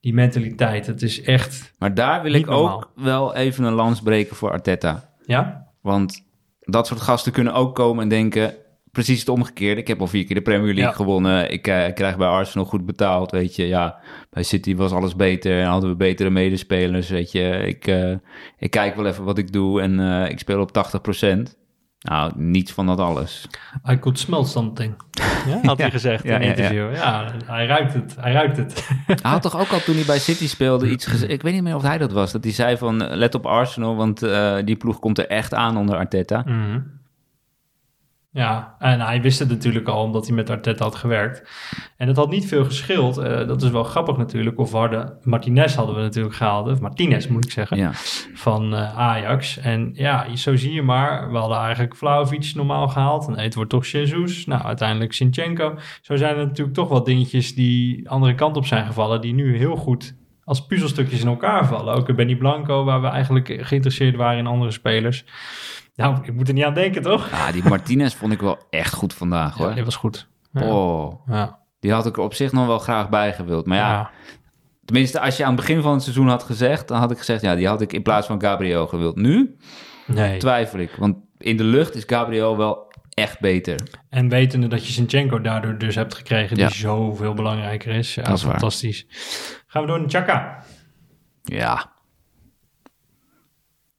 Die 0.00 0.14
mentaliteit, 0.14 0.86
het 0.86 1.02
is 1.02 1.22
echt, 1.22 1.72
Maar 1.78 1.94
daar 1.94 2.22
wil 2.22 2.32
ik 2.32 2.46
normaal. 2.46 2.74
ook 2.76 2.90
wel 2.94 3.34
even 3.34 3.64
een 3.64 3.72
lans 3.72 4.00
breken 4.02 4.36
voor 4.36 4.50
Arteta. 4.50 5.10
ja? 5.26 5.66
Want 5.82 6.24
dat 6.60 6.86
soort 6.86 7.00
gasten 7.00 7.32
kunnen 7.32 7.54
ook 7.54 7.74
komen 7.74 8.02
en 8.02 8.08
denken... 8.08 8.54
precies 8.92 9.18
het 9.20 9.28
omgekeerde. 9.28 9.80
Ik 9.80 9.88
heb 9.88 10.00
al 10.00 10.06
vier 10.06 10.24
keer 10.24 10.34
de 10.36 10.42
Premier 10.42 10.66
League 10.74 10.82
Ja. 10.82 10.92
gewonnen. 10.92 11.52
Ik 11.52 11.66
eh, 11.66 11.94
krijg 11.94 12.16
bij 12.16 12.28
Arsenal 12.28 12.66
goed 12.66 12.86
betaald, 12.86 13.30
weet 13.30 13.56
je. 13.56 13.66
Ja, 13.66 13.98
bij 14.30 14.42
City 14.42 14.76
was 14.76 14.92
alles 14.92 15.16
beter 15.16 15.60
en 15.60 15.66
hadden 15.66 15.90
we 15.90 15.96
betere 15.96 16.30
medespelers, 16.30 17.08
weet 17.08 17.32
je. 17.32 17.48
Ik, 17.66 17.86
eh, 17.86 18.12
ik 18.58 18.70
kijk 18.70 18.94
wel 18.96 19.06
even 19.06 19.24
wat 19.24 19.38
ik 19.38 19.52
doe 19.52 19.80
en 19.80 20.00
eh, 20.00 20.30
ik 20.30 20.38
speel 20.38 20.60
op 20.60 20.72
80%. 20.72 21.56
Nou, 22.00 22.32
niets 22.36 22.72
van 22.72 22.86
dat 22.86 22.98
alles. 22.98 23.46
I 23.90 23.98
could 23.98 24.18
smell 24.18 24.44
something. 24.44 24.94
Ja, 25.46 25.58
had 25.62 25.76
hij 25.76 25.86
Ja, 25.86 25.92
gezegd 25.92 26.24
ja, 26.24 26.34
in 26.34 26.40
een 26.40 26.46
ja, 26.48 26.54
ja. 26.54 26.56
interview. 26.56 26.94
Ja, 26.94 27.30
hij 27.46 27.66
ruikt 27.66 27.94
het. 27.94 28.16
Hij 28.20 28.32
ruikt 28.32 28.56
het. 28.56 28.88
Hij 29.06 29.16
had 29.30 29.42
toch 29.42 29.60
ook 29.60 29.68
al 29.68 29.80
toen 29.80 29.94
hij 29.94 30.04
bij 30.04 30.18
City 30.18 30.48
speelde 30.48 30.90
iets 30.90 31.06
gezegd. 31.06 31.32
Ik 31.32 31.42
weet 31.42 31.52
niet 31.52 31.62
meer 31.62 31.74
of 31.74 31.82
hij 31.82 31.98
dat 31.98 32.12
was. 32.12 32.32
Dat 32.32 32.44
hij 32.44 32.52
zei 32.52 32.76
van 32.76 33.02
eh, 33.02 33.16
let 33.16 33.34
op 33.34 33.46
Arsenal, 33.46 33.96
want 33.96 34.22
eh, 34.22 34.56
die 34.64 34.76
ploeg 34.76 34.98
komt 34.98 35.18
er 35.18 35.26
echt 35.26 35.54
aan 35.54 35.76
onder 35.76 35.96
Arteta. 35.96 36.42
Mhm. 36.46 36.78
Ja, 38.32 38.76
en 38.78 39.00
hij 39.00 39.22
wist 39.22 39.38
het 39.38 39.48
natuurlijk 39.48 39.88
al 39.88 40.02
omdat 40.02 40.26
hij 40.26 40.36
met 40.36 40.50
Arteta 40.50 40.84
had 40.84 40.94
gewerkt. 40.94 41.50
En 41.96 42.08
het 42.08 42.16
had 42.16 42.30
niet 42.30 42.46
veel 42.46 42.64
geschild. 42.64 43.18
Eh, 43.18 43.46
dat 43.46 43.62
is 43.62 43.70
wel 43.70 43.84
grappig 43.84 44.16
natuurlijk. 44.16 44.58
Of 44.58 44.70
we 44.70 44.76
hadden, 44.76 45.18
Martinez 45.22 45.74
hadden 45.74 45.94
we 45.94 46.00
natuurlijk 46.00 46.34
gehaald. 46.34 46.68
Of 46.68 46.80
Martinez 46.80 47.26
moet 47.26 47.44
ik 47.44 47.50
zeggen. 47.50 47.76
Ja. 47.76 47.90
Van 48.34 48.74
eh, 48.74 48.98
Ajax. 48.98 49.58
En 49.58 49.90
ja, 49.94 50.36
zo 50.36 50.56
zie 50.56 50.72
je 50.72 50.82
maar. 50.82 51.32
We 51.32 51.38
hadden 51.38 51.58
eigenlijk 51.58 51.96
Vlaovic 51.96 52.52
normaal 52.54 52.88
gehaald. 52.88 53.28
En 53.28 53.38
het 53.38 53.54
wordt 53.54 53.70
toch 53.70 53.86
Jesus. 53.86 54.46
Nou, 54.46 54.62
uiteindelijk 54.62 55.12
Sinchenko. 55.12 55.78
Zo 56.02 56.16
zijn 56.16 56.36
er 56.36 56.46
natuurlijk 56.46 56.76
toch 56.76 56.88
wel 56.88 57.04
dingetjes 57.04 57.54
die 57.54 58.08
andere 58.08 58.34
kant 58.34 58.56
op 58.56 58.66
zijn 58.66 58.86
gevallen. 58.86 59.20
Die 59.20 59.34
nu 59.34 59.56
heel 59.56 59.76
goed 59.76 60.16
als 60.44 60.66
puzzelstukjes 60.66 61.20
in 61.20 61.28
elkaar 61.28 61.66
vallen. 61.66 61.94
Ook 61.94 62.16
Benny 62.16 62.36
Blanco, 62.36 62.84
waar 62.84 63.00
we 63.00 63.08
eigenlijk 63.08 63.58
geïnteresseerd 63.60 64.16
waren 64.16 64.38
in 64.38 64.46
andere 64.46 64.70
spelers. 64.70 65.24
Nou, 66.00 66.18
ik 66.22 66.34
moet 66.34 66.48
er 66.48 66.54
niet 66.54 66.64
aan 66.64 66.74
denken, 66.74 67.02
toch? 67.02 67.32
Ah, 67.32 67.52
die 67.52 67.62
Martinez 67.68 68.14
vond 68.14 68.32
ik 68.32 68.40
wel 68.40 68.58
echt 68.70 68.92
goed 68.94 69.14
vandaag 69.14 69.56
hoor. 69.56 69.68
Ja, 69.68 69.74
dit 69.74 69.84
was 69.84 69.96
goed. 69.96 70.28
Ja. 70.52 70.62
Oh, 70.74 71.26
Ja. 71.28 71.58
die 71.80 71.92
had 71.92 72.06
ik 72.06 72.16
er 72.16 72.22
op 72.22 72.34
zich 72.34 72.52
nog 72.52 72.66
wel 72.66 72.78
graag 72.78 73.08
bij 73.08 73.32
gewild. 73.32 73.66
Maar 73.66 73.76
ja, 73.78 73.90
Ja. 73.90 74.10
tenminste 74.84 75.20
als 75.20 75.36
je 75.36 75.42
aan 75.44 75.52
het 75.52 75.60
begin 75.60 75.82
van 75.82 75.92
het 75.92 76.02
seizoen 76.02 76.28
had 76.28 76.42
gezegd... 76.42 76.88
dan 76.88 76.98
had 76.98 77.10
ik 77.10 77.18
gezegd, 77.18 77.40
ja, 77.42 77.54
die 77.54 77.66
had 77.68 77.80
ik 77.80 77.92
in 77.92 78.02
plaats 78.02 78.26
van 78.26 78.40
Gabriel 78.40 78.86
gewild. 78.86 79.16
Nu 79.16 79.56
Nee. 80.06 80.38
twijfel 80.38 80.78
ik, 80.78 80.90
want 80.98 81.16
in 81.38 81.56
de 81.56 81.64
lucht 81.64 81.94
is 81.94 82.02
Gabriel 82.06 82.56
wel 82.56 82.92
echt 83.10 83.40
beter. 83.40 83.80
En 84.08 84.28
wetende 84.28 84.66
dat 84.66 84.86
je 84.86 84.92
Zinchenko 84.92 85.40
daardoor 85.40 85.78
dus 85.78 85.94
hebt 85.94 86.14
gekregen, 86.14 86.56
die 86.56 86.64
Ja. 86.64 86.70
zoveel 86.70 87.34
belangrijker 87.34 87.94
is. 87.94 88.14
Ja, 88.14 88.22
Dat 88.22 88.36
is 88.36 88.42
waar. 88.42 88.52
fantastisch. 88.52 89.06
Gaan 89.66 89.82
we 89.82 89.88
door 89.88 90.00
naar 90.00 90.10
Chaka. 90.10 90.64
Ja. 91.42 91.92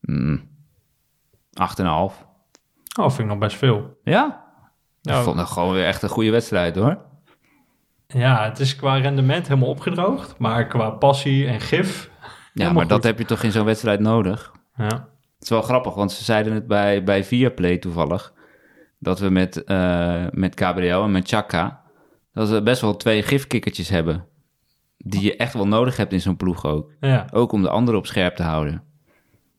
Mm. 0.02 0.50
8,5. 1.60 1.86
Oh, 3.00 3.08
vind 3.08 3.20
ik 3.20 3.26
nog 3.26 3.38
best 3.38 3.58
veel. 3.58 4.00
Ja? 4.04 4.44
Nou, 5.02 5.18
Ik 5.18 5.24
vond 5.24 5.40
het 5.40 5.48
gewoon 5.48 5.74
weer 5.74 5.86
echt 5.86 6.02
een 6.02 6.10
goede 6.10 6.32
wedstrijd 6.32 6.76
hoor. 6.76 6.98
Ja, 8.08 8.44
het 8.44 8.60
is 8.60 8.76
qua 8.76 8.96
rendement 8.96 9.48
helemaal 9.48 9.70
opgedroogd, 9.70 10.38
maar 10.38 10.68
qua 10.68 10.90
passie 10.90 11.48
en 11.48 11.60
gif. 11.60 12.10
Ja, 12.54 12.72
maar 12.72 12.88
dat 12.88 13.04
heb 13.04 13.18
je 13.18 13.26
toch 13.26 13.44
in 13.44 13.52
zo'n 13.52 13.66
wedstrijd 13.66 14.00
nodig? 14.00 14.52
Ja. 14.76 14.86
Het 14.86 15.42
is 15.42 15.50
wel 15.50 15.62
grappig, 15.62 15.94
want 15.94 16.12
ze 16.12 16.24
zeiden 16.24 16.54
het 16.54 16.68
bij, 16.68 17.04
bij 17.04 17.24
Viaplay 17.24 17.78
toevallig. 17.78 18.34
Dat 19.00 19.20
we 19.20 19.30
met, 19.30 19.64
eh 19.64 20.26
met 20.32 20.62
en 20.62 21.12
met 21.12 21.28
Chaka... 21.28 21.82
dat 22.34 22.50
we 22.50 22.62
best 22.62 22.82
wel 22.82 22.98
twee 22.98 23.24
gifkikkertjes 23.24 23.90
hebben. 23.90 24.26
Die 24.98 25.22
je 25.24 25.36
echt 25.36 25.54
wel 25.54 25.68
nodig 25.68 25.98
hebt 25.98 26.14
in 26.14 26.22
zo'n 26.22 26.38
ploeg 26.38 26.66
ook. 26.66 26.92
ja. 27.00 27.28
Ook 27.32 27.52
om 27.52 27.62
de 27.62 27.70
anderen 27.70 28.00
op 28.00 28.06
scherp 28.08 28.36
te 28.36 28.44
houden. 28.44 28.84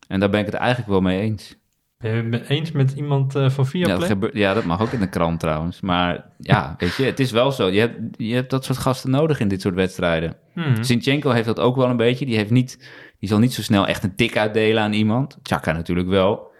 En 0.09 0.21
daar 0.21 0.31
ben 0.31 0.41
ik 0.41 0.47
het 0.47 0.55
eigenlijk 0.55 0.91
wel 0.91 1.01
mee 1.01 1.21
eens. 1.21 1.57
Ben 2.03 2.31
je 2.31 2.37
het 2.37 2.49
eens 2.49 2.73
met 2.73 2.93
iemand 2.93 3.35
eh, 3.35 3.51
van 3.51 3.65
Ja 3.65 3.71
Viaplay? 3.71 3.99
dat, 3.99 4.07
gebeurt, 4.09 4.35
ja, 4.35 4.55
dat 4.55 4.65
mag 4.65 4.81
ook 4.81 4.93
in 4.93 5.01
de 5.01 5.09
krant 5.09 5.41
trouwens. 5.41 5.81
Maar 5.81 6.25
ja, 6.39 6.75
weet 6.79 6.95
je, 6.95 7.05
het 7.05 7.21
is 7.21 7.31
wel 7.31 7.53
zo. 7.53 7.67
Je 7.69 7.81
hebt, 7.81 7.99
je 8.17 8.35
hebt 8.35 8.51
dat 8.51 8.65
soort 8.65 8.79
gasten 8.79 9.11
nodig 9.11 9.41
in 9.41 9.49
dit 9.49 9.61
soort 9.61 9.75
wedstrijden. 9.75 10.37
Sinchenko 10.81 11.31
heeft 11.31 11.47
dat 11.47 11.61
ook 11.61 11.77
wel 11.77 11.89
een 11.89 11.97
beetje. 11.97 12.27
Die, 12.27 12.37
heeft 12.37 12.51
niet, 12.51 12.91
die 13.19 13.29
zal 13.29 13.39
niet 13.39 13.53
zo 13.55 13.63
snel 13.63 13.87
echt 13.87 14.03
een 14.05 14.15
tik 14.15 14.37
uitdelen 14.37 14.83
aan 14.83 14.93
iemand. 14.93 15.39
Chaka 15.43 15.73
natuurlijk 15.73 16.09
wel. 16.09 16.51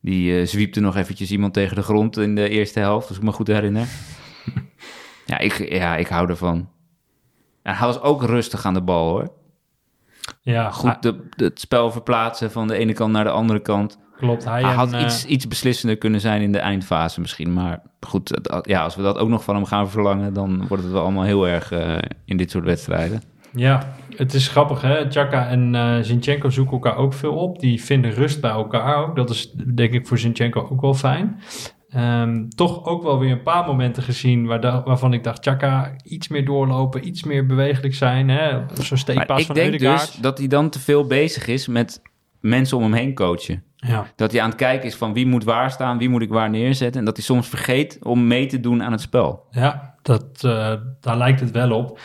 Die 0.00 0.40
eh 0.40 0.46
zwiepte 0.46 0.80
nog 0.80 0.96
eventjes 0.96 1.30
iemand 1.30 1.52
tegen 1.54 1.76
de 1.76 1.82
grond 1.82 2.16
in 2.16 2.34
de 2.34 2.48
eerste 2.48 2.78
helft, 2.80 3.08
als 3.08 3.16
ik 3.16 3.22
me 3.22 3.32
goed 3.32 3.46
herinner. 3.46 3.86
ja, 5.26 5.38
ik, 5.38 5.72
ja, 5.72 5.96
ik 5.96 6.06
hou 6.08 6.28
ervan. 6.28 6.68
En 7.62 7.74
hij 7.74 7.86
was 7.86 8.00
ook 8.00 8.22
rustig 8.22 8.64
aan 8.64 8.74
de 8.74 8.82
bal 8.82 9.08
hoor. 9.08 9.32
Ja, 10.42 10.70
Goed 10.70 11.02
de, 11.02 11.26
de- 11.36 11.44
het 11.44 11.60
spel 11.60 11.90
verplaatsen 11.90 12.50
van 12.50 12.68
de 12.68 12.74
ene 12.76 12.92
kant 12.92 13.12
naar 13.12 13.24
de 13.24 13.30
andere 13.30 13.60
kant. 13.60 13.98
Klopt. 14.18 14.44
Hij, 14.44 14.60
Hij 14.60 14.70
en, 14.70 14.76
had 14.76 14.92
eh, 14.92 15.00
iets, 15.00 15.26
iets 15.26 15.48
beslissender 15.48 15.96
kunnen 15.98 16.20
zijn 16.20 16.42
in 16.42 16.52
de 16.52 16.58
eindfase 16.58 17.20
misschien. 17.20 17.52
Maar 17.52 17.82
goed, 18.00 18.50
ja, 18.62 18.82
als 18.82 18.96
we 18.96 19.02
dat 19.02 19.18
ook 19.18 19.28
nog 19.28 19.44
van 19.44 19.54
hem 19.54 19.64
gaan 19.64 19.90
verlangen... 19.90 20.32
dan 20.32 20.66
wordt 20.68 20.82
het 20.82 20.92
wel 20.92 21.02
allemaal 21.02 21.24
heel 21.24 21.48
erg 21.48 21.72
eh, 21.72 21.98
in 22.24 22.36
dit 22.36 22.50
soort 22.50 22.64
wedstrijden. 22.64 23.22
Ja, 23.54 23.94
het 24.16 24.34
is 24.34 24.48
grappig 24.48 24.80
hè. 24.80 25.10
Chaka 25.10 25.48
en 25.48 25.74
eh 25.74 25.96
Zinchenko 26.00 26.50
zoeken 26.50 26.72
elkaar 26.72 26.96
ook 26.96 27.12
veel 27.14 27.34
op. 27.34 27.58
Die 27.60 27.82
vinden 27.82 28.10
rust 28.10 28.40
bij 28.40 28.50
elkaar 28.50 28.96
ook. 28.96 29.16
Dat 29.16 29.30
is 29.30 29.50
denk 29.74 29.92
ik 29.92 30.06
voor 30.06 30.18
Zinchenko 30.18 30.68
ook 30.70 30.80
wel 30.80 30.94
fijn. 30.94 31.40
Ehm, 31.88 32.48
toch 32.48 32.84
ook 32.84 33.02
wel 33.02 33.18
weer 33.18 33.30
een 33.30 33.42
paar 33.42 33.66
momenten 33.66 34.02
gezien 34.02 34.46
waar 34.46 34.60
da- 34.60 34.82
waarvan 34.84 35.12
ik 35.12 35.24
dacht... 35.24 35.44
Chaka, 35.44 35.92
iets 36.04 36.28
meer 36.28 36.44
doorlopen, 36.44 37.06
iets 37.06 37.24
meer 37.24 37.46
bewegelijk 37.46 37.94
zijn. 37.94 38.28
hè. 38.28 38.60
Zo'n 38.82 39.14
ik 39.36 39.54
denk 39.54 39.78
dus 39.78 40.18
dat 40.20 40.38
hij 40.38 40.46
dan 40.46 40.70
te 40.70 40.80
veel 40.80 41.06
bezig 41.06 41.46
is 41.46 41.66
met 41.66 42.02
mensen 42.40 42.76
om 42.76 42.82
hem 42.82 42.92
heen 42.92 43.14
coachen. 43.14 43.62
Ja, 43.86 44.06
Dat 44.16 44.32
hij 44.32 44.40
aan 44.40 44.48
het 44.48 44.58
kijken 44.58 44.86
is 44.86 44.94
van 44.96 45.12
wie 45.12 45.26
moet 45.26 45.44
waar 45.44 45.70
staan, 45.70 45.98
wie 45.98 46.08
moet 46.08 46.22
ik 46.22 46.28
waar 46.30 46.50
neerzetten. 46.50 46.98
En 47.00 47.04
dat 47.06 47.16
hij 47.16 47.24
soms 47.24 47.48
vergeet 47.48 47.98
om 48.02 48.26
mee 48.26 48.46
te 48.46 48.60
doen 48.60 48.82
aan 48.82 48.92
het 48.92 49.00
spel. 49.00 49.44
ja 49.50 49.94
dat, 50.02 50.24
eh, 50.44 50.72
daar 51.00 51.16
lijkt 51.16 51.40
het 51.40 51.50
wel 51.50 51.70
op. 51.70 52.00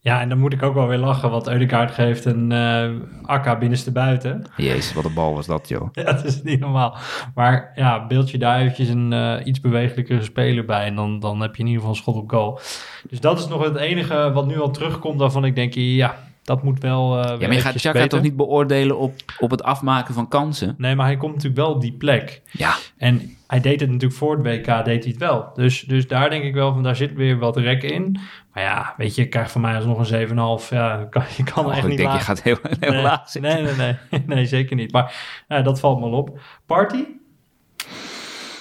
Ja, 0.00 0.20
en 0.20 0.28
dan 0.28 0.38
moet 0.38 0.52
ik 0.52 0.62
ook 0.62 0.74
wel 0.74 0.86
weer 0.86 0.98
lachen, 0.98 1.30
want 1.30 1.48
Ødegaard 1.48 1.90
geeft 1.90 2.24
een 2.24 2.52
eh 2.52 2.90
akka 3.22 3.58
binnenste 3.58 3.92
buiten. 3.92 4.44
Jezus, 4.56 4.92
wat 4.92 5.04
een 5.04 5.14
bal 5.14 5.34
was 5.34 5.46
dat, 5.46 5.68
joh. 5.68 5.88
Ja, 5.92 6.02
dat 6.02 6.24
is 6.24 6.42
niet 6.42 6.60
normaal. 6.60 6.96
Maar 7.34 7.72
ja, 7.74 8.06
beeld 8.06 8.30
je 8.30 8.38
daar 8.38 8.60
eventjes 8.60 8.88
een 8.88 9.12
eh, 9.12 9.46
iets 9.46 9.60
bewegelijkere 9.60 10.22
speler 10.22 10.64
bij. 10.64 10.86
En 10.86 10.94
dan, 10.94 11.20
dan 11.20 11.40
heb 11.40 11.54
je 11.56 11.62
in 11.62 11.68
ieder 11.68 11.80
geval 11.82 11.96
een 11.96 12.02
schot 12.02 12.16
op 12.16 12.30
goal. 12.30 12.60
Dus 13.08 13.20
dat 13.20 13.38
is 13.38 13.48
nog 13.48 13.64
het 13.64 13.76
enige 13.76 14.30
wat 14.32 14.46
nu 14.46 14.60
al 14.60 14.70
terugkomt. 14.70 15.20
Waarvan 15.20 15.44
ik 15.44 15.54
denk, 15.54 15.72
ja, 15.74 16.16
dat 16.48 16.62
moet 16.62 16.80
wel. 16.82 17.18
eh, 17.24 17.40
Ja, 17.40 17.46
maar 17.46 17.56
je 17.56 17.60
gaat 17.62 17.80
Chaka 17.80 18.06
toch 18.06 18.22
niet 18.22 18.36
beoordelen 18.36 18.98
op, 18.98 19.14
op 19.38 19.50
het 19.50 19.62
afmaken 19.62 20.14
van 20.14 20.28
kansen? 20.28 20.74
Nee, 20.78 20.94
maar 20.94 21.06
hij 21.06 21.16
komt 21.16 21.32
natuurlijk 21.34 21.60
wel 21.60 21.74
op 21.74 21.80
die 21.80 21.92
plek. 21.92 22.42
Ja, 22.50 22.74
En 22.96 23.36
hij 23.46 23.60
deed 23.60 23.80
het 23.80 23.90
natuurlijk 23.90 24.18
voor 24.18 24.36
het 24.36 24.46
WK, 24.46 24.84
deed 24.84 25.02
hij 25.02 25.12
het 25.12 25.16
wel. 25.16 25.50
Dus, 25.54 25.80
dus 25.80 26.06
daar 26.06 26.30
denk 26.30 26.44
ik 26.44 26.54
wel 26.54 26.72
van, 26.72 26.82
daar 26.82 26.96
zit 26.96 27.12
weer 27.14 27.38
wat 27.38 27.56
rek 27.56 27.82
in. 27.82 28.18
Maar 28.52 28.62
ja, 28.62 28.94
weet 28.96 29.14
je, 29.14 29.22
je 29.22 29.28
krijgt 29.28 29.52
van 29.52 29.60
mij 29.60 29.74
alsnog 29.76 30.10
een 30.10 30.28
7,5. 30.62 30.68
Ja, 30.70 31.06
kan, 31.10 31.22
je 31.36 31.42
kan 31.44 31.64
oh, 31.66 31.72
echt 31.72 31.82
ik 31.82 31.88
niet 31.88 31.98
denk 31.98 32.08
je 32.10 32.14
laag. 32.16 32.24
gaat 32.24 32.42
heel, 32.42 32.58
heel 32.80 32.92
nee, 32.92 33.02
laag 33.02 33.28
zitten. 33.30 33.64
nee, 33.64 33.74
nee, 33.74 33.96
nee, 34.10 34.22
nee, 34.36 34.46
zeker 34.46 34.76
niet. 34.76 34.92
Maar 34.92 35.14
eh, 35.48 35.64
dat 35.64 35.80
valt 35.80 36.00
me 36.00 36.06
op. 36.06 36.40
Party? 36.66 37.04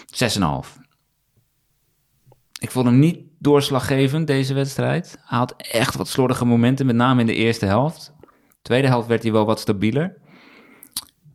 6,5. 0.06 0.82
Ik 2.60 2.72
vond 2.72 2.86
hem 2.86 3.00
niet 3.00 3.20
doorslaggevend, 3.40 4.28
deze 4.28 4.54
wedstrijd. 4.54 5.18
Hij 5.26 5.38
had 5.38 5.54
echt 5.58 5.96
wat 5.96 6.08
slordige 6.08 6.46
momenten, 6.46 6.86
met 6.86 6.96
name 6.96 7.20
in 7.20 7.28
de 7.28 7.36
eerste 7.36 7.66
helft. 7.66 8.14
Tweede 8.62 8.88
helft 8.88 9.08
werd 9.08 9.24
hij 9.24 9.32
wel 9.32 9.46
wat 9.46 9.60
stabieler. 9.60 10.18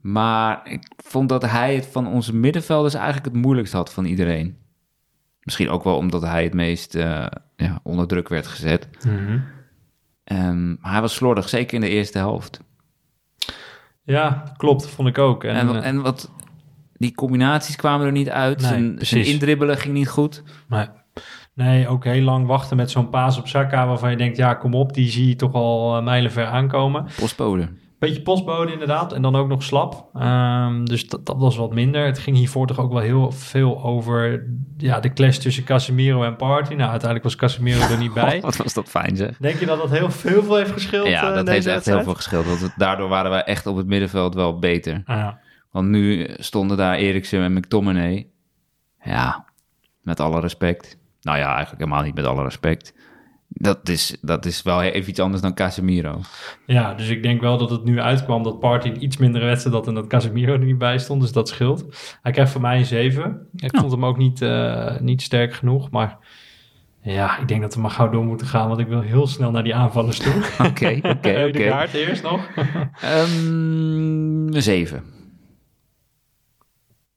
Maar 0.00 0.60
ik 0.64 0.92
vond 0.96 1.28
dat 1.28 1.42
hij 1.42 1.74
het 1.74 1.86
van 1.86 2.06
onze 2.06 2.34
middenvelders 2.34 2.94
eigenlijk 2.94 3.24
het 3.24 3.34
moeilijkst 3.34 3.72
had 3.72 3.92
van 3.92 4.04
iedereen. 4.04 4.56
Misschien 5.40 5.70
ook 5.70 5.84
wel 5.84 5.96
omdat 5.96 6.22
hij 6.22 6.44
het 6.44 6.54
meest 6.54 6.94
eh, 6.94 7.26
ja, 7.56 7.80
onder 7.82 8.06
druk 8.06 8.28
werd 8.28 8.46
gezet. 8.46 8.88
Ehm, 10.24 10.68
maar 10.68 10.92
hij 10.92 11.00
was 11.00 11.14
slordig, 11.14 11.48
zeker 11.48 11.74
in 11.74 11.80
de 11.80 11.88
eerste 11.88 12.18
helft. 12.18 12.60
Ja, 14.04 14.54
klopt, 14.56 14.86
vond 14.88 15.08
ik 15.08 15.18
ook. 15.18 15.44
En, 15.44 15.54
En, 15.54 15.68
eh, 15.68 15.86
en 15.86 16.02
wat, 16.02 16.32
die 16.92 17.14
combinaties 17.14 17.76
kwamen 17.76 18.06
er 18.06 18.12
niet 18.12 18.30
uit. 18.30 18.60
Nee, 18.60 18.68
zijn, 18.68 18.96
zijn 19.00 19.24
indribbelen 19.24 19.76
ging 19.76 19.94
niet 19.94 20.08
goed. 20.08 20.42
nee. 20.68 20.86
Nee, 21.54 21.88
ook 21.88 22.04
heel 22.04 22.22
lang 22.22 22.46
wachten 22.46 22.76
met 22.76 22.90
zo'n 22.90 23.08
paas 23.10 23.38
op 23.38 23.48
Saka... 23.48 23.86
waarvan 23.86 24.10
je 24.10 24.16
denkt, 24.16 24.36
ja, 24.36 24.54
kom 24.54 24.74
op, 24.74 24.94
die 24.94 25.10
zie 25.10 25.28
je 25.28 25.36
toch 25.36 25.52
al 25.52 25.96
eh, 25.96 26.04
mijlenver 26.04 26.46
aankomen. 26.46 27.06
Postbode. 27.20 27.68
Beetje 27.98 28.22
postbode 28.22 28.72
inderdaad, 28.72 29.12
en 29.12 29.22
dan 29.22 29.36
ook 29.36 29.48
nog 29.48 29.62
slap. 29.62 30.08
Ehm, 30.14 30.84
dus 30.84 31.08
dat, 31.08 31.26
dat 31.26 31.36
was 31.38 31.56
wat 31.56 31.72
minder. 31.74 32.04
Het 32.06 32.18
ging 32.18 32.36
hiervoor 32.36 32.66
toch 32.66 32.78
ook 32.78 32.92
wel 32.92 33.00
heel 33.00 33.30
veel 33.32 33.82
over 33.84 34.46
ja, 34.76 35.00
de 35.00 35.12
clash 35.12 35.36
tussen 35.38 35.64
Casemiro 35.64 36.22
en 36.24 36.36
Party. 36.36 36.68
Nou, 36.74 36.80
uiteindelijk 36.90 37.22
was 37.22 37.36
Casemiro 37.36 37.80
er 37.80 37.98
niet 37.98 38.14
bij. 38.14 38.40
Wat 38.42 38.56
was 38.56 38.74
dat 38.74 38.88
fijn 38.88 39.16
zeg. 39.16 39.36
Denk 39.36 39.58
je 39.58 39.66
dat 39.66 39.78
dat 39.78 39.90
heel 39.90 40.10
veel, 40.10 40.42
veel 40.42 40.56
heeft 40.56 40.70
geschild? 40.70 41.06
Ja, 41.08 41.28
eh, 41.28 41.34
dat 41.34 41.48
heeft 41.48 41.66
echt 41.66 41.84
heel 41.86 42.02
veel 42.02 42.14
geschild. 42.14 42.46
Want 42.46 42.60
het- 42.60 42.72
daardoor 42.76 43.08
waren 43.08 43.30
wij 43.30 43.42
echt 43.42 43.66
op 43.66 43.76
het 43.76 43.86
middenveld 43.86 44.34
wel 44.34 44.58
beter. 44.58 45.02
Ah, 45.04 45.16
ja. 45.16 45.38
Want 45.70 45.88
nu 45.88 46.30
stonden 46.36 46.76
daar 46.76 46.94
Eriksen 46.96 47.42
en 47.42 47.52
McTominay. 47.52 48.26
Ja, 49.04 49.44
met 50.02 50.20
alle 50.20 50.40
respect. 50.40 50.98
Nou 51.22 51.38
ja, 51.38 51.54
eigenlijk 51.54 51.78
helemaal 51.78 52.02
niet 52.02 52.14
met 52.14 52.24
alle 52.24 52.42
respect. 52.42 52.94
Dat 53.48 53.88
is, 53.88 54.16
dat 54.20 54.44
is 54.44 54.62
wel 54.62 54.82
even 54.82 55.10
iets 55.10 55.20
anders 55.20 55.42
dan 55.42 55.54
Casemiro. 55.54 56.20
Ja, 56.66 56.94
dus 56.94 57.08
ik 57.08 57.22
denk 57.22 57.40
wel 57.40 57.58
dat 57.58 57.70
het 57.70 57.84
nu 57.84 58.00
uitkwam 58.00 58.42
dat 58.42 58.60
Party 58.60 58.88
een 58.88 59.02
iets 59.02 59.16
mindere 59.16 59.44
wedstrijd 59.44 59.76
had 59.76 59.86
en 59.86 59.94
dat 59.94 60.06
Casemiro 60.06 60.52
er 60.52 60.58
niet 60.58 60.78
bij 60.78 60.98
stond. 60.98 61.20
Dus 61.20 61.32
dat 61.32 61.48
scheelt. 61.48 61.84
Hij 62.22 62.32
krijgt 62.32 62.52
van 62.52 62.60
mij 62.60 62.78
een 62.78 62.86
7. 62.86 63.46
Ik 63.56 63.76
vond 63.76 63.92
hem 63.92 64.04
ook 64.04 64.16
niet, 64.16 64.42
eh, 64.42 65.00
niet 65.00 65.22
sterk 65.22 65.54
genoeg. 65.54 65.90
Maar 65.90 66.18
ja, 67.02 67.38
ik 67.38 67.48
denk 67.48 67.60
dat 67.60 67.74
we 67.74 67.80
maar 67.80 67.90
gauw 67.90 68.10
door 68.10 68.24
moeten 68.24 68.46
gaan. 68.46 68.68
Want 68.68 68.80
ik 68.80 68.86
wil 68.86 69.00
heel 69.00 69.26
snel 69.26 69.50
naar 69.50 69.64
die 69.64 69.74
aanvallers 69.74 70.18
toe. 70.18 70.34
Oké, 70.68 70.98
oké, 71.02 71.08
oké. 71.16 71.44
Ødegaard 71.44 71.94
eerst 71.94 72.22
nog. 72.22 72.48
Ehm, 73.00 74.54
Een 74.54 74.62
7. 74.62 75.04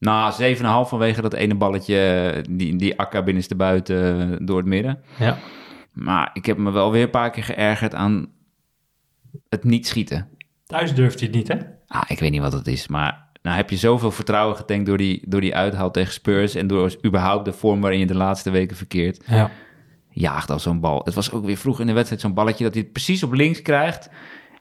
Nou, 0.06 0.56
7,5 0.56 0.62
vanwege 0.90 1.22
dat 1.22 1.34
ene 1.34 1.56
balletje, 1.56 2.44
die, 2.50 2.76
die 2.76 3.00
akka 3.00 3.24
binnenste 3.24 3.56
buiten 3.56 4.46
door 4.46 4.58
het 4.58 4.66
midden. 4.66 5.04
ja. 5.20 5.38
Maar 5.92 6.30
ik 6.34 6.46
heb 6.46 6.58
me 6.58 6.72
wel 6.72 6.92
weer 6.92 7.04
een 7.04 7.10
paar 7.10 7.30
keer 7.30 7.44
geërgerd 7.44 7.96
aan 7.96 8.28
het 9.50 9.64
niet 9.64 9.88
schieten. 9.88 10.28
Thuis 10.66 10.96
durft 10.96 11.20
hij 11.20 11.28
het 11.28 11.38
niet, 11.38 11.48
hè? 11.48 11.58
Ah, 11.88 12.04
ik 12.08 12.20
weet 12.20 12.32
niet 12.32 12.42
wat 12.42 12.54
het 12.54 12.68
is, 12.68 12.88
maar 12.88 13.30
nou 13.42 13.56
heb 13.58 13.70
je 13.70 13.78
zoveel 13.78 14.12
vertrouwen 14.12 14.56
getankt 14.56 14.86
door 14.86 14.98
die, 14.98 15.24
door 15.28 15.42
die 15.42 15.56
uithaal 15.56 15.92
tegen 15.92 16.14
Spurs 16.14 16.56
en 16.56 16.68
door 16.68 16.96
überhaupt 17.06 17.46
de 17.46 17.54
vorm 17.54 17.82
waarin 17.82 18.00
je 18.00 18.06
de 18.06 18.16
laatste 18.16 18.50
weken 18.50 18.78
verkeert. 18.78 19.24
Ja. 19.28 19.52
Jaagt 20.10 20.50
al 20.50 20.60
zo'n 20.60 20.80
bal. 20.80 21.02
Het 21.04 21.14
was 21.14 21.32
ook 21.32 21.46
weer 21.46 21.58
vroeg 21.58 21.80
in 21.80 21.88
de 21.88 21.94
wedstrijd 21.94 22.22
zo'n 22.22 22.34
balletje 22.34 22.64
dat 22.64 22.74
hij 22.74 22.82
het 22.82 22.92
precies 22.92 23.24
op 23.24 23.34
links 23.34 23.62
krijgt 23.62 24.10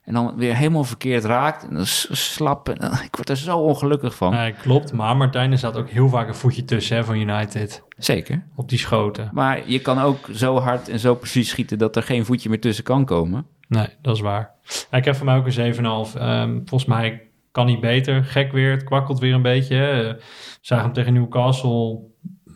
en 0.05 0.15
dan 0.15 0.37
weer 0.37 0.57
helemaal 0.57 0.85
verkeerd 0.85 1.25
raakt. 1.25 1.69
En 1.69 1.75
dan 1.75 1.87
slap. 1.87 2.69
En, 2.69 2.79
eh, 2.79 3.05
ik 3.05 3.17
word 3.17 3.29
er 3.29 3.37
zo 3.37 3.59
ongelukkig 3.59 4.15
van. 4.15 4.33
Nee, 4.33 4.53
klopt. 4.53 4.93
Maar 4.93 5.17
Martijn, 5.17 5.53
er 5.53 5.59
staat 5.59 5.77
ook 5.77 5.89
heel 5.89 6.09
vaak 6.09 6.29
een 6.29 6.35
voetje 6.35 6.65
tussen 6.65 6.97
hè, 6.97 7.05
van 7.05 7.17
United. 7.17 7.83
Zeker. 7.99 8.45
Op 8.55 8.69
die 8.69 8.79
schoten. 8.79 9.31
Maar 9.33 9.71
je 9.71 9.79
kan 9.79 10.01
ook 10.01 10.29
zo 10.33 10.59
hard 10.59 10.89
en 10.89 10.99
zo 10.99 11.15
precies 11.15 11.49
schieten 11.49 11.79
dat 11.79 11.97
er 11.97 12.03
geen 12.03 12.25
voetje 12.25 12.49
meer 12.49 12.61
tussen 12.61 12.85
kan 12.85 13.05
komen. 13.05 13.47
Nee, 13.69 13.89
dat 14.03 14.15
is 14.15 14.21
waar. 14.21 14.51
Ja, 14.91 14.99
ik 14.99 15.05
heb 15.05 15.17
voor 15.17 15.27
mij 15.27 15.37
ook 15.37 15.47
een 15.47 15.53
7,5. 15.53 16.15
Ehm 16.15 16.53
volgens 16.65 16.85
mij 16.85 17.23
kan 17.53 17.67
hij 17.67 17.79
beter. 17.79 18.25
Gek 18.25 18.53
weer, 18.53 18.71
het 18.71 18.85
kwakkelt 18.85 19.19
weer 19.19 19.35
een 19.35 19.43
beetje. 19.43 19.87
Eh, 19.87 20.23
zagen 20.61 20.85
hem 20.85 20.95
tegen 20.95 21.13
Newcastle. 21.13 22.01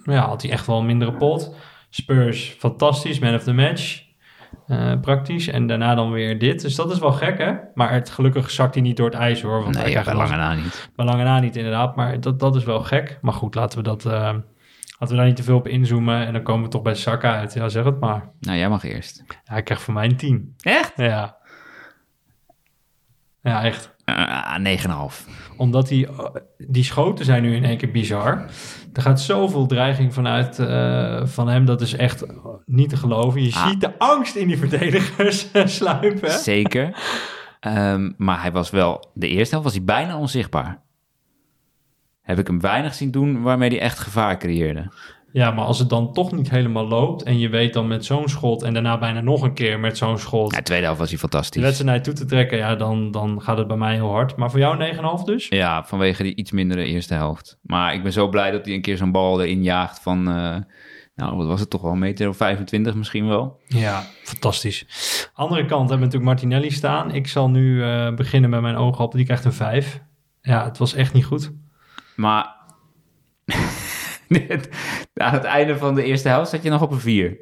Ja, 0.03 0.27
had 0.27 0.43
hij 0.43 0.51
echt 0.51 0.67
wel 0.67 0.79
een 0.79 0.87
mindere 0.87 1.13
pot. 1.13 1.55
Spurs, 1.91 2.57
fantastisch. 2.59 3.19
Man 3.19 3.35
of 3.35 3.43
the 3.43 3.53
match. 3.53 4.07
Eh, 4.69 5.01
praktisch. 5.01 5.47
En 5.49 5.67
daarna 5.67 5.95
dan 5.95 6.11
weer 6.11 6.39
dit. 6.39 6.61
Dus 6.61 6.75
dat 6.75 6.91
is 6.93 6.99
wel 6.99 7.13
gek, 7.13 7.39
hè? 7.39 7.53
Maar 7.75 7.93
het, 7.93 8.11
gelukkig 8.11 8.51
zakt 8.51 8.75
hij 8.75 8.83
niet 8.83 8.97
door 8.97 9.07
het 9.11 9.19
ijs, 9.19 9.43
hoor. 9.43 9.63
Want 9.63 9.75
Nee, 9.75 9.85
krijgt 9.85 10.05
bij 10.09 10.17
lange 10.19 10.37
na 10.37 10.55
niet. 10.55 10.91
bij 10.97 11.07
lange 11.07 11.25
na 11.25 11.41
niet, 11.41 11.57
inderdaad. 11.57 11.97
Maar 11.97 12.21
dat, 12.21 12.41
dat 12.41 12.57
is 12.57 12.65
wel 12.65 12.81
gek. 12.83 13.19
Maar 13.23 13.33
goed, 13.33 13.55
laten 13.55 13.79
we, 13.79 13.85
dat, 13.85 14.05
eh, 14.05 14.13
laten 14.13 14.43
we 15.09 15.15
daar 15.15 15.27
niet 15.27 15.37
te 15.37 15.43
veel 15.43 15.57
op 15.57 15.69
inzoomen. 15.69 16.27
En 16.27 16.33
dan 16.33 16.43
komen 16.43 16.65
we 16.65 16.69
toch 16.71 16.83
bij 16.83 16.95
Saka 16.95 17.35
uit. 17.37 17.55
Ja, 17.55 17.69
zeg 17.69 17.85
het 17.85 18.01
maar. 18.01 18.29
Nou, 18.41 18.59
jij 18.59 18.69
mag 18.69 18.85
eerst. 18.85 19.23
Ja, 19.29 19.35
hij 19.45 19.63
krijgt 19.63 19.83
voor 19.85 19.95
mij 19.95 20.05
een 20.05 20.17
10. 20.17 20.55
Echt? 20.61 20.93
Ja. 20.97 21.37
Ja, 23.43 23.65
echt. 23.65 23.95
Uh, 24.05 24.57
9,5. 24.59 25.29
Omdat 25.59 25.89
die, 25.89 26.09
die 26.59 26.85
schoten 26.85 27.25
zijn 27.25 27.43
nu 27.43 27.55
in 27.55 27.65
één 27.65 27.77
keer 27.77 27.91
bizar. 27.91 28.45
Er 28.93 29.03
gaat 29.03 29.21
zoveel 29.21 29.67
dreiging 29.67 30.15
vanuit 30.15 30.59
eh, 30.59 31.27
van 31.27 31.49
hem. 31.49 31.65
Dat 31.65 31.81
is 31.81 31.93
echt 31.95 32.25
niet 32.65 32.89
te 32.89 32.97
geloven. 32.97 33.43
Je 33.43 33.53
Ah. 33.55 33.69
ziet 33.69 33.81
de 33.81 33.99
angst 33.99 34.37
in 34.37 34.47
die 34.49 34.59
verdedigers 34.59 35.49
sluipen. 35.79 36.31
Zeker. 36.31 36.97
Ehm, 37.61 38.11
maar 38.17 38.41
hij 38.41 38.53
was 38.53 38.71
wel, 38.71 39.11
de 39.15 39.29
eerste 39.29 39.51
helft 39.51 39.65
was 39.65 39.75
hij 39.77 39.85
bijna 39.85 40.19
onzichtbaar. 40.19 40.83
Heb 42.23 42.39
ik 42.39 42.47
hem 42.47 42.61
weinig 42.61 42.95
zien 42.95 43.11
doen 43.11 43.43
waarmee 43.43 43.69
hij 43.69 43.81
echt 43.81 43.99
gevaar 43.99 44.37
creëerde. 44.39 44.93
Ja, 45.33 45.51
maar 45.51 45.65
als 45.65 45.79
het 45.79 45.89
dan 45.89 46.13
toch 46.13 46.33
niet 46.33 46.51
helemaal 46.51 46.89
loopt. 46.89 47.23
En 47.23 47.39
je 47.39 47.49
weet 47.49 47.73
dan 47.73 47.87
met 47.87 48.05
zo'n 48.05 48.29
schot. 48.29 48.63
En 48.63 48.73
daarna 48.73 48.99
bijna 48.99 49.21
nog 49.21 49.43
een 49.43 49.55
keer 49.55 49.81
met 49.81 49.97
zo'n 49.99 50.19
schot. 50.19 50.51
Ja, 50.53 50.59
de 50.59 50.65
tweede 50.65 50.85
helft 50.85 50.99
was 51.01 51.09
hij 51.09 51.19
de 51.19 51.29
fantastisch. 51.29 51.63
wedstrijd 51.63 51.91
naar 51.91 51.99
je 51.99 52.05
toe 52.05 52.15
te 52.15 52.25
trekken. 52.25 52.59
Ja, 52.59 52.75
dan, 52.75 53.11
dan 53.11 53.43
gaat 53.43 53.59
het 53.59 53.67
bij 53.67 53.77
mij 53.77 53.95
heel 53.95 54.11
hard. 54.11 54.37
Maar 54.37 54.51
voor 54.51 54.59
jou 54.59 54.95
9,5 55.21 55.25
dus? 55.25 55.47
Ja, 55.49 55.85
vanwege 55.85 56.23
die 56.23 56.35
iets 56.35 56.51
mindere 56.51 56.85
eerste 56.85 57.15
helft. 57.15 57.59
Maar 57.63 57.95
ik 57.95 58.03
ben 58.03 58.13
zo 58.13 58.29
blij 58.29 58.51
dat 58.51 58.65
hij 58.65 58.75
een 58.75 58.83
keer 58.83 58.97
zo'n 58.97 59.13
bal 59.13 59.43
erin 59.43 59.63
jaagt 59.63 59.99
van... 60.03 60.29
eh, 60.29 60.57
nou, 61.15 61.37
wat 61.37 61.47
was 61.47 61.61
het 61.61 61.71
toch 61.71 61.83
wel, 61.83 61.93
een 61.93 61.99
meter 61.99 62.29
of 62.29 62.37
25 62.37 62.95
misschien 62.95 63.29
wel. 63.29 63.61
Ja, 63.67 64.03
fantastisch. 64.23 64.87
Andere 65.35 65.61
kant 65.61 65.89
hebben 65.91 65.99
we 65.99 66.05
natuurlijk 66.15 66.41
Martinelli 66.41 66.71
staan. 66.71 67.15
Ik 67.15 67.27
zal 67.29 67.51
nu 67.51 67.83
eh, 67.85 68.15
beginnen 68.15 68.51
met 68.51 68.61
mijn 68.61 68.77
ogen 68.77 69.05
op. 69.05 69.13
Die 69.13 69.25
krijgt 69.25 69.45
een 69.45 69.53
5. 69.53 70.01
Ja, 70.43 70.65
het 70.65 70.79
was 70.79 70.95
echt 70.95 71.13
niet 71.13 71.25
goed. 71.25 71.53
Maar 72.17 72.57
aan 75.15 75.33
het 75.33 75.45
einde 75.45 75.79
van 75.79 75.95
de 75.95 76.05
eerste 76.05 76.29
helft 76.29 76.51
zat 76.51 76.63
je 76.63 76.71
nog 76.71 76.83
op 76.83 76.91
een 76.91 77.01
4. 77.01 77.37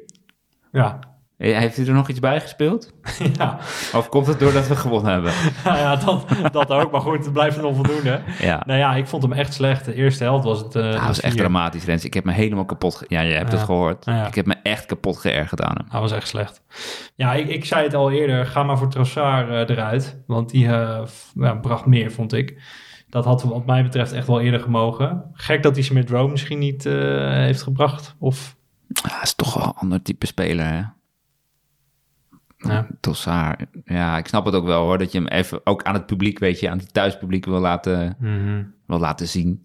Ja, 0.71 0.99
Heeft 1.37 1.75
hij 1.77 1.85
er 1.85 1.93
nog 1.93 2.09
iets 2.09 2.19
bij 2.19 2.41
gespeeld? 2.41 2.93
ja. 3.37 3.57
Of 3.93 4.09
komt 4.09 4.27
het 4.27 4.39
doordat 4.39 4.67
we 4.67 4.75
gewonnen 4.75 5.11
hebben? 5.11 5.31
Nou 5.65 5.77
ja, 5.77 5.95
dat, 5.95 6.25
dat 6.51 6.69
ook. 6.69 6.91
Maar 6.91 7.01
goed, 7.01 7.23
het 7.23 7.33
blijft 7.33 7.57
een 7.57 7.65
onvoldoende. 7.65 8.21
Ja. 8.39 8.63
Nou 8.65 8.79
ja, 8.79 8.95
ik 8.95 9.07
vond 9.07 9.23
hem 9.23 9.33
echt 9.33 9.53
slecht. 9.53 9.85
De 9.85 9.93
eerste 9.93 10.23
helft 10.23 10.43
was 10.43 10.59
het... 10.59 10.73
Hij 10.73 10.99
was 10.99 11.19
echt 11.21 11.37
dramatisch, 11.37 11.85
Rens. 11.85 12.05
Ik 12.05 12.13
heb 12.13 12.23
me 12.23 12.31
helemaal 12.31 12.65
kapot... 12.65 13.03
Ja, 13.07 13.21
je 13.21 13.33
hebt 13.33 13.51
Ja. 13.51 13.57
het 13.57 13.65
gehoord. 13.65 14.05
Ja. 14.05 14.27
Ik 14.27 14.35
heb 14.35 14.45
me 14.45 14.55
echt 14.63 14.85
kapot 14.85 15.17
geërgerd 15.17 15.61
aan 15.61 15.75
hem. 15.77 15.85
Hij 15.89 15.99
was 15.99 16.11
echt 16.11 16.27
slecht. 16.27 16.61
Ja, 17.15 17.33
ik, 17.33 17.47
ik 17.47 17.65
zei 17.65 17.83
het 17.83 17.93
al 17.93 18.11
eerder. 18.11 18.45
Ga 18.45 18.63
maar 18.63 18.77
voor 18.77 18.89
Trossard 18.89 19.49
eh, 19.49 19.75
eruit. 19.75 20.23
Want 20.27 20.49
die 20.49 20.67
eh, 20.67 20.99
ja, 21.35 21.53
bracht 21.53 21.85
meer, 21.85 22.11
vond 22.11 22.33
ik. 22.33 22.61
Dat 23.09 23.25
had 23.25 23.43
wat 23.43 23.65
mij 23.65 23.83
betreft 23.83 24.11
echt 24.11 24.27
wel 24.27 24.41
eerder 24.41 24.59
gemogen. 24.59 25.23
Gek 25.33 25.63
dat 25.63 25.75
hij 25.75 25.83
Smith 25.83 26.09
Rowe 26.09 26.31
misschien 26.31 26.59
niet 26.59 26.85
eh, 26.85 26.93
heeft 27.31 27.61
gebracht. 27.61 28.15
Of... 28.19 28.55
Ja, 28.87 29.09
hij 29.09 29.21
is 29.21 29.33
toch 29.35 29.53
wel 29.53 29.65
een 29.65 29.73
ander 29.73 30.01
type 30.01 30.25
speler, 30.25 30.65
hè? 30.65 30.81
Ja. 32.57 32.87
Tossard. 32.99 33.65
Ja, 33.85 34.17
ik 34.17 34.27
snap 34.27 34.45
het 34.45 34.55
ook 34.55 34.65
wel, 34.65 34.83
hoor. 34.83 34.97
Dat 34.97 35.11
je 35.11 35.17
hem 35.17 35.27
even 35.27 35.61
ook 35.63 35.83
aan 35.83 35.93
het 35.93 36.05
publiek, 36.05 36.39
weet 36.39 36.59
je, 36.59 36.69
aan 36.69 36.77
het 36.77 36.93
thuispubliek 36.93 37.45
wil 37.45 37.59
laten, 37.59 38.17
wil 38.85 38.99
laten 38.99 39.27
zien. 39.27 39.61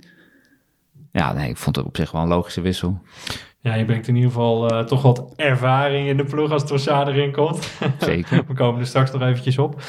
Ja, 1.12 1.32
nee, 1.32 1.48
ik 1.48 1.56
vond 1.56 1.76
het 1.76 1.84
op 1.84 1.96
zich 1.96 2.10
wel 2.10 2.22
een 2.22 2.28
logische 2.28 2.60
wissel. 2.60 3.02
Ja, 3.60 3.74
je 3.74 3.84
brengt 3.84 4.08
in 4.08 4.14
ieder 4.14 4.30
geval 4.30 4.68
eh, 4.68 4.84
toch 4.84 5.02
wat 5.02 5.32
ervaring 5.36 6.08
in 6.08 6.16
de 6.16 6.24
ploeg 6.24 6.50
als 6.50 6.66
Trossard 6.66 7.08
erin 7.08 7.32
komt. 7.32 7.72
Zeker. 7.98 8.44
We 8.46 8.54
komen 8.54 8.80
er 8.80 8.86
straks 8.86 9.12
nog 9.12 9.22
eventjes 9.22 9.58
op. 9.58 9.82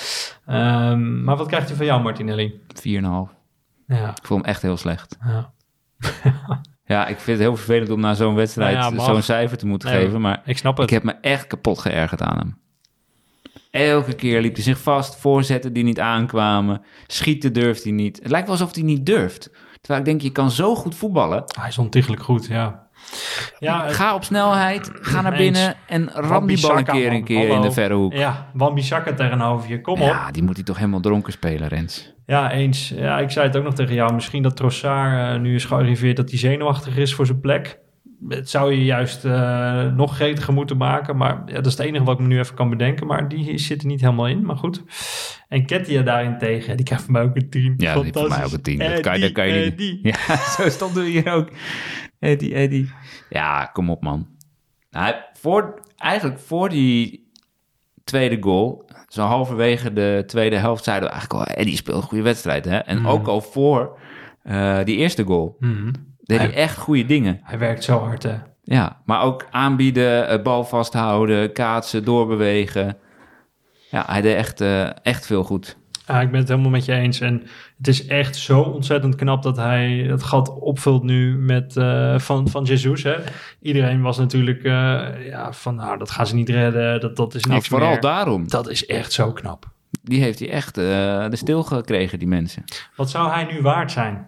Ehm, 0.46 1.24
maar 1.24 1.38
wat 1.38 1.48
krijgt 1.48 1.68
hij 1.68 1.78
van 1.78 1.86
jou, 1.86 2.02
Martinelli? 2.02 2.60
4,5. 2.74 3.43
Ja, 3.88 4.10
Ik 4.10 4.26
vond 4.26 4.42
hem 4.42 4.50
echt 4.50 4.62
heel 4.62 4.78
slecht. 4.78 5.18
ja. 5.26 5.52
Ja, 6.86 7.08
ik 7.08 7.20
vind 7.20 7.38
het 7.38 7.48
heel 7.48 7.56
vervelend 7.56 7.90
om 7.90 8.00
na 8.00 8.14
zo'n 8.14 8.36
wedstrijd 8.36 8.78
Nou 8.78 8.96
ja, 8.96 9.04
zo'n 9.06 9.22
cijfer 9.22 9.58
te 9.58 9.66
moeten 9.68 9.92
Nee, 9.92 10.04
geven. 10.06 10.22
Maar 10.22 10.42
ik 10.46 10.58
snap 10.58 10.78
het. 10.78 10.86
ik 10.86 10.94
heb 10.94 11.04
me 11.04 11.12
echt 11.12 11.48
kapot 11.48 11.80
geërgerd 11.80 12.22
aan 12.22 12.38
hem. 12.38 12.58
Elke 13.72 14.14
keer 14.14 14.42
liep 14.42 14.54
hij 14.54 14.64
zich 14.64 14.80
vast, 14.80 15.16
voorzetten 15.16 15.74
die 15.74 15.84
niet 15.84 16.00
aankwamen. 16.00 16.82
Schieten 17.08 17.54
durft 17.54 17.84
hij 17.84 17.92
niet. 17.92 18.20
Het 18.22 18.32
lijkt 18.32 18.48
wel 18.48 18.56
alsof 18.58 18.74
hij 18.76 18.84
niet 18.84 19.06
durft. 19.06 19.50
Terwijl 19.82 20.00
ik 20.00 20.06
denk, 20.06 20.22
je 20.22 20.32
kan 20.32 20.52
zo 20.52 20.76
goed 20.76 20.96
voetballen. 20.96 21.44
Hij 21.60 21.68
is 21.68 21.78
ontiegelijk 21.78 22.24
goed, 22.24 22.46
ja. 22.46 22.83
Ja, 23.60 23.90
Ga 23.90 24.16
op 24.16 24.24
snelheid, 24.24 24.92
ga 24.94 25.22
naar 25.22 25.38
binnen 25.38 25.76
en 25.88 26.10
ram 26.14 26.48
die 26.48 26.62
bal 26.62 26.78
een 26.78 26.86
keer, 26.86 27.12
een 27.12 27.28
in 27.28 27.62
de 27.62 27.72
verre 27.72 27.94
hoek. 27.94 28.14
Ja, 28.14 28.50
Wan-Bissaka 28.54 29.14
tegenover 29.14 29.70
je. 29.70 29.82
Kom 29.82 30.02
op. 30.02 30.08
Ja, 30.08 30.32
die 30.32 30.44
moet 30.44 30.56
hij 30.56 30.64
toch 30.64 30.78
helemaal 30.78 31.00
dronken 31.00 31.34
spelen, 31.34 31.68
Rens. 31.68 32.14
Ja, 32.26 32.52
eens. 32.52 32.94
Ja, 32.96 33.20
ik 33.20 33.30
zei 33.30 33.48
het 33.48 33.58
ook 33.58 33.64
nog 33.64 33.74
tegen 33.74 33.94
jou. 33.94 34.14
Misschien 34.14 34.44
dat 34.44 34.56
Trossard 34.56 35.36
eh, 35.36 35.42
nu 35.42 35.56
is 35.56 35.66
gearriveerd 35.66 36.18
dat 36.18 36.30
hij 36.30 36.40
zenuwachtig 36.40 36.98
is 36.98 37.14
voor 37.14 37.26
zijn 37.26 37.40
plek. 37.40 37.80
het 38.28 38.50
zou 38.50 38.74
je 38.74 38.84
juist 38.84 39.26
uh, 39.26 39.92
nog 39.92 40.16
gretiger 40.16 40.54
moeten 40.54 40.78
maken. 40.78 41.18
Maar 41.18 41.42
ja, 41.46 41.54
dat 41.54 41.66
is 41.66 41.72
het 41.78 41.88
enige 41.88 42.04
wat 42.04 42.14
ik 42.14 42.22
me 42.22 42.28
nu 42.28 42.40
even 42.40 42.56
kan 42.56 42.70
bedenken. 42.70 43.08
Maar 43.08 43.30
die 43.30 43.58
zit 43.58 43.82
er 43.82 43.88
niet 43.88 44.02
helemaal 44.02 44.28
in. 44.28 44.46
Maar 44.46 44.58
goed. 44.58 44.84
En 45.50 45.66
Kettia 45.66 46.02
daarentegen, 46.02 46.78
die 46.78 46.86
krijgt 46.86 47.04
voor 47.04 47.14
mij 47.14 47.22
ook 47.22 47.36
een 47.36 47.50
team. 47.50 47.74
Ja, 47.78 48.00
die 48.00 48.14
voor 48.14 48.28
mij 48.28 48.46
ook 48.46 48.52
een 48.52 48.62
team. 48.62 48.78
Dat 48.78 49.00
kan, 49.00 49.20
dat 49.20 49.32
kan 49.32 49.48
je 49.48 49.74
niet. 49.78 50.00
Ja, 50.28 50.38
zo 50.38 50.70
stond 50.70 50.98
er 50.98 51.04
hier 51.04 51.32
ook. 51.32 51.50
Eddie, 52.24 52.54
Eddie. 52.54 52.92
Ja, 53.30 53.66
kom 53.66 53.90
op 53.90 54.02
man. 54.02 54.28
Nou, 54.92 55.16
voor, 55.34 55.80
eigenlijk 55.98 56.40
voor 56.40 56.70
die 56.70 57.32
tweede 58.04 58.38
goal, 58.42 58.90
zo 59.08 59.22
halverwege 59.22 59.94
de 59.94 60.24
tweede 60.26 60.56
helft, 60.56 60.84
zeiden 60.84 61.10
we 61.10 61.14
eigenlijk 61.14 61.50
al, 61.50 61.56
Eddie 61.56 61.76
speelt 61.76 61.98
een 61.98 62.08
goede 62.08 62.24
wedstrijd. 62.24 62.66
Hè? 62.66 62.78
En 62.78 63.00
mm. 63.00 63.08
ook 63.08 63.28
al 63.28 63.42
voor 63.42 64.00
uh, 64.44 64.84
die 64.84 64.98
eerste 64.98 65.24
goal. 65.24 65.56
Mm. 65.60 65.92
Deed 66.20 66.38
hij, 66.38 66.54
echt 66.54 66.78
goede 66.78 67.06
dingen. 67.06 67.40
Hij 67.44 67.58
werkt 67.58 67.84
zo 67.84 68.00
hard, 68.00 68.24
hè? 68.24 68.36
Ja, 68.64 69.02
maar 69.06 69.22
ook 69.22 69.48
aanbieden, 69.52 70.44
bal 70.44 70.64
vasthouden, 70.64 71.54
kaatsen, 71.54 72.04
doorbewegen. 72.04 72.98
Ja, 73.90 74.04
hij 74.08 74.22
deed 74.22 74.36
echt, 74.36 74.62
uh, 74.62 75.06
echt 75.06 75.26
veel 75.26 75.44
goed. 75.44 75.78
Ja, 76.08 76.22
ik 76.22 76.32
ben 76.32 76.40
het 76.40 76.50
helemaal 76.50 76.72
met 76.72 76.86
je 76.86 76.94
eens. 76.94 77.20
En 77.20 77.44
het 77.84 77.94
is 77.94 78.06
echt 78.06 78.36
zo 78.36 78.62
ontzettend 78.62 79.16
knap 79.16 79.44
dat 79.44 79.58
hij 79.58 80.06
het 80.08 80.24
gat 80.24 80.60
opvult 80.60 81.04
nu 81.04 81.38
met 81.38 81.76
uh, 81.76 82.20
van, 82.20 82.48
van 82.48 82.64
Jesus. 82.64 83.04
Hè? 83.04 83.16
Iedereen 83.62 84.02
was 84.02 84.18
natuurlijk 84.18 84.64
uh, 84.64 84.72
ja, 85.28 85.54
van, 85.54 85.76
nou, 85.76 85.98
dat 85.98 86.12
gaan 86.12 86.28
ze 86.28 86.36
niet 86.36 86.50
redden. 86.50 87.02
Dat, 87.02 87.16
dat 87.16 87.34
is 87.34 87.44
nou, 87.44 87.56
niks 87.56 87.70
nou, 87.70 87.82
Vooral 87.82 87.90
meer. 87.90 88.02
daarom. 88.02 88.48
Dat 88.48 88.70
is 88.70 88.86
echt 88.86 89.12
zo 89.12 89.32
knap. 89.32 89.72
Die 90.02 90.22
heeft 90.22 90.40
hij 90.40 90.50
echt 90.50 90.78
uh, 90.78 90.84
de 91.30 91.36
stil 91.36 91.64
gekregen, 91.64 92.20
die 92.20 92.28
mensen. 92.28 92.64
Wat 92.96 93.10
zou 93.10 93.32
hij 93.32 93.44
nu 93.44 93.62
waard 93.62 93.92
zijn? 93.92 94.28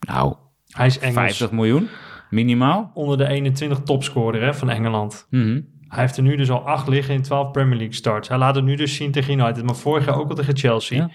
Nou, 0.00 0.34
hij 0.68 0.86
is 0.86 0.98
Engels. 0.98 1.14
50 1.14 1.50
miljoen, 1.50 1.88
minimaal. 2.30 2.90
Onder 2.94 3.16
de 3.18 3.26
21 3.26 3.80
topscorer 3.80 4.42
hè, 4.42 4.54
van 4.54 4.70
Engeland. 4.70 5.26
Mm 5.30 5.42
-hmm. 5.42 5.77
Hij 5.88 6.00
heeft 6.00 6.16
er 6.16 6.22
nu 6.22 6.36
dus 6.36 6.50
al 6.50 6.66
acht 6.66 6.88
liggen 6.88 7.14
in 7.14 7.22
12 7.22 7.50
Premier 7.50 7.76
League 7.76 7.94
starts. 7.94 8.28
Hij 8.28 8.38
laat 8.38 8.54
het 8.54 8.64
nu 8.64 8.74
dus 8.74 8.94
zien 8.94 9.12
tegen 9.12 9.38
United, 9.38 9.64
maar 9.64 9.76
vorig 9.76 10.06
jaar 10.06 10.18
ook 10.18 10.28
al 10.28 10.34
tegen 10.34 10.56
Chelsea. 10.56 10.98
Ja. 10.98 11.10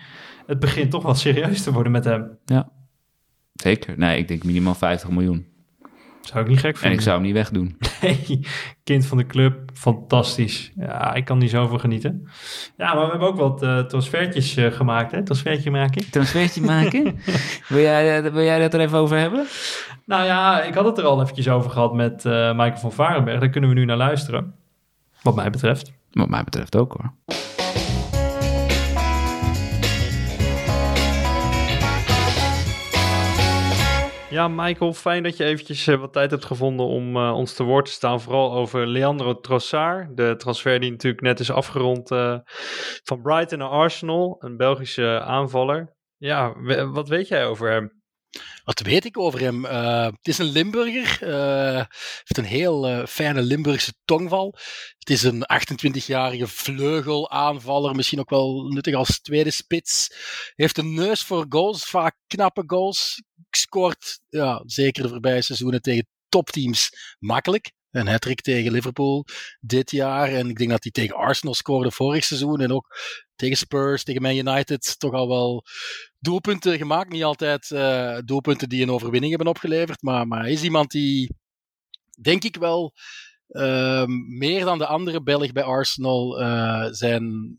Het 0.45 0.59
begint 0.59 0.91
toch 0.91 1.03
wel 1.03 1.15
serieus 1.15 1.63
te 1.63 1.71
worden 1.71 1.91
met 1.91 2.05
hem. 2.05 2.37
Ja, 2.45 2.69
zeker. 3.53 3.97
Nee, 3.97 4.17
ik 4.17 4.27
denk 4.27 4.43
minimaal 4.43 4.75
50 4.75 5.09
miljoen. 5.09 5.51
Zou 6.21 6.43
ik 6.43 6.49
niet 6.49 6.59
gek 6.59 6.77
vinden. 6.77 6.91
En 6.91 6.97
ik 6.97 7.01
zou 7.01 7.15
hem 7.15 7.25
niet 7.25 7.33
wegdoen. 7.33 7.77
Nee, 8.01 8.39
kind 8.83 9.05
van 9.05 9.17
de 9.17 9.25
club, 9.25 9.69
fantastisch. 9.73 10.71
Ja, 10.75 11.13
ik 11.13 11.25
kan 11.25 11.37
niet 11.37 11.49
zoveel 11.49 11.79
genieten. 11.79 12.27
Ja, 12.77 12.93
maar 12.93 13.03
we 13.03 13.09
hebben 13.09 13.27
ook 13.27 13.37
wat 13.37 13.63
uh, 13.63 13.79
transfertjes 13.79 14.57
uh, 14.57 14.71
gemaakt, 14.71 15.11
hè? 15.11 15.23
Transfertje 15.23 15.71
maken. 15.71 16.11
Transfertje 16.11 16.61
maken? 16.75 17.19
wil, 17.67 17.81
jij, 17.81 18.23
uh, 18.23 18.31
wil 18.31 18.43
jij 18.43 18.59
dat 18.59 18.73
er 18.73 18.79
even 18.79 18.97
over 18.97 19.17
hebben? 19.17 19.45
Nou 20.05 20.25
ja, 20.25 20.61
ik 20.63 20.73
had 20.73 20.85
het 20.85 20.97
er 20.97 21.03
al 21.03 21.21
eventjes 21.21 21.49
over 21.49 21.71
gehad 21.71 21.93
met 21.93 22.23
Michael 22.23 22.77
van 22.77 22.91
Varenberg. 22.91 23.39
Daar 23.39 23.49
kunnen 23.49 23.69
we 23.69 23.75
nu 23.75 23.85
naar 23.85 23.97
luisteren. 23.97 24.53
Wat 25.23 25.35
mij 25.35 25.49
betreft. 25.49 25.93
Wat 26.11 26.29
mij 26.29 26.43
betreft 26.43 26.75
ook 26.75 26.93
hoor. 26.93 27.13
Ja, 34.29 34.47
Michael, 34.47 34.93
fijn 34.93 35.23
dat 35.23 35.37
je 35.37 35.43
eventjes 35.43 35.87
uh, 35.87 35.99
wat 35.99 36.13
tijd 36.13 36.31
hebt 36.31 36.45
gevonden 36.45 36.85
om 36.85 37.17
uh, 37.17 37.33
ons 37.33 37.53
te 37.53 37.63
woord 37.63 37.85
te 37.85 37.91
staan. 37.91 38.21
Vooral 38.21 38.53
over 38.53 38.87
Leandro 38.87 39.39
Trossard, 39.39 40.17
de 40.17 40.35
transfer 40.37 40.79
die 40.79 40.91
natuurlijk 40.91 41.23
net 41.23 41.39
is 41.39 41.51
afgerond 41.51 42.11
uh, 42.11 42.37
van 43.03 43.21
Brighton 43.21 43.59
naar 43.59 43.67
Arsenal, 43.67 44.35
een 44.39 44.57
Belgische 44.57 45.21
aanvaller. 45.21 45.95
Ja, 46.17 46.53
wat 46.85 47.07
weet 47.07 47.27
jij 47.27 47.45
over 47.45 47.71
hem? 47.71 48.02
Wat 48.63 48.79
weet 48.79 49.05
ik 49.05 49.17
over 49.17 49.39
hem? 49.39 49.65
Uh, 49.65 50.05
het 50.05 50.27
is 50.27 50.37
een 50.37 50.45
Limburger. 50.45 51.27
Uh, 51.29 51.75
heeft 51.75 52.37
een 52.37 52.43
heel 52.43 52.89
uh, 52.89 53.05
fijne 53.05 53.41
Limburgse 53.41 53.93
tongval. 54.05 54.55
Het 54.97 55.09
is 55.09 55.23
een 55.23 55.45
28-jarige 55.63 56.47
vleugelaanvaller. 56.47 57.95
Misschien 57.95 58.19
ook 58.19 58.29
wel 58.29 58.67
nuttig 58.67 58.95
als 58.95 59.21
tweede 59.21 59.51
spits. 59.51 60.09
Heeft 60.55 60.77
een 60.77 60.93
neus 60.93 61.21
voor 61.21 61.45
goals. 61.49 61.85
Vaak 61.85 62.15
knappe 62.27 62.63
goals. 62.67 63.23
Scoort 63.49 64.19
ja, 64.29 64.63
zeker 64.65 65.03
de 65.03 65.09
voorbije 65.09 65.41
seizoenen 65.41 65.81
tegen 65.81 66.07
topteams 66.29 67.15
makkelijk. 67.19 67.71
Een 67.93 68.07
hat 68.07 68.43
tegen 68.43 68.71
Liverpool 68.71 69.25
dit 69.59 69.91
jaar. 69.91 70.29
En 70.29 70.49
ik 70.49 70.57
denk 70.57 70.69
dat 70.69 70.83
hij 70.83 70.91
tegen 70.91 71.15
Arsenal 71.15 71.53
scoorde 71.53 71.91
vorig 71.91 72.23
seizoen. 72.23 72.61
En 72.61 72.71
ook 72.71 72.97
tegen 73.35 73.57
Spurs, 73.57 74.03
tegen 74.03 74.21
Man 74.21 74.35
United. 74.35 74.99
Toch 74.99 75.13
al 75.13 75.27
wel 75.27 75.65
doelpunten 76.19 76.77
gemaakt. 76.77 77.09
Niet 77.09 77.23
altijd 77.23 77.69
uh, 77.69 78.17
doelpunten 78.25 78.69
die 78.69 78.81
een 78.81 78.91
overwinning 78.91 79.29
hebben 79.29 79.51
opgeleverd. 79.51 80.01
Maar, 80.01 80.27
maar 80.27 80.49
is 80.49 80.63
iemand 80.63 80.91
die, 80.91 81.35
denk 82.21 82.43
ik 82.43 82.55
wel, 82.55 82.93
uh, 83.49 84.05
meer 84.37 84.65
dan 84.65 84.77
de 84.77 84.85
andere 84.85 85.23
Belg 85.23 85.51
bij 85.51 85.63
Arsenal 85.63 86.41
uh, 86.41 86.87
zijn, 86.89 87.55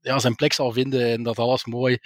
ja, 0.00 0.18
zijn 0.18 0.34
plek 0.34 0.52
zal 0.52 0.72
vinden. 0.72 1.06
En 1.06 1.22
dat 1.22 1.38
alles 1.38 1.64
mooi 1.64 1.98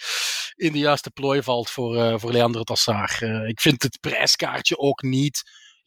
in 0.55 0.73
de 0.73 0.79
juiste 0.79 1.11
plooi 1.11 1.43
valt 1.43 1.71
voor, 1.71 2.21
voor 2.21 2.33
Leandro 2.33 2.63
Tassar. 2.63 3.23
ik 3.49 3.61
vind 3.61 3.83
het 3.83 4.01
prijskaartje 4.01 4.79
ook 4.79 5.03
niet 5.03 5.43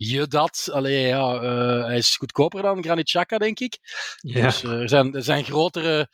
je 0.10 0.28
dat. 0.28 0.70
Allee, 0.72 1.08
ja, 1.08 1.42
uh, 1.44 1.86
hij 1.86 1.98
is 1.98 2.16
goedkoper 2.16 2.62
dan 2.62 2.84
Granit 2.84 3.06
Xhaka, 3.06 3.38
denk 3.38 3.60
ik. 3.60 3.80
Ja. 4.18 4.42
Dus 4.42 4.64
uh, 4.64 4.72
er, 4.72 4.90
zijn, 4.90 5.16
er 5.16 5.24
zijn 5.24 5.44
grotere 5.44 6.10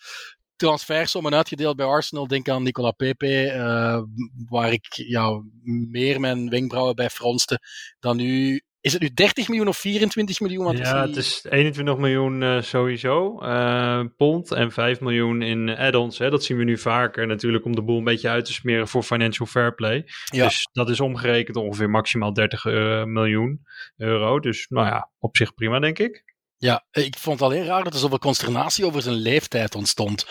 transfersommen 0.56 1.34
uitgedeeld 1.34 1.76
bij 1.76 1.86
Arsenal. 1.86 2.28
Denk 2.28 2.50
aan 2.50 2.64
Nicola 2.64 2.92
Pepe, 2.92 3.54
uh, 3.56 4.02
waar 4.50 4.72
ik 4.72 4.86
ja, 4.94 5.42
meer 5.90 6.20
mijn 6.20 6.50
wenkbrauwen 6.50 6.96
bij 6.96 7.10
fronste 7.10 7.60
dan 8.00 8.18
nu. 8.18 8.62
Is 8.88 8.94
het 8.94 9.02
nu 9.02 9.14
30 9.14 9.48
miljoen 9.48 9.68
of 9.68 9.78
24 9.78 10.40
miljoen? 10.40 10.66
Want 10.66 10.78
ja, 10.78 11.08
het 11.08 11.16
is 11.16 11.46
21 11.50 11.98
miljoen 11.98 12.42
uh, 12.42 12.62
sowieso 12.62 13.40
uh, 13.42 14.02
pond 14.18 14.52
en 14.52 14.72
5 14.72 15.00
miljoen 15.00 15.42
in 15.42 15.70
add-ons. 15.78 16.18
Dat 16.18 16.44
zien 16.44 16.58
we 16.58 16.64
nu 16.64 16.78
vaker 16.78 17.28
natuurlijk 17.28 17.66
om 17.66 17.76
de 17.76 17.82
boel 17.82 17.98
een 17.98 18.04
beetje 18.04 18.30
uit 18.30 18.46
te 18.46 18.54
smeren 18.54 18.88
voor 18.88 19.04
financial 19.04 19.48
fair 19.48 19.76
play. 19.76 20.06
Ja. 20.26 20.44
Dus 20.44 20.70
dat 20.72 20.90
is 20.90 21.00
omgerekend 21.00 21.58
ongeveer 21.58 21.90
maximaal 21.90 22.34
30 22.34 22.64
miljoen 23.06 23.62
euro. 23.98 24.40
Dus 24.40 24.66
nou 24.70 24.88
ja, 24.88 25.10
op 25.20 25.38
zich 25.38 25.54
prima 25.54 25.80
denk 25.80 26.00
ik. 26.00 26.36
Ja, 26.58 26.86
ik 26.92 27.18
vond 27.18 27.40
het 27.40 27.50
alleen 27.50 27.66
raar 27.66 27.84
dat 27.84 27.94
er 27.94 28.00
zoveel 28.00 28.20
consternatie 28.20 28.86
over 28.86 29.02
zijn 29.02 29.16
leeftijd 29.16 29.76
ontstond. 29.76 30.26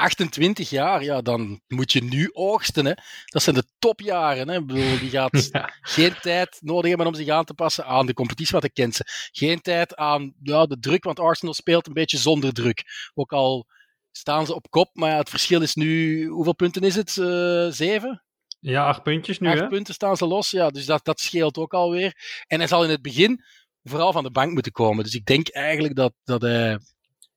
28 0.00 0.70
jaar, 0.70 1.04
ja, 1.04 1.20
dan 1.20 1.60
moet 1.68 1.92
je 1.92 2.02
nu 2.02 2.30
oogsten. 2.32 2.86
Hè. 2.86 2.92
Dat 3.24 3.42
zijn 3.42 3.56
de 3.56 3.64
topjaren. 3.78 4.48
Hè. 4.48 4.58
Ik 4.58 4.66
bedoel, 4.66 4.98
die 4.98 5.10
gaat 5.10 5.48
ja. 5.52 5.74
geen 5.80 6.14
tijd 6.20 6.58
nodig 6.60 6.88
hebben 6.88 7.06
om 7.06 7.14
zich 7.14 7.28
aan 7.28 7.44
te 7.44 7.54
passen 7.54 7.86
aan 7.86 8.06
de 8.06 8.14
competitie 8.14 8.54
wat 8.54 8.64
ik 8.64 8.74
ken 8.74 8.92
ze. 8.92 9.04
Geen 9.32 9.60
tijd 9.60 9.96
aan 9.96 10.34
ja, 10.42 10.66
de 10.66 10.78
druk, 10.78 11.04
want 11.04 11.20
Arsenal 11.20 11.54
speelt 11.54 11.86
een 11.86 11.92
beetje 11.92 12.18
zonder 12.18 12.52
druk. 12.52 13.10
Ook 13.14 13.32
al 13.32 13.66
staan 14.10 14.46
ze 14.46 14.54
op 14.54 14.70
kop, 14.70 14.90
maar 14.92 15.10
ja, 15.10 15.16
het 15.16 15.30
verschil 15.30 15.62
is 15.62 15.74
nu, 15.74 16.26
hoeveel 16.26 16.54
punten 16.54 16.82
is 16.82 16.94
het? 16.94 17.16
Uh, 17.16 17.70
zeven? 17.70 18.24
Ja, 18.60 18.86
acht 18.86 19.02
puntjes 19.02 19.38
nu. 19.38 19.48
Acht 19.48 19.58
hè? 19.58 19.66
punten 19.66 19.94
staan 19.94 20.16
ze 20.16 20.26
los, 20.26 20.50
ja, 20.50 20.70
dus 20.70 20.86
dat, 20.86 21.04
dat 21.04 21.20
scheelt 21.20 21.58
ook 21.58 21.74
alweer. 21.74 22.42
En 22.46 22.58
hij 22.58 22.68
zal 22.68 22.84
in 22.84 22.90
het 22.90 23.02
begin 23.02 23.44
vooral 23.82 24.12
van 24.12 24.22
de 24.22 24.30
bank 24.30 24.52
moeten 24.52 24.72
komen. 24.72 25.04
Dus 25.04 25.14
ik 25.14 25.24
denk 25.24 25.48
eigenlijk 25.48 25.96
dat, 25.96 26.12
dat 26.24 26.42
hij. 26.42 26.78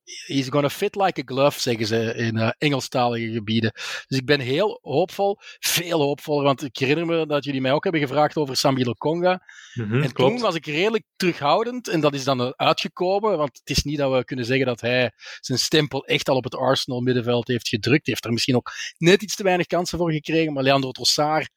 He's 0.03 0.49
gonna 0.49 0.69
fit 0.69 0.95
like 0.95 1.21
a 1.21 1.23
glove, 1.25 1.59
zeggen 1.59 1.85
ze 1.85 2.13
in 2.15 2.37
uh, 2.37 2.49
Engelstalige 2.57 3.31
gebieden. 3.31 3.71
Dus 4.07 4.17
ik 4.17 4.25
ben 4.25 4.39
heel 4.39 4.79
hoopvol, 4.81 5.37
veel 5.59 6.01
hoopvoller, 6.01 6.43
want 6.43 6.63
ik 6.63 6.77
herinner 6.77 7.05
me 7.05 7.25
dat 7.25 7.43
jullie 7.43 7.61
mij 7.61 7.71
ook 7.71 7.83
hebben 7.83 8.01
gevraagd 8.01 8.37
over 8.37 8.57
Sambi 8.57 8.85
Lokonga. 8.85 9.41
Mm 9.73 9.89
-hmm, 9.89 10.01
en 10.01 10.11
klopt. 10.11 10.31
toen 10.31 10.41
was 10.41 10.55
ik 10.55 10.65
redelijk 10.65 11.03
terughoudend 11.15 11.87
en 11.87 11.99
dat 11.99 12.13
is 12.13 12.23
dan 12.23 12.57
uitgekomen, 12.57 13.37
want 13.37 13.57
het 13.57 13.69
is 13.77 13.83
niet 13.83 13.97
dat 13.97 14.11
we 14.11 14.23
kunnen 14.23 14.45
zeggen 14.45 14.65
dat 14.65 14.81
hij 14.81 15.11
zijn 15.39 15.59
stempel 15.59 16.05
echt 16.05 16.29
al 16.29 16.35
op 16.35 16.43
het 16.43 16.55
Arsenal 16.55 17.01
middenveld 17.01 17.47
heeft 17.47 17.67
gedrukt. 17.67 18.05
Hij 18.05 18.13
heeft 18.13 18.25
er 18.25 18.31
misschien 18.31 18.55
ook 18.55 18.71
net 18.97 19.21
iets 19.21 19.35
te 19.35 19.43
weinig 19.43 19.65
kansen 19.65 19.97
voor 19.97 20.11
gekregen, 20.11 20.53
maar 20.53 20.63
Leandro 20.63 20.91
Trossard 20.91 21.49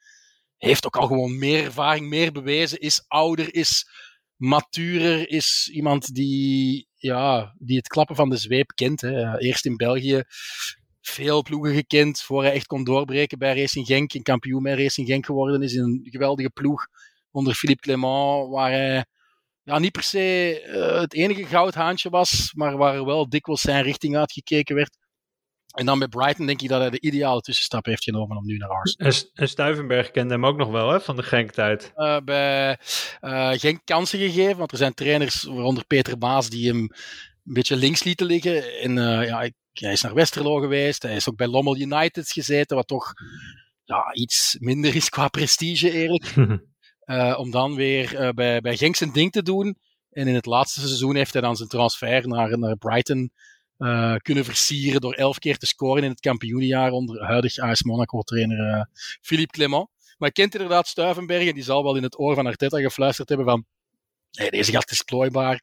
heeft 0.57 0.87
ook 0.87 0.97
al 0.97 1.07
gewoon 1.07 1.39
meer 1.39 1.65
ervaring, 1.65 2.09
meer 2.09 2.33
bewezen, 2.33 2.79
is 2.79 3.05
ouder, 3.09 3.55
is 3.55 3.89
maturer 4.37 5.29
is 5.29 5.71
iemand 5.73 6.15
die, 6.15 6.89
ja, 6.95 7.55
die 7.59 7.77
het 7.77 7.89
klappen 7.89 8.17
van 8.17 8.31
de 8.31 8.37
zweep 8.37 8.73
kent. 8.75 9.01
Hè. 9.01 9.39
Eerst 9.39 9.67
in 9.67 9.77
België 9.77 10.23
veel 11.01 11.43
ploegen 11.43 11.75
gekend, 11.75 12.21
voor 12.21 12.43
hij 12.43 12.53
echt 12.53 12.67
kon 12.67 12.85
doorbreken 12.85 13.39
bij 13.39 13.61
Racing 13.61 13.87
Genk, 13.87 14.15
een 14.15 14.23
kampioen 14.23 14.63
bij 14.63 14.83
Racing 14.83 15.09
Genk 15.09 15.27
geworden 15.27 15.63
is 15.63 15.75
in 15.75 15.83
een 15.83 16.07
geweldige 16.11 16.51
ploeg 16.51 16.87
onder 17.31 17.55
Philippe 17.55 17.83
Clement, 17.83 18.49
waar 18.49 18.71
hij 18.71 19.05
ja, 19.63 19.79
niet 19.79 19.93
per 19.93 20.03
se 20.03 20.65
uh, 20.67 21.01
het 21.01 21.15
enige 21.15 21.45
goudhaantje 21.45 22.11
was, 22.11 22.53
maar 22.55 22.77
waar 22.77 23.05
wel 23.05 23.29
dikwijls 23.29 23.61
zijn 23.61 23.83
richting 23.83 24.17
uitgekeken 24.17 24.75
werd. 24.75 24.97
En 25.77 25.87
dan 25.87 25.99
bij 25.99 26.09
Brighton 26.09 26.47
denk 26.47 26.63
ik 26.63 26.69
dat 26.69 26.81
hij 26.81 26.91
de 26.91 27.01
ideale 27.01 27.41
tussenstap 27.41 27.85
heeft 27.85 28.05
genomen 28.05 28.37
om 28.37 28.47
nu 28.47 28.57
naar 28.57 28.69
Arsenal. 28.69 29.13
En, 29.13 29.31
en 29.35 29.49
Stuivenberg 29.49 30.11
kende 30.11 30.35
hem 30.35 30.47
ook 30.47 30.57
nog 30.57 30.71
wel, 30.71 30.91
hè, 30.91 31.01
van 31.01 31.17
de 31.17 31.23
Genk-tijd. 31.23 31.93
Uh, 31.97 32.19
bij 32.25 32.79
uh, 33.21 33.51
Genk 33.51 33.81
kansen 33.85 34.19
gegeven, 34.19 34.57
want 34.57 34.73
er 34.73 34.79
zijn 34.79 34.95
trainers, 34.95 35.43
waaronder 35.43 35.85
Peter 35.85 36.19
Baas, 36.19 36.49
die 36.49 36.69
hem 36.69 36.79
een 36.79 37.53
beetje 37.53 37.77
links 37.77 38.05
lieten 38.05 38.27
liggen. 38.27 38.81
En 38.81 38.97
uh, 38.97 39.27
ja, 39.27 39.39
hij 39.73 39.93
is 39.93 40.03
naar 40.03 40.15
Westerlo 40.15 40.61
geweest, 40.61 41.03
hij 41.03 41.17
is 41.17 41.29
ook 41.29 41.37
bij 41.37 41.49
Lommel 41.49 41.77
United 41.77 42.31
gezeten, 42.31 42.77
wat 42.77 42.87
toch 42.87 43.13
ja, 43.85 44.15
iets 44.15 44.57
minder 44.59 44.95
is 44.95 45.09
qua 45.09 45.29
prestige, 45.29 45.91
eerlijk. 45.91 46.35
Om 47.39 47.51
dan 47.51 47.75
weer 47.75 48.35
bij, 48.35 48.61
bij 48.61 48.77
Genk 48.77 48.97
zijn 48.97 49.13
ding 49.13 49.33
te 49.33 49.43
doen. 49.43 49.77
En 50.11 50.29
in 50.29 50.35
het 50.35 50.47
laatste 50.47 50.81
seizoen 50.81 51.17
heeft 51.17 51.33
hij 51.33 51.43
dan 51.43 51.57
zijn 51.57 51.69
transfer 51.69 52.29
naar, 52.29 52.59
naar 52.59 52.77
Brighton 52.77 53.31
uh, 53.79 54.15
kunnen 54.17 54.45
versieren 54.45 55.01
door 55.01 55.15
elf 55.15 55.39
keer 55.39 55.57
te 55.57 55.67
scoren 55.67 56.03
in 56.03 56.11
het 56.11 56.21
kampioenenjaar 56.21 56.91
onder 56.91 57.25
huidig 57.25 57.59
AS 57.59 57.83
Monaco-trainer 57.83 58.89
Philippe 59.21 59.53
Clement. 59.53 59.89
Maar 59.99 60.29
hij 60.29 60.31
kent 60.31 60.55
inderdaad 60.55 60.87
Stuivenberg 60.87 61.49
en 61.49 61.55
die 61.55 61.63
zal 61.63 61.83
wel 61.83 61.97
in 61.97 62.03
het 62.03 62.19
oor 62.19 62.35
van 62.35 62.47
Arteta 62.47 62.79
gefluisterd 62.81 63.29
hebben 63.29 63.47
van 63.47 63.67
hey, 64.31 64.51
deze 64.51 64.73
gast 64.73 64.91
is 64.91 65.03
plooibaar. 65.03 65.61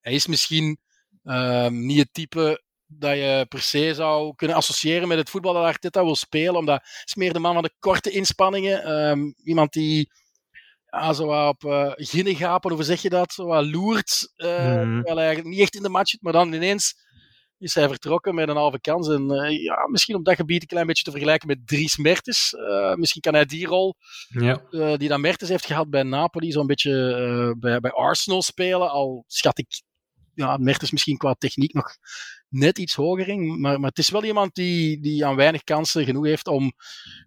Hij 0.00 0.12
is 0.12 0.26
misschien 0.26 0.78
ehm, 1.24 1.86
niet 1.86 1.98
het 1.98 2.08
type 2.12 2.62
dat 2.86 3.16
je 3.16 3.46
per 3.48 3.62
se 3.62 3.94
zou 3.94 4.34
kunnen 4.34 4.56
associëren 4.56 5.08
met 5.08 5.18
het 5.18 5.30
voetbal 5.30 5.52
dat 5.52 5.64
Arteta 5.64 6.04
wil 6.04 6.16
spelen, 6.16 6.56
omdat 6.56 6.80
hij 6.82 7.02
is 7.04 7.14
meer 7.14 7.32
de 7.32 7.38
man 7.38 7.54
van 7.54 7.62
de 7.62 7.74
korte 7.78 8.10
inspanningen. 8.10 8.90
Um, 8.90 9.34
iemand 9.42 9.72
die 9.72 10.10
ja, 10.90 11.12
zo 11.12 11.48
op 11.48 11.64
uh, 11.64 11.92
hoe 12.60 12.82
zeg 12.82 13.02
je 13.02 13.08
dat, 13.08 13.32
zo 13.32 13.46
wat 13.46 13.66
loert, 13.66 14.32
uh, 14.36 14.82
mm. 14.82 14.94
terwijl 14.94 15.16
hij 15.16 15.26
eigenlijk 15.26 15.48
niet 15.48 15.60
echt 15.60 15.74
in 15.74 15.82
de 15.82 15.88
match 15.88 16.10
zit, 16.10 16.22
maar 16.22 16.32
dan 16.32 16.52
ineens 16.52 16.94
is 17.58 17.74
hij 17.74 17.88
vertrokken 17.88 18.34
met 18.34 18.48
een 18.48 18.56
halve 18.56 18.80
kans. 18.80 19.08
En 19.08 19.32
uh, 19.32 19.62
ja, 19.62 19.88
misschien 19.88 20.14
op 20.14 20.24
dat 20.24 20.36
gebied 20.36 20.62
een 20.62 20.68
klein 20.68 20.86
beetje 20.86 21.04
te 21.04 21.10
vergelijken 21.10 21.48
met 21.48 21.66
Dries 21.66 21.96
Mertens. 21.96 22.54
Uh, 22.58 22.94
misschien 22.94 23.20
kan 23.20 23.34
hij 23.34 23.44
die 23.44 23.66
rol, 23.66 23.94
ja. 24.28 24.62
uh, 24.70 24.96
die 24.96 25.08
dan 25.08 25.20
Mertens 25.20 25.50
heeft 25.50 25.66
gehad 25.66 25.90
bij 25.90 26.02
Napoli, 26.02 26.52
zo'n 26.52 26.66
beetje 26.66 27.54
bij, 27.58 27.80
bij 27.80 27.90
Arsenal 27.90 28.42
spelen. 28.42 28.90
Al 28.90 29.24
schat 29.26 29.58
ik 29.58 29.82
ja, 30.36 30.56
Mertens 30.56 30.90
misschien 30.90 31.16
qua 31.16 31.34
techniek 31.38 31.72
nog 31.72 31.96
net 32.48 32.78
iets 32.78 32.94
hoger 32.94 33.28
in. 33.28 33.60
Maar, 33.60 33.80
maar 33.80 33.88
het 33.88 33.98
is 33.98 34.10
wel 34.10 34.24
iemand 34.24 34.54
die, 34.54 35.00
die 35.00 35.26
aan 35.26 35.36
weinig 35.36 35.64
kansen 35.64 36.04
genoeg 36.04 36.24
heeft 36.26 36.46
om, 36.46 36.72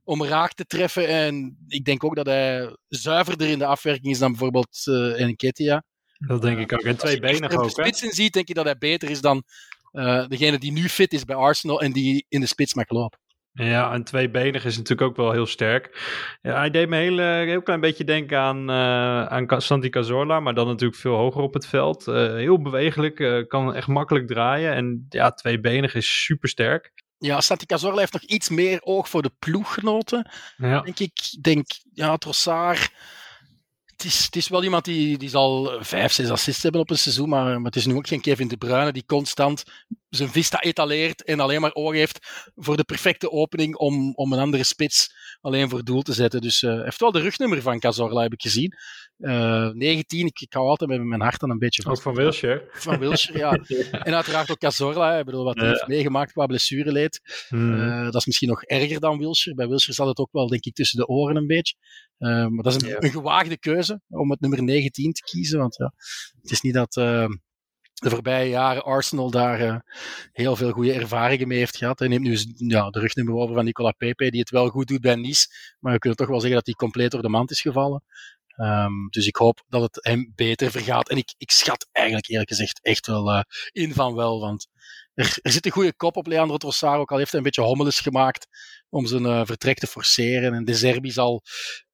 om 0.03 0.23
raak 0.23 0.53
te 0.53 0.65
treffen. 0.65 1.07
En 1.07 1.57
ik 1.67 1.85
denk 1.85 2.03
ook 2.03 2.15
dat 2.15 2.25
hij 2.25 2.77
zuiverder 2.87 3.49
in 3.49 3.59
de 3.59 3.65
afwerking 3.65 4.13
is 4.13 4.19
dan 4.19 4.31
bijvoorbeeld 4.31 4.85
uh, 4.85 5.21
Enketia. 5.21 5.83
Dat 6.17 6.41
denk 6.41 6.59
ik 6.59 6.73
ook. 6.73 6.81
En 6.81 6.97
twee 6.97 7.19
benen 7.19 7.51
ook. 7.51 7.57
Als 7.57 7.75
je 7.75 7.81
spitsen 7.81 8.11
ziet, 8.11 8.33
denk 8.33 8.47
ik 8.47 8.55
dat 8.55 8.65
hij 8.65 8.77
beter 8.77 9.09
is 9.09 9.21
dan 9.21 9.43
uh, 9.91 10.27
degene 10.27 10.57
die 10.57 10.71
nu 10.71 10.89
fit 10.89 11.13
is 11.13 11.25
bij 11.25 11.35
Arsenal 11.35 11.81
en 11.81 11.91
die 11.91 12.25
in 12.29 12.39
de 12.39 12.47
spits 12.47 12.73
mag 12.73 12.89
lopen. 12.89 13.19
Ja, 13.51 13.93
en 13.93 14.03
tweebenig 14.03 14.65
is 14.65 14.77
natuurlijk 14.77 15.09
ook 15.09 15.15
wel 15.15 15.31
heel 15.31 15.45
sterk. 15.45 15.99
Ja, 16.41 16.57
hij 16.57 16.69
deed 16.69 16.89
me 16.89 16.97
een 16.97 17.01
heel, 17.01 17.45
heel 17.45 17.61
klein 17.61 17.79
beetje 17.79 18.03
denken 18.03 18.39
aan, 18.39 18.69
uh, 18.69 19.25
aan 19.25 19.61
Santi 19.61 19.89
Cazorla, 19.89 20.39
maar 20.39 20.53
dan 20.53 20.67
natuurlijk 20.67 20.99
veel 20.99 21.15
hoger 21.15 21.41
op 21.41 21.53
het 21.53 21.67
veld. 21.67 22.07
Uh, 22.07 22.15
heel 22.15 22.61
bewegelijk, 22.61 23.19
uh, 23.19 23.47
kan 23.47 23.75
echt 23.75 23.87
makkelijk 23.87 24.27
draaien. 24.27 24.73
En 24.73 25.05
ja, 25.09 25.31
tweebenig 25.31 25.95
is 25.95 26.23
super 26.23 26.49
sterk. 26.49 26.91
Ja, 27.17 27.41
Santi 27.41 27.65
Cazorla 27.65 27.99
heeft 27.99 28.13
nog 28.13 28.21
iets 28.21 28.49
meer 28.49 28.79
oog 28.81 29.09
voor 29.09 29.21
de 29.21 29.31
ploeggenoten. 29.39 30.31
Ja. 30.57 30.81
Denk 30.81 30.99
ik, 30.99 31.37
denk, 31.41 31.65
ja, 31.93 32.17
Trossard 32.17 32.91
het 34.03 34.35
is, 34.35 34.47
wel 34.47 34.63
iemand 34.63 34.85
die, 34.85 35.17
die 35.17 35.29
zal 35.29 35.77
vijf, 35.83 36.11
zes 36.11 36.29
assists 36.29 36.63
hebben 36.63 36.81
op 36.81 36.89
een 36.89 36.97
seizoen, 36.97 37.29
maar, 37.29 37.55
maar 37.55 37.71
het 37.71 37.75
is 37.75 37.85
nu 37.85 37.95
ook 37.95 38.07
geen 38.07 38.21
Kevin 38.21 38.47
De 38.47 38.57
Bruyne 38.57 38.91
die 38.91 39.05
constant 39.05 39.63
zijn 40.09 40.29
vista 40.29 40.59
etaleert 40.59 41.23
en 41.23 41.39
alleen 41.39 41.61
maar 41.61 41.73
oog 41.73 41.93
heeft 41.93 42.51
voor 42.55 42.77
de 42.77 42.83
perfecte 42.83 43.31
opening 43.31 43.75
om, 43.75 44.13
om 44.15 44.33
een 44.33 44.39
andere 44.39 44.63
spits 44.63 45.13
alleen 45.41 45.69
voor 45.69 45.83
doel 45.83 46.01
te 46.01 46.13
zetten. 46.13 46.41
Dus 46.41 46.61
uh, 46.61 46.83
heeft 46.83 46.99
wel 46.99 47.11
de 47.11 47.19
rugnummer 47.19 47.61
van 47.61 47.79
Cazorla, 47.79 48.21
heb 48.21 48.33
ik 48.33 48.41
gezien. 48.41 48.73
Uh, 49.19 49.65
eh, 49.65 49.73
19, 49.73 50.25
ik, 50.25 50.39
ik 50.39 50.53
hou 50.53 50.67
altijd 50.67 50.89
met 50.89 51.03
mijn 51.03 51.21
hart 51.21 51.39
dan 51.39 51.49
een 51.49 51.57
beetje 51.57 51.81
vast. 51.81 51.97
Ook 51.97 52.03
van 52.03 52.15
Wilshire. 52.23 52.67
Van 52.71 52.99
Wilshire, 52.99 53.37
ja. 53.37 53.51
En 54.05 54.13
uiteraard 54.13 54.51
ook 54.51 54.57
Cazorla, 54.57 55.17
ik 55.17 55.25
bedoel, 55.25 55.43
wat 55.43 55.55
hij 55.55 55.65
ja. 55.65 55.71
heeft 55.71 55.87
meegemaakt 55.87 56.31
qua 56.31 56.45
blessureleed. 56.45 57.45
Hmm. 57.47 57.73
Uh, 57.73 58.03
dat 58.03 58.15
is 58.15 58.25
misschien 58.25 58.49
nog 58.49 58.63
erger 58.63 58.99
dan 58.99 59.17
Wilshire. 59.17 59.55
Bij 59.55 59.67
Wilshire 59.67 59.93
zat 59.93 60.07
het 60.07 60.17
ook 60.17 60.31
wel, 60.31 60.47
denk 60.47 60.65
ik, 60.65 60.73
tussen 60.73 60.99
de 60.99 61.07
oren 61.07 61.35
een 61.35 61.47
beetje. 61.47 61.75
maar 62.17 62.63
dat 62.63 62.75
is 62.75 62.81
een, 62.81 62.87
ja. 62.87 62.95
een, 62.99 63.11
gewaagde 63.11 63.57
keuze 63.57 64.01
om 64.09 64.31
het 64.31 64.39
nummer 64.39 64.63
19 64.63 65.11
te 65.11 65.21
kiezen, 65.21 65.59
want 65.59 65.75
ja, 65.75 65.93
het 66.41 66.51
is 66.51 66.61
niet 66.61 66.73
dat 66.73 66.97
de 67.99 68.09
voorbije 68.09 68.49
jaren 68.49 68.83
Arsenal 68.83 69.31
daar 69.31 69.61
uh, 69.61 69.75
heel 70.31 70.55
veel 70.55 70.71
goede 70.71 70.93
ervaringen 70.93 71.47
mee 71.47 71.57
heeft 71.57 71.77
gehad. 71.77 71.99
Hij 71.99 72.07
neemt 72.07 72.23
nu 72.23 72.37
ja, 72.55 72.89
de 72.89 72.99
rugnummer 72.99 73.35
over 73.35 73.55
van 73.55 73.65
Nicola 73.65 73.91
Pepe, 73.91 74.31
die 74.31 74.39
het 74.39 74.49
wel 74.49 74.69
goed 74.69 74.87
doet 74.87 75.01
bij 75.01 75.15
Nice. 75.15 75.47
Maar 75.79 75.93
we 75.93 75.99
kunnen 75.99 76.17
toch 76.17 76.27
wel 76.27 76.39
zeggen 76.39 76.57
dat 76.57 76.65
hij 76.65 76.75
compleet 76.75 77.11
door 77.11 77.21
de 77.21 77.29
mand 77.29 77.51
is 77.51 77.61
gevallen. 77.61 78.03
Um, 78.61 79.07
dus 79.09 79.27
ik 79.27 79.35
hoop 79.35 79.63
dat 79.67 79.81
het 79.81 80.05
hem 80.05 80.31
beter 80.35 80.71
vergaat. 80.71 81.09
En 81.09 81.17
ik, 81.17 81.33
ik 81.37 81.51
schat 81.51 81.87
eigenlijk 81.91 82.27
eerlijk 82.27 82.49
gezegd 82.49 82.79
echt 82.81 83.07
wel 83.07 83.35
uh, 83.35 83.41
in 83.71 83.93
van 83.93 84.15
wel. 84.15 84.39
Want 84.39 84.67
er, 85.13 85.37
zit 85.41 85.65
een 85.65 85.71
goede 85.71 85.95
kop 85.95 86.15
op 86.15 86.27
Leandro 86.27 86.57
Trossard, 86.57 86.99
ook 86.99 87.11
al 87.11 87.17
heeft 87.17 87.29
hij 87.29 87.39
een 87.39 87.45
beetje 87.45 87.61
hommeles 87.61 87.99
gemaakt 87.99 88.47
om 88.89 89.05
zijn 89.05 89.23
uh, 89.23 89.41
vertrek 89.45 89.77
te 89.77 89.87
forceren. 89.87 90.53
En 90.53 90.65
De 90.65 90.73
Zerbi 90.73 91.11
zal 91.11 91.43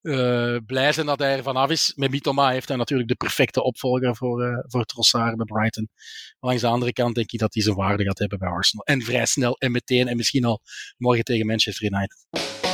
uh, 0.02 0.58
blij 0.66 0.92
zijn 0.92 1.06
dat 1.06 1.20
hij 1.20 1.38
er 1.38 1.44
vanaf 1.44 1.70
is. 1.70 1.94
Met 1.96 2.12
Mitoma 2.12 2.50
heeft 2.50 2.68
hij 2.68 2.78
natuurlijk 2.78 3.10
de 3.10 3.16
perfecte 3.16 3.64
opvolger 3.64 4.16
voor, 4.16 4.66
voor 4.68 4.86
Trossard 4.86 5.36
bij 5.36 5.46
Brighton. 5.46 5.90
Maar 6.40 6.50
langs 6.50 6.62
de 6.62 6.68
andere 6.68 6.94
kant 6.94 7.16
denk 7.16 7.32
ik 7.32 7.40
dat 7.40 7.54
hij 7.54 7.64
zijn 7.64 7.76
waarde 7.76 8.04
gaat 8.04 8.20
hebben 8.20 8.40
bij 8.40 8.50
Arsenal. 8.50 8.86
En 8.86 9.02
vrij 9.02 9.26
snel 9.26 9.58
en 9.58 9.72
meteen 9.72 10.08
en 10.08 10.18
misschien 10.18 10.46
al 10.46 10.62
morgen 10.98 11.24
tegen 11.24 11.46
Manchester 11.46 11.86
United. 11.86 12.65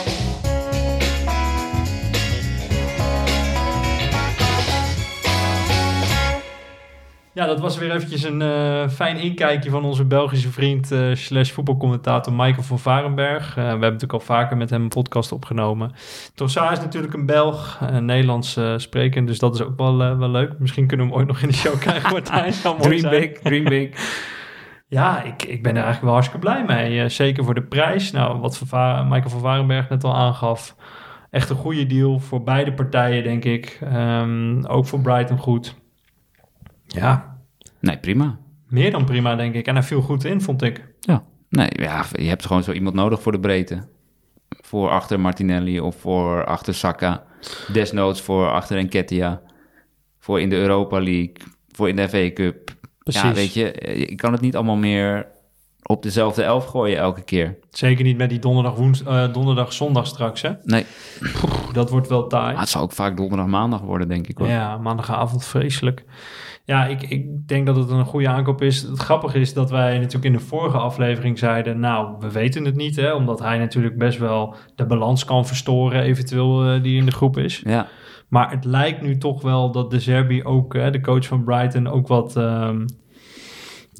Ja, 7.33 7.45
dat 7.45 7.59
was 7.59 7.77
weer 7.77 7.91
eventjes 7.91 8.23
een 8.23 8.41
uh, 8.41 8.87
fijn 8.87 9.17
inkijkje 9.17 9.69
van 9.69 9.83
onze 9.83 10.05
Belgische 10.05 10.51
vriend 10.51 10.91
uh, 10.91 11.15
slash 11.15 11.51
voetbalcommentator 11.51 12.33
Michael 12.33 12.63
van 12.63 12.79
Varenberg. 12.79 13.49
Uh, 13.49 13.55
we 13.55 13.61
hebben 13.61 13.79
natuurlijk 13.79 14.13
al 14.13 14.19
vaker 14.19 14.57
met 14.57 14.69
hem 14.69 14.81
een 14.81 14.87
podcast 14.87 15.31
opgenomen. 15.31 15.91
Trossard 16.35 16.77
is 16.77 16.83
natuurlijk 16.83 17.13
een 17.13 17.25
Belg, 17.25 17.79
een 17.81 18.05
Nederlands 18.05 18.59
spreken, 18.77 19.25
dus 19.25 19.39
dat 19.39 19.55
is 19.55 19.61
ook 19.61 19.77
wel, 19.77 20.17
wel 20.17 20.29
leuk. 20.29 20.59
Misschien 20.59 20.87
kunnen 20.87 21.05
we 21.05 21.11
hem 21.11 21.21
ooit 21.21 21.31
nog 21.31 21.41
in 21.41 21.47
de 21.47 21.53
show 21.53 21.79
krijgen, 21.79 22.11
Martijn. 22.11 22.53
dream 22.79 23.09
big, 23.09 23.31
dream 23.31 23.63
big. 23.63 23.89
Ja, 24.87 25.23
ik, 25.23 25.43
ik 25.43 25.63
ben 25.63 25.71
er 25.71 25.83
eigenlijk 25.83 26.01
wel 26.01 26.13
hartstikke 26.13 26.45
blij 26.45 26.63
mee. 26.65 27.09
zeker 27.09 27.43
voor 27.43 27.53
de 27.53 27.63
prijs. 27.63 28.11
Nou, 28.11 28.39
wat 28.39 28.57
van 28.57 29.07
Michael 29.07 29.29
van 29.29 29.39
Varenberg 29.39 29.89
net 29.89 30.03
al 30.03 30.15
aangaf. 30.15 30.75
Echt 31.29 31.49
een 31.49 31.55
goede 31.55 31.85
deal 31.85 32.19
voor 32.19 32.43
beide 32.43 32.73
partijen, 32.73 33.23
denk 33.23 33.45
ik. 33.45 33.79
Um, 33.93 34.65
ook 34.65 34.85
voor 34.85 35.01
Brighton 35.01 35.37
goed. 35.37 35.80
Ja. 36.91 37.39
Nee, 37.79 37.97
prima. 37.97 38.39
Meer 38.67 38.91
dan 38.91 39.05
prima, 39.05 39.35
denk 39.35 39.55
ik. 39.55 39.67
En 39.67 39.73
hij 39.73 39.83
viel 39.83 40.01
goed 40.01 40.23
in, 40.23 40.41
vond 40.41 40.61
ik. 40.61 40.85
Ja. 40.99 41.23
Nee, 41.49 41.69
ja, 41.71 42.05
je 42.11 42.27
hebt 42.27 42.45
gewoon 42.45 42.63
zo 42.63 42.71
iemand 42.71 42.95
nodig 42.95 43.21
voor 43.21 43.31
de 43.31 43.39
breedte. 43.39 43.87
Voor 44.49 44.89
achter 44.89 45.19
Martinelli 45.19 45.79
of 45.79 45.95
voor 45.95 46.45
achter 46.45 46.73
Saka. 46.73 47.23
Desnoods 47.73 48.21
voor 48.21 48.49
achter 48.51 48.77
Enketia. 48.77 49.41
Voor 50.19 50.41
in 50.41 50.49
de 50.49 50.55
Europa 50.55 50.97
League. 50.99 51.35
Voor 51.71 51.89
in 51.89 51.95
de 51.95 52.09
FA 52.09 52.31
Cup. 52.33 52.75
Precies. 53.03 53.21
Ja, 53.21 53.33
weet 53.33 53.53
je, 53.53 53.95
je 54.09 54.15
kan 54.15 54.31
het 54.31 54.41
niet 54.41 54.55
allemaal 54.55 54.77
meer 54.77 55.27
op 55.83 56.03
dezelfde 56.03 56.43
elf 56.43 56.65
gooien 56.65 56.97
elke 56.97 57.21
keer. 57.21 57.57
Zeker 57.69 58.03
niet 58.03 58.17
met 58.17 58.29
die 58.29 58.39
donderdag, 58.39 58.75
woens, 58.75 59.01
uh, 59.01 59.33
donderdag 59.33 59.73
zondag 59.73 60.07
straks, 60.07 60.41
hè? 60.41 60.51
Nee. 60.63 60.85
dat 61.73 61.89
wordt 61.89 62.07
wel 62.07 62.27
taai. 62.27 62.51
Maar 62.51 62.61
het 62.61 62.69
zal 62.69 62.81
ook 62.81 62.91
vaak 62.91 63.17
donderdag 63.17 63.47
maandag 63.47 63.81
worden, 63.81 64.07
denk 64.07 64.27
ik. 64.27 64.37
Hoor. 64.37 64.47
Ja, 64.47 64.77
maandagavond 64.77 65.45
vreselijk. 65.45 66.05
Ja, 66.65 66.85
ik, 66.85 67.01
ik 67.01 67.47
denk 67.47 67.65
dat 67.65 67.75
het 67.75 67.89
een 67.89 68.05
goede 68.05 68.27
aankoop 68.27 68.61
is. 68.61 68.81
Het 68.81 68.99
grappige 68.99 69.39
is 69.39 69.53
dat 69.53 69.69
wij 69.69 69.97
natuurlijk 69.97 70.25
in 70.25 70.33
de 70.33 70.39
vorige 70.39 70.77
aflevering 70.77 71.39
zeiden... 71.39 71.79
nou, 71.79 72.15
we 72.19 72.31
weten 72.31 72.65
het 72.65 72.75
niet, 72.75 72.95
hè? 72.95 73.13
Omdat 73.13 73.39
hij 73.39 73.57
natuurlijk 73.57 73.97
best 73.97 74.17
wel 74.17 74.55
de 74.75 74.85
balans 74.85 75.25
kan 75.25 75.45
verstoren... 75.45 76.01
eventueel 76.01 76.73
uh, 76.75 76.83
die 76.83 76.97
in 76.97 77.05
de 77.05 77.11
groep 77.11 77.37
is. 77.37 77.61
Ja. 77.63 77.87
Maar 78.27 78.51
het 78.51 78.65
lijkt 78.65 79.01
nu 79.01 79.17
toch 79.17 79.41
wel 79.41 79.71
dat 79.71 79.91
de 79.91 79.99
Zerbi 79.99 80.43
ook, 80.43 80.75
uh, 80.75 80.91
de 80.91 81.01
coach 81.01 81.25
van 81.25 81.43
Brighton... 81.43 81.87
ook 81.87 82.07
wat... 82.07 82.35
Um, 82.35 82.85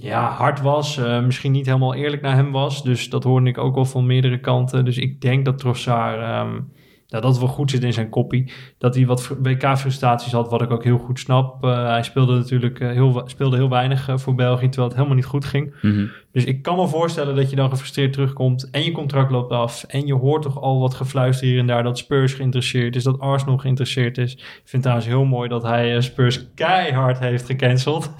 ja, 0.02 0.30
hard 0.30 0.62
was. 0.62 0.97
Uh, 0.97 1.24
misschien 1.24 1.52
niet 1.52 1.66
helemaal 1.66 1.95
eerlijk 1.95 2.22
naar 2.22 2.36
hem 2.36 2.52
was. 2.52 2.84
Dus 2.84 3.10
dat 3.10 3.24
hoorde 3.24 3.49
ik 3.49 3.58
ook 3.58 3.76
wel 3.76 3.86
van 3.86 4.06
meerdere 4.06 4.39
kanten. 4.39 4.86
Dus 4.86 4.97
ik 4.97 5.22
denk 5.22 5.45
dat 5.45 5.58
Trossard... 5.58 6.45
Um, 6.47 6.72
dat 7.08 7.24
het 7.24 7.39
wel 7.39 7.47
goed 7.47 7.72
zit 7.72 7.84
in 7.84 7.93
zijn 7.93 8.10
koppie. 8.10 8.52
Dat 8.78 8.95
hij 8.95 9.06
wat 9.06 9.36
WK-frustraties 9.41 10.32
had, 10.32 10.49
wat 10.49 10.62
ik 10.62 10.72
ook 10.72 10.84
heel 10.84 10.97
goed 10.97 11.20
snap. 11.20 11.66
Uh, 11.66 11.88
hij 11.88 12.04
speelde 12.04 12.36
natuurlijk 12.36 12.80
uh, 12.80 12.89
heel, 12.89 13.24
speelde 13.26 13.56
heel 13.56 13.70
weinig 13.70 14.10
voor 14.16 14.36
België, 14.36 14.66
terwijl 14.66 14.88
het 14.88 14.95
helemaal 14.95 15.16
niet 15.16 15.26
goed 15.26 15.45
ging. 15.45 15.74
-hmm. 15.82 16.10
Dus 16.32 16.45
ik 16.45 16.61
kan 16.61 16.75
me 16.75 16.88
voorstellen 16.88 17.36
dat 17.36 17.49
je 17.49 17.55
dan 17.55 17.69
gefrustreerd 17.69 18.13
terugkomt 18.13 18.69
en 18.69 18.84
je 18.84 18.91
contract 18.91 19.32
loopt 19.32 19.51
af. 19.51 19.84
En 19.84 20.05
je 20.05 20.13
hoort 20.13 20.41
toch 20.41 20.61
al 20.61 20.79
wat 20.79 20.93
gefluister 20.93 21.47
hier 21.47 21.59
en 21.59 21.67
daar 21.67 21.84
dat 21.84 21.97
Spurs 21.97 22.34
geïnteresseerd 22.34 22.95
is, 22.95 23.03
dat 23.03 23.19
Arsenal 23.19 23.57
geïnteresseerd 23.57 24.17
is. 24.17 24.34
Ik 24.34 24.39
vind 24.39 24.71
het 24.71 24.82
trouwens 24.82 25.07
heel 25.07 25.25
mooi 25.25 25.49
dat 25.49 25.63
hij 25.63 26.01
Spurs 26.01 26.45
keihard 26.55 27.19
heeft 27.19 27.45
gecanceld. 27.45 28.11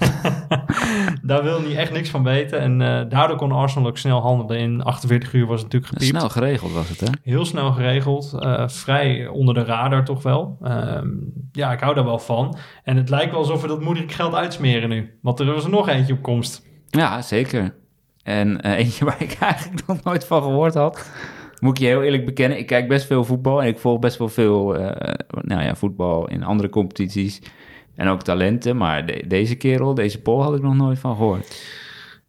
daar 1.22 1.42
wil 1.42 1.62
hij 1.62 1.76
echt 1.76 1.92
niks 1.92 2.10
van 2.10 2.22
weten. 2.22 2.60
En 2.60 2.78
daardoor 3.08 3.36
kon 3.36 3.52
Arsenal 3.52 3.88
ook 3.88 3.98
snel 3.98 4.20
handelen. 4.20 4.58
In 4.62 4.82
48 4.82 5.32
uur 5.32 5.46
was 5.46 5.62
het 5.62 5.72
natuurlijk 5.72 5.92
gepiept. 5.92 6.16
Snel 6.16 6.28
geregeld 6.28 6.72
was 6.72 6.88
het, 6.88 7.00
hè? 7.00 7.06
Heel 7.22 7.44
snel 7.44 7.72
geregeld 7.72 8.36
vrij 8.66 9.26
onder 9.26 9.54
de 9.54 9.64
radar 9.64 10.04
toch 10.04 10.22
wel. 10.22 10.58
Um, 10.62 11.32
ja, 11.52 11.72
ik 11.72 11.80
hou 11.80 11.94
daar 11.94 12.04
wel 12.04 12.18
van. 12.18 12.56
En 12.84 12.96
het 12.96 13.08
lijkt 13.08 13.30
wel 13.30 13.40
alsof 13.40 13.62
we 13.62 13.68
dat 13.68 13.80
moeilijk 13.80 14.12
geld 14.12 14.34
uitsmeren 14.34 14.88
nu. 14.88 15.18
Want 15.22 15.40
er 15.40 15.46
was 15.46 15.64
er 15.64 15.70
nog 15.70 15.88
eentje 15.88 16.12
op 16.12 16.22
komst. 16.22 16.62
Ja, 16.90 17.22
zeker. 17.22 17.74
En 18.22 18.66
uh, 18.66 18.72
eentje 18.78 19.04
waar 19.04 19.22
ik 19.22 19.36
eigenlijk 19.40 19.86
nog 19.86 20.02
nooit 20.02 20.24
van 20.24 20.42
gehoord 20.42 20.74
had. 20.74 21.10
Moet 21.60 21.76
ik 21.76 21.82
je 21.82 21.88
heel 21.88 22.02
eerlijk 22.02 22.24
bekennen, 22.24 22.58
ik 22.58 22.66
kijk 22.66 22.88
best 22.88 23.06
veel 23.06 23.24
voetbal 23.24 23.62
en 23.62 23.68
ik 23.68 23.78
volg 23.78 23.98
best 23.98 24.18
wel 24.18 24.28
veel 24.28 24.76
eh, 24.76 25.14
nou 25.40 25.62
ja, 25.62 25.74
voetbal 25.74 26.28
in 26.28 26.42
andere 26.44 26.68
competities 26.68 27.42
en 27.94 28.08
ook 28.08 28.22
talenten. 28.22 28.76
Maar 28.76 29.06
de- 29.06 29.24
deze 29.26 29.54
kerel, 29.54 29.94
deze 29.94 30.20
Paul 30.20 30.42
had 30.42 30.54
ik 30.56 30.62
nog 30.62 30.74
nooit 30.76 30.98
van 30.98 31.16
gehoord. 31.16 31.62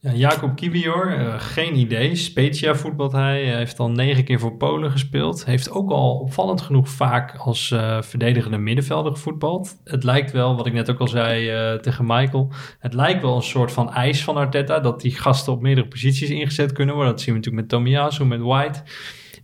Ja, 0.04 0.14
Jacob 0.14 0.56
Kiwior, 0.56 1.18
eh, 1.18 1.34
geen 1.38 1.76
idee. 1.76 2.16
Spezia 2.16 2.76
voetbalt 2.76 3.12
hij. 3.12 3.46
Hij 3.46 3.58
heeft 3.58 3.80
al 3.80 3.90
negen 3.92 4.24
keer 4.24 4.40
voor 4.40 4.58
Polen 4.58 4.92
gespeeld. 4.92 5.46
Heeft 5.46 5.72
ook 5.72 5.90
al 5.92 6.18
opvallend 6.18 6.62
genoeg 6.62 6.90
vaak 6.90 7.36
als 7.38 7.72
eh, 7.72 8.02
verdedigende 8.02 8.58
middenvelder 8.58 9.12
gevoetbald. 9.12 9.82
Het 9.84 10.04
lijkt 10.04 10.32
wel, 10.32 10.56
wat 10.56 10.66
ik 10.66 10.74
net 10.74 10.90
ook 10.92 11.00
al 11.00 11.08
zei 11.08 11.50
eh, 11.50 11.74
tegen 11.74 12.06
Michael... 12.06 12.52
het 12.80 12.94
lijkt 12.94 13.22
wel 13.22 13.36
een 13.36 13.42
soort 13.42 13.72
van 13.72 13.94
eis 13.94 14.24
van 14.24 14.36
Arteta... 14.36 14.80
dat 14.80 15.02
die 15.02 15.16
gasten 15.16 15.54
op 15.54 15.62
meerdere 15.62 15.88
posities 15.88 16.30
ingezet 16.30 16.72
kunnen 16.72 16.96
worden. 16.96 17.14
Dat 17.14 17.22
zien 17.22 17.34
we 17.34 17.40
natuurlijk 17.40 17.72
met 17.72 17.80
Tomiyasu, 17.80 18.26
met 18.26 18.42
White... 18.42 18.84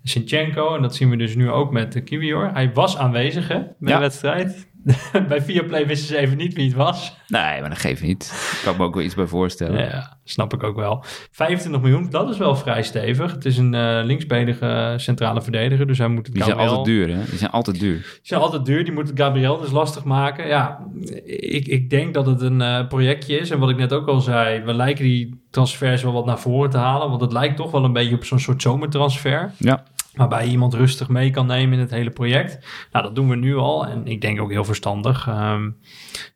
Sinchenko, 0.04 0.76
en 0.76 0.82
dat 0.82 0.96
zien 0.96 1.10
we 1.10 1.18
dus 1.18 1.36
nu 1.36 1.50
ook 1.52 1.72
met 1.72 1.92
de 1.92 2.02
Kiwior. 2.02 2.50
Hij 2.54 2.74
was 2.74 2.98
aanwezig 2.98 3.48
hè, 3.48 3.58
bij 3.58 3.92
Ja. 3.92 3.96
de 3.96 4.02
wedstrijd. 4.02 4.68
bij 5.28 5.42
Viaplay 5.42 5.88
wisten 5.88 6.08
ze 6.08 6.18
even 6.18 6.38
niet 6.38 6.54
wie 6.54 6.66
het 6.68 6.76
was. 6.76 7.16
Nee, 7.28 7.60
maar 7.62 7.70
dat 7.70 7.78
geeft 7.80 8.02
niet. 8.02 8.52
Ik 8.52 8.60
kan 8.64 8.78
me 8.78 8.84
ook 8.84 8.94
wel 8.94 9.04
iets 9.04 9.16
bij 9.16 9.26
voorstellen. 9.26 9.84
Ja, 9.84 10.18
snap 10.24 10.54
ik 10.54 10.64
ook 10.64 10.76
wel. 10.76 11.04
25 11.32 11.82
miljoen, 11.82 12.10
dat 12.10 12.30
is 12.30 12.38
wel 12.38 12.56
vrij 12.56 12.84
stevig. 12.84 13.32
Het 13.32 13.46
is 13.46 13.58
een 13.58 13.74
eh 13.74 14.00
linksbenige 14.04 14.94
centrale 14.98 15.42
verdediger, 15.42 15.88
dus 15.88 15.98
hij 15.98 16.08
moet 16.08 16.26
het 16.26 16.36
Die 16.36 16.44
zijn 16.44 16.56
Gabriel- 16.58 16.78
altijd 16.78 16.96
duur, 16.98 17.16
hè? 17.16 17.24
Die 17.30 17.38
zijn 17.38 17.52
altijd 17.52 17.80
duur. 17.80 17.98
Die 18.02 18.20
zijn 18.22 18.42
altijd 18.42 18.66
duur, 18.66 18.84
die 18.84 18.94
moet 18.94 19.08
het 19.10 19.20
Gabriel 19.20 19.60
dus 19.60 19.72
lastig 19.72 20.04
maken. 20.04 20.48
Ja, 20.48 20.80
ik, 21.26 21.68
ik 21.68 21.90
denk 21.90 22.14
dat 22.14 22.26
het 22.26 22.42
een 22.42 22.62
eh, 22.62 22.88
projectje 22.88 23.38
is. 23.40 23.50
En 23.50 23.60
wat 23.60 23.70
ik 23.70 23.78
net 23.78 23.94
ook 23.94 24.08
al 24.08 24.20
zei, 24.22 24.62
we 24.62 24.74
lijken 24.74 25.04
die 25.04 25.44
transfers 25.52 26.04
wel 26.04 26.14
wat 26.14 26.26
naar 26.26 26.40
voren 26.40 26.70
te 26.70 26.78
halen. 26.78 27.10
Want 27.10 27.22
het 27.22 27.34
lijkt 27.34 27.56
toch 27.58 27.72
wel 27.72 27.84
een 27.84 27.94
beetje 27.94 28.16
op 28.16 28.24
zo'n 28.26 28.40
soort 28.40 28.62
zomertransfer. 28.62 29.52
Ja. 29.58 29.84
Waarbij 30.14 30.46
je 30.46 30.52
iemand 30.52 30.74
rustig 30.74 31.10
mee 31.10 31.30
kan 31.30 31.48
nemen 31.48 31.74
in 31.74 31.80
het 31.80 31.92
hele 31.92 32.10
project. 32.10 32.68
Nou, 32.92 33.06
dat 33.06 33.16
doen 33.16 33.30
we 33.30 33.36
nu 33.36 33.56
al. 33.56 33.86
En 33.86 34.08
ik 34.08 34.22
denk 34.22 34.42
ook 34.42 34.52
heel 34.52 34.64
verstandig. 34.64 35.28
Ehm, 35.28 35.70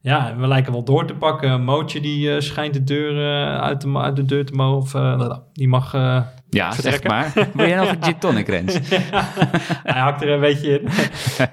ja, 0.02 0.36
we 0.38 0.48
lijken 0.48 0.72
wel 0.72 0.84
door 0.84 1.06
te 1.06 1.16
pakken. 1.16 1.64
Mootje 1.64 2.02
die 2.02 2.36
eh, 2.36 2.42
schijnt 2.42 2.74
de 2.74 2.84
deur 2.84 3.18
eh, 3.18 3.62
uit, 3.62 3.82
de, 3.82 3.98
uit 3.98 4.16
de 4.16 4.26
deur 4.26 4.46
te 4.46 4.54
mogen. 4.54 4.78
Of, 4.78 4.94
eh, 4.94 5.38
die 5.54 5.68
mag... 5.68 5.92
Ja, 6.54 6.72
zeg 6.72 7.04
maar. 7.04 7.34
Wil 7.54 7.68
jij 7.68 7.78
nog 7.78 7.90
een 7.90 8.04
gin 8.04 8.18
tonic, 8.18 8.48
Rens? 8.48 8.80
hij 9.92 10.02
hakt 10.02 10.22
er 10.22 10.30
een 10.30 10.40
beetje 10.40 10.80
in. 10.80 10.88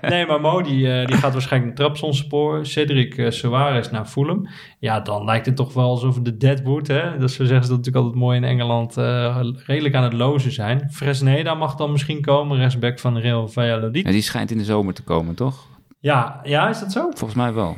nee, 0.11 0.26
maar 0.26 0.40
Mo 0.40 0.62
die, 0.62 0.92
eh, 0.92 1.07
die 1.07 1.16
gaat 1.16 1.32
waarschijnlijk 1.32 1.78
naar 1.78 1.86
Trabzonspoor. 1.86 2.66
Cedric 2.66 3.16
uh, 3.16 3.30
Soares 3.30 3.90
naar 3.90 4.05
Fulham. 4.05 4.48
Ja, 4.78 5.01
dan 5.01 5.24
lijkt 5.24 5.46
het 5.46 5.57
toch 5.57 5.72
wel 5.72 5.88
alsof 5.88 6.18
de 6.18 6.36
Deadwood, 6.36 6.86
hè, 6.86 7.18
dat 7.18 7.30
zo 7.30 7.44
zeggen 7.44 7.64
ze 7.64 7.70
dat 7.70 7.78
natuurlijk 7.78 7.96
altijd 7.96 8.14
mooi 8.14 8.36
in 8.36 8.44
Engeland, 8.44 8.96
eh, 8.96 9.40
redelijk 9.66 9.94
aan 9.94 10.03
het 10.03 10.12
lozen 10.12 10.53
zijn. 10.53 10.88
Fresneda 10.90 11.55
mag 11.55 11.74
dan 11.74 11.92
misschien 11.92 12.20
komen, 12.20 12.59
rechtsback 12.59 12.98
van 12.98 13.18
Real 13.18 13.48
Valladolid. 13.48 14.07
Ja, 14.07 14.12
die 14.12 14.22
schijnt 14.22 14.51
in 14.51 14.59
de 14.59 14.64
zomer 14.64 14.94
te 14.94 15.03
komen, 15.03 15.34
toch? 15.34 15.66
Ja, 16.01 16.40
ja, 16.42 16.68
is 16.68 16.80
dat 16.80 16.92
zo? 16.92 17.01
Volgens 17.01 17.34
mij 17.34 17.53
wel. 17.53 17.76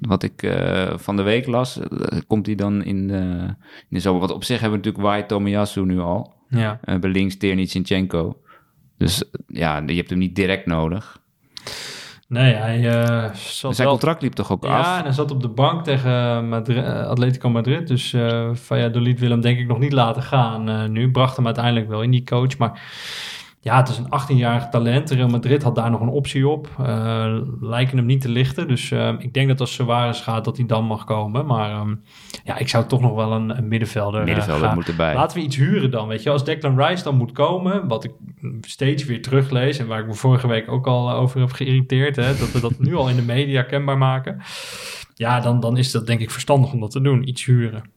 Wat 0.00 0.22
ik 0.22 0.56
van 0.96 1.16
de 1.16 1.22
week 1.22 1.46
las, 1.46 1.78
komt 2.26 2.46
hij 2.46 2.54
dan 2.54 2.84
in 2.84 3.08
de, 3.08 3.14
in 3.78 3.86
de 3.88 4.00
zomer. 4.00 4.20
Want 4.20 4.32
op 4.32 4.44
zich 4.44 4.60
hebben 4.60 4.80
we 4.80 4.86
natuurlijk 4.86 5.14
White 5.14 5.34
Tomiyasu 5.34 5.84
nu 5.84 6.00
al. 6.00 6.32
Ja. 6.60 6.80
Uh, 6.84 6.98
bij 6.98 7.10
links 7.10 7.36
Tierney 7.36 7.66
Sinchenko. 7.66 8.42
Dus 8.98 9.24
ja, 9.46 9.82
je 9.86 9.94
hebt 9.94 10.10
hem 10.10 10.18
niet 10.18 10.34
direct 10.34 10.66
nodig. 10.66 11.20
Nee, 12.28 12.54
hij 12.54 12.78
uh, 12.78 13.34
zat 13.34 13.74
zijn 13.74 13.88
wel... 13.88 13.98
contract 13.98 14.22
liep 14.22 14.32
toch 14.32 14.52
ook 14.52 14.64
ja, 14.64 14.78
af? 14.78 14.86
Ja, 14.86 14.98
en 14.98 15.04
hij 15.04 15.12
zat 15.12 15.30
op 15.30 15.40
de 15.40 15.48
bank 15.48 15.84
tegen 15.84 16.48
Madrid, 16.48 16.84
Atletico 16.84 17.50
Madrid. 17.50 17.88
Dus 17.88 18.12
uh, 18.12 18.54
Valladolid 18.54 19.20
wil 19.20 19.30
hem 19.30 19.40
denk 19.40 19.58
ik 19.58 19.66
nog 19.66 19.78
niet 19.78 19.92
laten 19.92 20.22
gaan 20.22 20.68
uh, 20.68 20.86
nu. 20.86 21.10
Bracht 21.10 21.36
hem 21.36 21.46
uiteindelijk 21.46 21.88
wel 21.88 22.02
in 22.02 22.10
die 22.10 22.24
coach. 22.24 22.58
Maar 22.58 22.80
ja, 23.64 23.76
het 23.76 23.88
is 23.88 23.98
een 23.98 24.06
18-jarig 24.20 24.68
talent. 24.68 25.10
Real 25.10 25.28
Madrid 25.28 25.62
had 25.62 25.74
daar 25.74 25.90
nog 25.90 26.00
een 26.00 26.08
optie 26.08 26.48
op. 26.48 26.68
Uh, 26.80 27.38
lijken 27.60 27.96
hem 27.96 28.06
niet 28.06 28.20
te 28.20 28.28
lichten. 28.28 28.68
Dus 28.68 28.90
uh, 28.90 29.12
ik 29.18 29.34
denk 29.34 29.48
dat 29.48 29.60
als 29.60 29.74
Suarez 29.74 30.22
gaat, 30.22 30.44
dat 30.44 30.56
hij 30.56 30.66
dan 30.66 30.84
mag 30.84 31.04
komen. 31.04 31.46
Maar 31.46 31.80
um, 31.80 32.02
ja, 32.44 32.58
ik 32.58 32.68
zou 32.68 32.86
toch 32.86 33.00
nog 33.00 33.14
wel 33.14 33.32
een, 33.32 33.58
een 33.58 33.68
middenvelder, 33.68 34.24
middenvelder 34.24 34.68
uh, 34.68 34.74
moet 34.74 34.88
erbij. 34.88 35.14
Laten 35.14 35.38
we 35.38 35.44
iets 35.44 35.56
huren 35.56 35.90
dan, 35.90 36.08
weet 36.08 36.22
je. 36.22 36.30
Als 36.30 36.44
Declan 36.44 36.82
Rice 36.82 37.02
dan 37.02 37.16
moet 37.16 37.32
komen, 37.32 37.88
wat 37.88 38.04
ik 38.04 38.12
steeds 38.60 39.04
weer 39.04 39.22
teruglees... 39.22 39.78
en 39.78 39.86
waar 39.86 40.00
ik 40.00 40.06
me 40.06 40.14
vorige 40.14 40.46
week 40.46 40.70
ook 40.70 40.86
al 40.86 41.12
over 41.12 41.40
heb 41.40 41.52
geïrriteerd... 41.52 42.16
Hè, 42.16 42.36
dat 42.36 42.52
we 42.52 42.60
dat 42.60 42.78
nu 42.78 42.94
al 42.94 43.08
in 43.08 43.16
de 43.16 43.22
media 43.22 43.62
kenbaar 43.62 43.98
maken... 43.98 44.42
ja, 45.14 45.40
dan, 45.40 45.60
dan 45.60 45.76
is 45.76 45.90
dat 45.90 46.06
denk 46.06 46.20
ik 46.20 46.30
verstandig 46.30 46.72
om 46.72 46.80
dat 46.80 46.90
te 46.90 47.00
doen. 47.00 47.28
Iets 47.28 47.44
huren. 47.44 47.90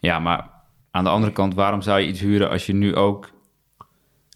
Ja, 0.00 0.18
maar 0.18 0.50
aan 0.90 1.04
de 1.04 1.10
andere 1.10 1.32
kant, 1.32 1.54
waarom 1.54 1.82
zou 1.82 2.00
je 2.00 2.06
iets 2.06 2.20
huren 2.20 2.50
als 2.50 2.66
je 2.66 2.72
nu 2.72 2.96
ook 2.96 3.30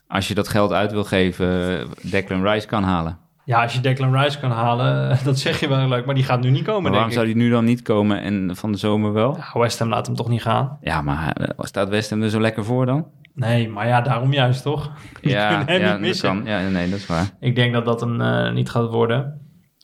als 0.08 0.28
je 0.28 0.34
dat 0.34 0.48
geld 0.48 0.72
uit 0.72 0.92
wil 0.92 1.04
geven, 1.04 1.80
Declan 2.02 2.46
Rice 2.46 2.66
kan 2.66 2.82
halen. 2.82 3.18
Ja, 3.44 3.62
als 3.62 3.72
je 3.72 3.80
Declan 3.80 4.16
Rice 4.16 4.38
kan 4.38 4.50
halen, 4.50 5.18
dat 5.24 5.38
zeg 5.38 5.60
je 5.60 5.68
wel 5.68 5.88
leuk, 5.88 6.06
maar 6.06 6.14
die 6.14 6.24
gaat 6.24 6.40
nu 6.40 6.50
niet 6.50 6.64
komen. 6.64 6.82
Maar 6.82 6.92
waarom 6.92 7.10
zou 7.10 7.26
die 7.26 7.36
nu 7.36 7.50
dan 7.50 7.64
niet 7.64 7.82
komen 7.82 8.20
en 8.20 8.56
van 8.56 8.72
de 8.72 8.78
zomer 8.78 9.12
wel? 9.12 9.36
Ja, 9.36 9.60
West 9.60 9.78
Ham 9.78 9.88
laat 9.88 10.06
hem 10.06 10.16
toch 10.16 10.28
niet 10.28 10.42
gaan? 10.42 10.78
Ja, 10.80 11.02
maar 11.02 11.36
uh, 11.40 11.48
staat 11.58 11.88
West 11.88 12.10
Ham 12.10 12.22
er 12.22 12.30
zo 12.30 12.40
lekker 12.40 12.64
voor 12.64 12.86
dan? 12.86 13.06
Nee, 13.34 13.68
maar 13.68 13.86
ja, 13.86 14.00
daarom 14.00 14.32
juist 14.32 14.62
toch? 14.62 14.90
Ja, 15.20 15.62
hem 15.66 15.80
ja, 15.80 15.92
niet 15.92 16.00
missen. 16.00 16.34
Dat 16.34 16.44
kan. 16.44 16.52
ja, 16.52 16.68
nee, 16.68 16.90
dat 16.90 16.98
is 16.98 17.06
waar. 17.06 17.30
Ik 17.40 17.54
denk 17.54 17.72
dat 17.72 17.84
dat 17.84 18.02
een 18.02 18.20
uh, 18.20 18.52
niet 18.52 18.70
gaat 18.70 18.90
worden. 18.90 19.40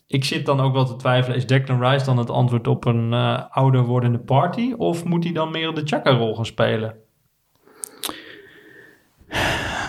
Ik 0.07 0.23
zit 0.23 0.45
dan 0.45 0.59
ook 0.59 0.73
wel 0.73 0.85
te 0.85 0.95
twijfelen, 0.95 1.37
is 1.37 1.47
Declan 1.47 1.83
Rice 1.83 2.05
dan 2.05 2.17
het 2.17 2.29
antwoord 2.29 2.67
op 2.67 2.85
een 2.85 3.11
uh, 3.11 3.41
ouder 3.49 3.81
wordende 3.81 4.19
party? 4.19 4.73
Of 4.77 5.03
moet 5.03 5.23
hij 5.23 5.33
dan 5.33 5.51
meer 5.51 5.73
de 5.73 5.81
Chaka-rol 5.85 6.35
gaan 6.35 6.45
spelen? 6.45 6.95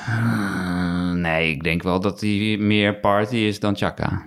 Uh, 0.09 1.13
nee, 1.13 1.51
ik 1.51 1.63
denk 1.63 1.83
wel 1.83 2.01
dat 2.01 2.21
hij 2.21 2.57
meer 2.61 2.97
party 3.01 3.37
is 3.37 3.61
dan 3.61 3.77
Chaka. 3.77 4.27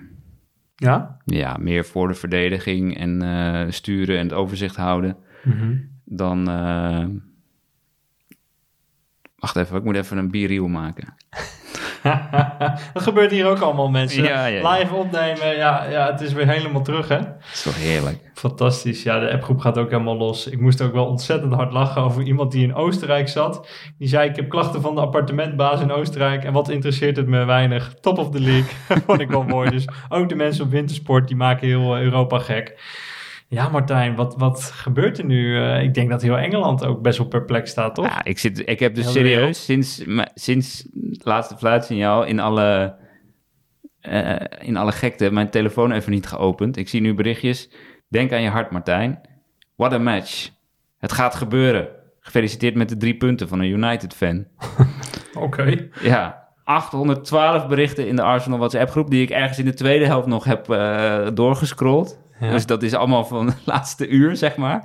Ja? 0.76 1.18
Ja, 1.26 1.58
meer 1.60 1.86
voor 1.86 2.08
de 2.08 2.14
verdediging 2.14 2.98
en 2.98 3.24
uh, 3.24 3.72
sturen 3.72 4.18
en 4.18 4.24
het 4.24 4.34
overzicht 4.34 4.76
houden 4.76 5.18
mm 5.44 5.54
Mhm. 5.54 5.60
-hmm. 5.60 5.90
dan... 6.06 6.50
Uh... 6.50 7.06
Wacht 9.36 9.56
even, 9.56 9.78
ik 9.78 9.84
moet 9.84 9.96
even 9.96 10.18
een 10.18 10.32
bierriel 10.32 10.68
maken. 10.68 11.14
dat 12.94 13.04
gebeurt 13.04 13.32
hier 13.32 13.48
ook 13.48 13.60
allemaal, 13.60 13.90
mensen. 13.90 14.24
Ja, 14.24 14.46
ja, 14.46 14.46
ja. 14.46 14.72
Live 14.72 14.96
opnemen, 14.96 15.56
ja, 15.56 15.86
ja, 15.90 16.12
het 16.12 16.22
is 16.22 16.34
weer 16.34 16.48
helemaal 16.48 16.82
terug, 16.82 17.08
hè? 17.08 17.18
Dat 17.18 17.36
is 17.54 17.62
toch 17.62 17.78
heerlijk. 17.78 18.18
Fantastisch. 18.34 19.04
Ja, 19.04 19.20
de 19.20 19.32
appgroep 19.32 19.60
gaat 19.60 19.78
ook 19.78 19.90
helemaal 19.90 20.18
los. 20.18 20.48
Ik 20.48 20.60
moest 20.60 20.82
ook 20.82 20.94
wel 20.94 21.06
ontzettend 21.06 21.54
hard 21.54 21.72
lachen 21.74 22.02
over 22.02 22.24
iemand 22.24 22.52
die 22.52 22.64
in 22.64 22.76
Oostenrijk 22.76 23.28
zat. 23.28 23.68
Die 23.98 24.08
zei, 24.08 24.30
ik 24.30 24.36
heb 24.36 24.50
klachten 24.50 24.82
van 24.82 24.96
de 24.96 25.02
appartementbaas 25.02 25.82
in 25.82 25.92
Oostenrijk. 25.92 26.44
En 26.44 26.54
wat 26.54 26.70
interesseert 26.70 27.18
het 27.18 27.28
me 27.28 27.46
weinig? 27.46 27.94
Top 28.02 28.18
of 28.18 28.30
the 28.30 28.40
league. 28.40 28.70
Vond 29.08 29.20
ik 29.20 29.30
wel 29.30 29.44
mooi. 29.44 29.70
Dus 29.70 29.88
ook 30.10 30.30
de 30.30 30.36
mensen 30.36 30.66
op 30.66 30.72
wintersport, 30.72 31.28
die 31.28 31.38
maken 31.38 31.68
heel 31.68 31.98
Europa 31.98 32.40
gek. 32.40 32.80
Ja, 33.50 33.70
Martijn, 33.70 34.16
wat, 34.16 34.36
wat 34.38 34.64
gebeurt 34.64 35.18
er 35.18 35.26
nu? 35.26 35.58
Uh, 35.58 35.82
ik 35.82 35.94
denk 35.94 36.10
dat 36.10 36.22
heel 36.22 36.38
Engeland 36.38 36.86
ook 36.86 37.02
best 37.02 37.18
wel 37.18 37.28
perplex 37.28 37.72
staat, 37.72 37.96
toch? 37.96 38.06
Ja, 38.06 38.24
ik, 38.24 38.40
zit, 38.40 38.70
ik 38.70 38.80
heb 38.80 38.96
dus 38.96 39.04
heel 39.04 39.14
serieus 39.14 39.66
sinds, 39.66 40.04
sinds 40.34 40.88
het 41.10 41.26
laatste 41.26 41.58
fluitsignaal 41.58 42.24
in 42.24 42.40
alle, 42.40 42.96
uh, 44.02 44.36
in 44.60 44.78
alle 44.78 44.92
gekte 44.92 45.32
mijn 45.32 45.50
telefoon 45.50 45.92
even 45.92 46.12
niet 46.12 46.28
geopend. 46.28 46.78
Ik 46.78 46.90
zie 46.90 47.02
nu 47.02 47.14
berichtjes. 47.14 47.70
Denk 48.08 48.32
aan 48.32 48.42
je 48.42 48.50
hart, 48.50 48.72
Martijn. 48.72 49.22
What 49.76 49.94
a 49.94 49.98
match. 49.98 50.50
Het 50.98 51.12
gaat 51.12 51.36
gebeuren. 51.36 51.88
Gefeliciteerd 52.20 52.76
met 52.76 52.90
de 52.90 52.98
drie 52.98 53.18
punten 53.18 53.48
van 53.48 53.60
een 53.60 53.70
United-fan. 53.70 54.46
Oké. 55.34 55.46
Okay. 55.46 55.90
Ja, 56.02 56.48
812 56.64 57.68
berichten 57.68 58.08
in 58.08 58.16
de 58.16 58.22
Arsenal 58.22 58.58
WhatsApp-groep... 58.58 59.10
die 59.10 59.22
ik 59.22 59.30
ergens 59.30 59.60
in 59.60 59.66
de 59.66 59.74
tweede 59.74 60.06
helft 60.06 60.28
nog 60.28 60.44
heb 60.44 60.70
uh, 60.70 61.28
doorgescrolld. 61.34 62.26
Ja. 62.40 62.52
Dus 62.52 62.66
dat 62.66 62.84
is 62.84 62.94
allemaal 62.94 63.26
van 63.26 63.46
het 63.46 63.66
laatste 63.74 64.08
uur, 64.08 64.36
zeg 64.36 64.56
maar. 64.56 64.84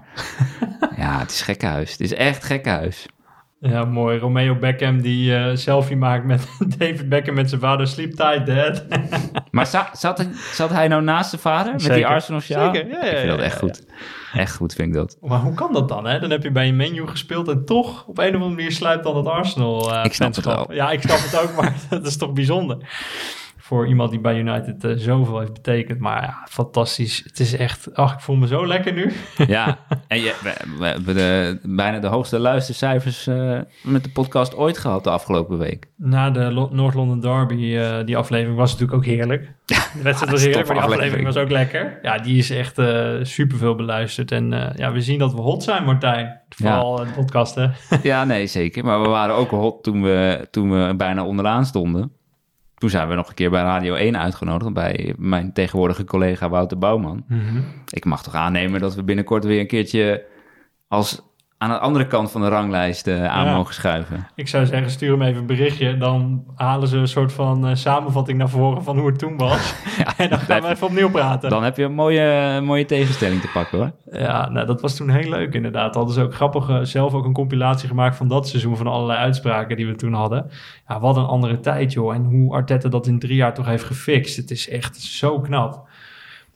ja, 0.96 1.18
het 1.18 1.30
is 1.30 1.42
gekkenhuis. 1.42 1.90
Het 1.90 2.00
is 2.00 2.14
echt 2.14 2.44
gekkenhuis. 2.44 3.06
Ja, 3.60 3.84
mooi. 3.84 4.18
Romeo 4.18 4.54
Beckham 4.54 5.00
die 5.00 5.30
uh, 5.30 5.56
selfie 5.56 5.96
maakt 5.96 6.24
met 6.24 6.48
David 6.78 7.08
Beckham 7.08 7.34
met 7.34 7.48
zijn 7.48 7.60
vader. 7.60 7.86
Sleep 7.86 8.14
tight, 8.14 8.46
dad. 8.46 8.84
maar 9.50 9.66
zat, 9.66 9.88
zat, 9.92 10.26
zat, 10.52 10.70
hij 10.70 10.88
nou 10.88 11.02
naast 11.02 11.30
zijn 11.30 11.40
vader? 11.40 11.72
Met 11.72 11.82
Zeker. 11.82 11.96
die 11.96 12.06
Arsenal 12.06 12.40
sjaal? 12.40 12.74
Zeker, 12.74 12.90
ja, 12.90 13.04
ja, 13.04 13.10
Ik 13.10 13.16
vind 13.16 13.28
dat 13.28 13.38
ja, 13.38 13.44
echt 13.44 13.58
goed. 13.58 13.86
Echt 14.32 14.56
goed 14.56 14.74
vind 14.74 14.88
ik 14.88 14.94
dat. 14.94 15.16
Maar 15.20 15.40
hoe 15.40 15.54
kan 15.54 15.72
dat 15.72 15.88
dan? 15.88 16.06
Hè? 16.06 16.18
Dan 16.18 16.30
heb 16.30 16.42
je 16.42 16.50
bij 16.50 16.68
een 16.68 16.76
menu 16.76 17.06
gespeeld 17.06 17.48
en 17.48 17.64
toch 17.64 18.06
op 18.06 18.18
een 18.18 18.28
of 18.28 18.34
andere 18.34 18.54
manier 18.54 18.72
sluipt 18.72 19.04
dan 19.04 19.16
het 19.16 19.26
Arsenal. 19.26 19.92
Uh, 19.92 20.04
ik 20.04 20.12
snap 20.12 20.34
het 20.34 20.44
wel. 20.44 20.72
Ja, 20.72 20.90
ik 20.90 21.00
snap 21.00 21.18
het 21.18 21.40
ook, 21.40 21.56
maar 21.56 21.74
dat 21.88 22.06
is 22.06 22.16
toch 22.16 22.32
bijzonder. 22.32 22.76
Voor 23.72 23.86
iemand 23.86 24.10
die 24.10 24.20
bij 24.20 24.38
United 24.38 24.84
eh, 24.84 24.92
zoveel 24.96 25.38
heeft 25.38 25.52
betekend. 25.52 25.98
Maar 25.98 26.22
ja, 26.22 26.46
fantastisch. 26.48 27.22
Het 27.24 27.40
is 27.40 27.56
echt, 27.56 27.94
ach, 27.94 28.12
ik 28.14 28.20
voel 28.20 28.36
me 28.36 28.46
zo 28.46 28.66
lekker 28.66 28.92
nu. 28.92 29.12
Ja, 29.46 29.78
en 30.08 30.20
je, 30.20 30.34
we, 30.42 30.54
we 30.78 30.86
hebben 30.86 31.14
de, 31.14 31.58
bijna 31.62 31.98
de 31.98 32.06
hoogste 32.06 32.38
luistercijfers 32.38 33.26
eh, 33.26 33.58
met 33.82 34.04
de 34.04 34.10
podcast 34.10 34.56
ooit 34.56 34.78
gehad 34.78 35.04
de 35.04 35.10
afgelopen 35.10 35.58
week. 35.58 35.86
Na 35.96 36.30
de 36.30 36.52
Lo- 36.52 36.68
North 36.72 36.94
London 36.94 37.20
Derby, 37.20 37.76
eh, 37.76 38.04
die 38.04 38.16
aflevering 38.16 38.56
was 38.58 38.70
natuurlijk 38.72 38.98
ook 38.98 39.04
heerlijk. 39.04 39.42
De 39.66 40.02
wedstrijd 40.02 40.32
was 40.32 40.42
heerlijk, 40.44 40.66
maar 40.66 40.76
die 40.76 40.84
aflevering 40.84 41.26
was 41.26 41.36
ook 41.36 41.50
lekker. 41.50 41.98
Ja, 42.02 42.18
die 42.18 42.38
is 42.38 42.50
echt 42.50 42.78
eh 42.78 43.14
superveel 43.22 43.74
beluisterd. 43.74 44.32
En 44.32 44.72
ja, 44.76 44.92
we 44.92 45.00
zien 45.00 45.18
dat 45.18 45.32
we 45.34 45.40
hot 45.40 45.62
zijn, 45.62 45.84
Martijn. 45.84 46.40
Vooral 46.48 47.00
eh, 47.00 47.06
de 47.06 47.12
podcast, 47.12 47.54
hè? 47.54 47.66
Ja, 48.02 48.24
nee, 48.24 48.46
zeker. 48.46 48.84
Maar 48.84 49.02
we 49.02 49.08
waren 49.08 49.34
ook 49.34 49.50
hot 49.50 49.82
toen 49.82 50.02
we, 50.02 50.46
toen 50.50 50.70
we 50.70 50.94
bijna 50.96 51.24
onderaan 51.24 51.64
stonden. 51.66 52.12
Toen 52.82 52.90
zijn 52.90 53.08
we 53.08 53.14
nog 53.14 53.28
een 53.28 53.34
keer 53.34 53.50
bij 53.50 53.62
Radio 53.62 53.94
1 53.94 54.18
uitgenodigd 54.18 54.72
bij 54.72 55.14
mijn 55.18 55.52
tegenwoordige 55.52 56.04
collega 56.04 56.48
Wouter 56.48 56.78
Bouwman. 56.78 57.24
Ik 57.90 58.04
mag 58.04 58.22
toch 58.22 58.34
aannemen 58.34 58.80
dat 58.80 58.94
we 58.94 59.02
binnenkort 59.02 59.44
weer 59.44 59.60
een 59.60 59.66
keertje 59.66 60.24
als 60.88 61.22
aan 61.62 61.68
de 61.70 61.78
andere 61.78 62.06
kant 62.06 62.30
van 62.30 62.40
de 62.40 62.48
ranglijst 62.48 63.06
eh, 63.06 63.24
aan 63.24 63.44
Ja. 63.44 63.54
mogen 63.54 63.74
schuiven. 63.74 64.26
Ik 64.34 64.48
zou 64.48 64.66
zeggen, 64.66 64.90
stuur 64.90 65.10
hem 65.10 65.22
even 65.22 65.40
een 65.40 65.46
berichtje. 65.46 65.96
Dan 65.96 66.44
halen 66.54 66.88
ze 66.88 66.96
een 66.96 67.08
soort 67.08 67.32
van 67.32 67.66
eh, 67.66 67.74
samenvatting 67.74 68.38
naar 68.38 68.48
voren 68.48 68.82
van 68.82 68.98
hoe 68.98 69.06
het 69.06 69.18
toen 69.18 69.36
was. 69.36 69.74
en 70.16 70.28
dan 70.28 70.38
gaan 70.38 70.62
we 70.62 70.68
even 70.68 70.86
opnieuw 70.86 71.10
praten. 71.10 71.50
Dan 71.50 71.62
heb 71.62 71.76
je 71.76 71.84
een 71.84 71.94
mooie, 71.94 72.60
mooie 72.60 72.84
tegenstelling 72.84 73.40
te 73.40 73.50
pakken 73.52 73.78
hoor. 73.78 73.92
Ja, 74.20 74.48
nou, 74.48 74.66
dat 74.66 74.80
was 74.80 74.96
toen 74.96 75.10
heel 75.10 75.28
leuk 75.30 75.54
inderdaad. 75.54 75.94
Hadden 75.94 76.14
ze 76.14 76.22
ook 76.22 76.34
grappig 76.34 76.68
eh, 76.68 76.78
zelf 76.82 77.14
ook 77.14 77.24
een 77.24 77.32
compilatie 77.32 77.88
gemaakt 77.88 78.16
van 78.16 78.28
dat 78.28 78.48
seizoen, 78.48 78.76
van 78.76 78.86
allerlei 78.86 79.18
uitspraken 79.18 79.76
die 79.76 79.86
we 79.86 79.94
toen 79.94 80.12
hadden. 80.12 80.50
Ja, 80.88 81.00
wat 81.00 81.16
een 81.16 81.24
andere 81.24 81.60
tijd 81.60 81.92
joh. 81.92 82.14
En 82.14 82.24
hoe 82.24 82.54
Arteta 82.54 82.88
dat 82.88 83.06
in 83.06 83.18
drie 83.18 83.36
jaar 83.36 83.54
toch 83.54 83.66
heeft 83.66 83.84
gefixt. 83.84 84.36
Het 84.36 84.50
is 84.50 84.68
echt 84.68 85.00
zo 85.00 85.40
knap. 85.40 85.88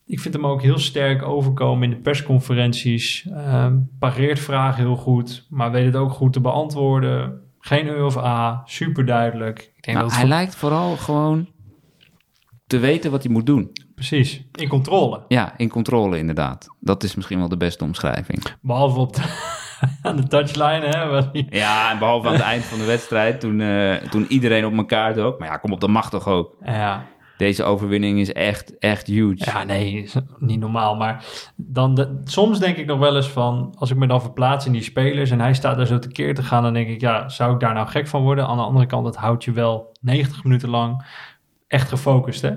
Ik 0.06 0.20
vind 0.20 0.34
hem 0.34 0.46
ook 0.46 0.62
heel 0.62 0.78
sterk 0.78 1.22
overkomen 1.22 1.82
in 1.84 1.90
de 1.90 2.00
persconferenties. 2.02 3.26
Ehm, 3.32 3.76
pareert 3.98 4.38
vragen 4.40 4.84
heel 4.84 4.96
goed, 4.96 5.46
maar 5.50 5.70
weet 5.70 5.84
het 5.86 5.96
ook 5.96 6.10
goed 6.12 6.32
te 6.32 6.40
beantwoorden. 6.40 7.40
Geen 7.58 7.88
E 7.88 8.00
of 8.02 8.16
A, 8.16 8.62
super 8.64 9.06
duidelijk. 9.06 9.58
Ik 9.76 9.84
denk 9.84 9.96
Nou, 9.96 10.08
dat 10.08 10.18
hij 10.18 10.26
lijkt 10.28 10.54
vooral 10.56 10.96
gewoon 10.96 11.48
te 12.66 12.78
weten 12.78 13.10
wat 13.10 13.22
hij 13.22 13.32
moet 13.32 13.46
doen. 13.46 13.70
precies 13.94 14.44
in 14.52 14.68
controle. 14.68 15.24
Ja, 15.28 15.54
in 15.56 15.68
controle 15.68 16.18
inderdaad. 16.18 16.66
Dat 16.80 17.02
is 17.02 17.14
misschien 17.14 17.38
wel 17.38 17.48
de 17.48 17.56
beste 17.56 17.84
omschrijving. 17.84 18.42
Behalve 18.60 18.98
op 18.98 19.14
de, 19.14 19.22
aan 20.02 20.16
de 20.16 20.26
touchline, 20.26 20.86
hè, 20.86 21.00
Ja, 21.58 21.90
en 21.92 21.98
behalve 21.98 22.26
aan 22.26 22.32
het 22.32 22.42
eind 22.42 22.64
van 22.64 22.78
de 22.78 22.84
wedstrijd, 22.84 23.40
toen, 23.40 23.60
eh, 23.60 23.94
toen 23.94 24.26
iedereen 24.28 24.66
op 24.66 24.76
elkaar 24.76 25.14
dook. 25.14 25.38
Maar 25.38 25.48
ja, 25.48 25.56
kom 25.56 25.72
op, 25.72 25.80
dat 25.80 25.90
mag 25.90 26.10
toch 26.10 26.26
ook. 26.28 26.56
Ja, 26.64 27.06
Deze 27.36 27.64
overwinning 27.64 28.18
is 28.18 28.32
echt, 28.32 28.78
echt 28.78 29.06
huge. 29.06 29.44
Ja, 29.44 29.64
nee, 29.64 30.02
is 30.02 30.14
niet 30.38 30.60
normaal. 30.60 30.96
Maar 30.96 31.24
dan 31.56 31.94
de, 31.94 32.20
soms 32.24 32.58
denk 32.58 32.76
ik 32.76 32.86
nog 32.86 32.98
wel 32.98 33.16
eens 33.16 33.28
van... 33.28 33.74
als 33.78 33.90
ik 33.90 33.96
me 33.96 34.06
dan 34.06 34.20
verplaats 34.20 34.66
in 34.66 34.72
die 34.72 34.82
spelers... 34.82 35.30
en 35.30 35.40
hij 35.40 35.54
staat 35.54 35.76
daar 35.76 35.86
zo 35.86 35.98
tekeer 35.98 36.34
te 36.34 36.42
gaan... 36.42 36.62
dan 36.62 36.72
denk 36.72 36.88
ik, 36.88 37.00
ja, 37.00 37.28
zou 37.28 37.54
ik 37.54 37.60
daar 37.60 37.74
nou 37.74 37.88
gek 37.88 38.06
van 38.06 38.22
worden? 38.22 38.46
Aan 38.46 38.56
de 38.56 38.62
andere 38.62 38.86
kant, 38.86 39.06
het 39.06 39.16
houdt 39.16 39.44
je 39.44 39.52
wel 39.52 39.92
90 40.00 40.44
minuten 40.44 40.68
lang 40.68 41.04
echt 41.68 41.88
gefocust, 41.88 42.42
hè? 42.42 42.52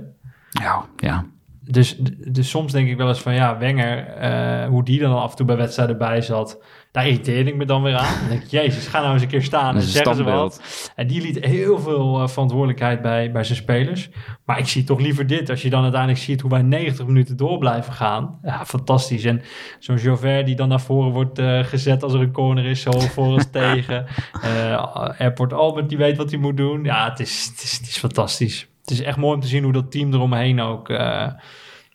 Ja, 0.50 0.86
ja. 0.98 1.26
Dus, 1.62 1.98
dus 2.32 2.50
soms 2.50 2.72
denk 2.72 2.90
ik 2.90 2.98
wel 2.98 3.08
eens 3.08 3.22
van... 3.22 3.34
ja, 3.34 3.58
Wenger, 3.58 4.08
eh, 4.08 4.68
hoe 4.68 4.84
die 4.84 5.00
dan 5.00 5.22
af 5.22 5.30
en 5.30 5.36
toe 5.38 5.46
bij 5.46 5.58
wedstrijden 5.58 5.98
bij 5.98 6.22
zat... 6.22 6.62
daar 6.92 7.08
irriteerde 7.08 7.50
ik 7.50 7.56
me 7.56 7.66
dan 7.66 7.84
weer 7.84 7.96
aan. 7.96 8.20
Dan 8.20 8.30
denk 8.30 8.44
ik, 8.44 8.50
jezus, 8.50 8.88
ga 8.88 9.02
nou 9.02 9.14
eens 9.14 9.22
een 9.22 9.28
keer 9.28 9.44
staan 9.44 9.76
en 9.76 9.82
zeggen 9.82 10.16
ze 10.16 10.24
wat. 10.24 10.62
En 10.96 11.08
die 11.08 11.22
liet 11.22 11.46
heel 11.46 11.80
veel 11.80 12.22
eh, 12.22 12.28
verantwoordelijkheid 12.28 13.02
bij, 13.02 13.32
bij 13.32 13.44
zijn 13.44 13.58
spelers. 13.58 14.10
Maar 14.46 14.60
ik 14.60 14.68
zie 14.68 14.84
toch 14.84 15.00
liever 15.00 15.28
dit. 15.28 15.50
Als 15.50 15.62
je 15.62 15.70
dan 15.70 15.82
uiteindelijk 15.84 16.22
ziet 16.22 16.42
hoe 16.42 16.52
wij 16.52 16.62
90 16.62 17.06
minuten 17.06 17.38
door 17.38 17.58
blijven 17.58 17.94
gaan. 17.94 18.40
Ja, 18.44 18.66
fantastisch. 18.66 19.24
En 19.24 19.42
zo'n 19.80 19.98
Jover 19.98 20.46
die 20.46 20.56
dan 20.56 20.68
naar 20.68 20.82
voren 20.82 21.12
wordt 21.12 21.40
eh, 21.40 21.64
gezet 21.64 22.04
als 22.04 22.14
er 22.14 22.22
een 22.22 22.32
corner 22.32 22.66
is. 22.66 22.82
Zo 22.82 22.92
voor 22.92 23.26
ons 23.26 23.50
tegen. 23.52 24.06
Eh 24.42 25.18
Airport 25.20 25.54
Albert 25.54 25.90
die 25.90 25.98
weet 25.98 26.18
wat 26.18 26.30
hij 26.30 26.40
moet 26.40 26.58
doen. 26.58 26.84
Ja, 26.84 27.10
het 27.10 27.20
is, 27.20 27.50
het, 27.52 27.64
is, 27.64 27.78
het 27.78 27.88
is 27.88 27.98
fantastisch. 27.98 28.68
Het 28.82 28.92
is 28.92 29.02
echt 29.02 29.18
mooi 29.18 29.36
om 29.36 29.42
te 29.42 29.48
zien 29.48 29.64
hoe 29.64 29.74
dat 29.74 29.92
team 29.92 30.14
eromheen 30.14 30.62
ook... 30.62 30.90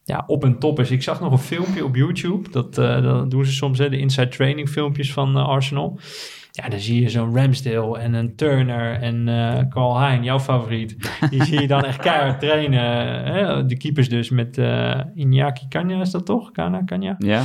ja, 0.04 0.24
op 0.26 0.44
en 0.44 0.58
top 0.58 0.80
is. 0.80 0.90
Ik 0.90 1.02
zag 1.02 1.20
nog 1.20 1.32
een 1.32 1.38
filmpje 1.38 1.84
op 1.84 1.96
YouTube. 1.96 2.50
Dat, 2.50 2.78
eh, 2.78 3.22
doen 3.28 3.44
ze 3.44 3.52
soms, 3.52 3.78
hè, 3.78 3.88
de 3.88 3.98
inside 3.98 4.28
training 4.28 4.68
filmpjes 4.68 5.12
van 5.12 5.36
eh, 5.36 5.48
Arsenal. 5.48 5.98
Ja, 6.50 6.68
dan 6.68 6.78
zie 6.78 7.00
je 7.00 7.08
zo'n 7.08 7.36
Ramsdale 7.36 7.98
en 7.98 8.14
een 8.14 8.36
Turner 8.36 9.00
en 9.00 9.28
eh 9.28 9.68
Carl 9.68 10.00
Hein, 10.00 10.22
jouw 10.22 10.40
favoriet. 10.40 10.96
Die 11.30 11.44
zie 11.44 11.60
je 11.60 11.66
dan 11.66 11.84
echt 11.84 11.98
keihard 11.98 12.40
trainen. 12.40 12.80
Hè? 13.24 13.66
De 13.66 13.76
keepers 13.76 14.08
dus 14.08 14.30
met 14.30 14.58
Iñaki 15.14 15.68
Kanya 15.68 16.00
is 16.00 16.10
dat 16.10 16.26
toch? 16.26 16.52
Kana, 16.52 16.82
Kanya? 16.84 17.14
Ja, 17.18 17.42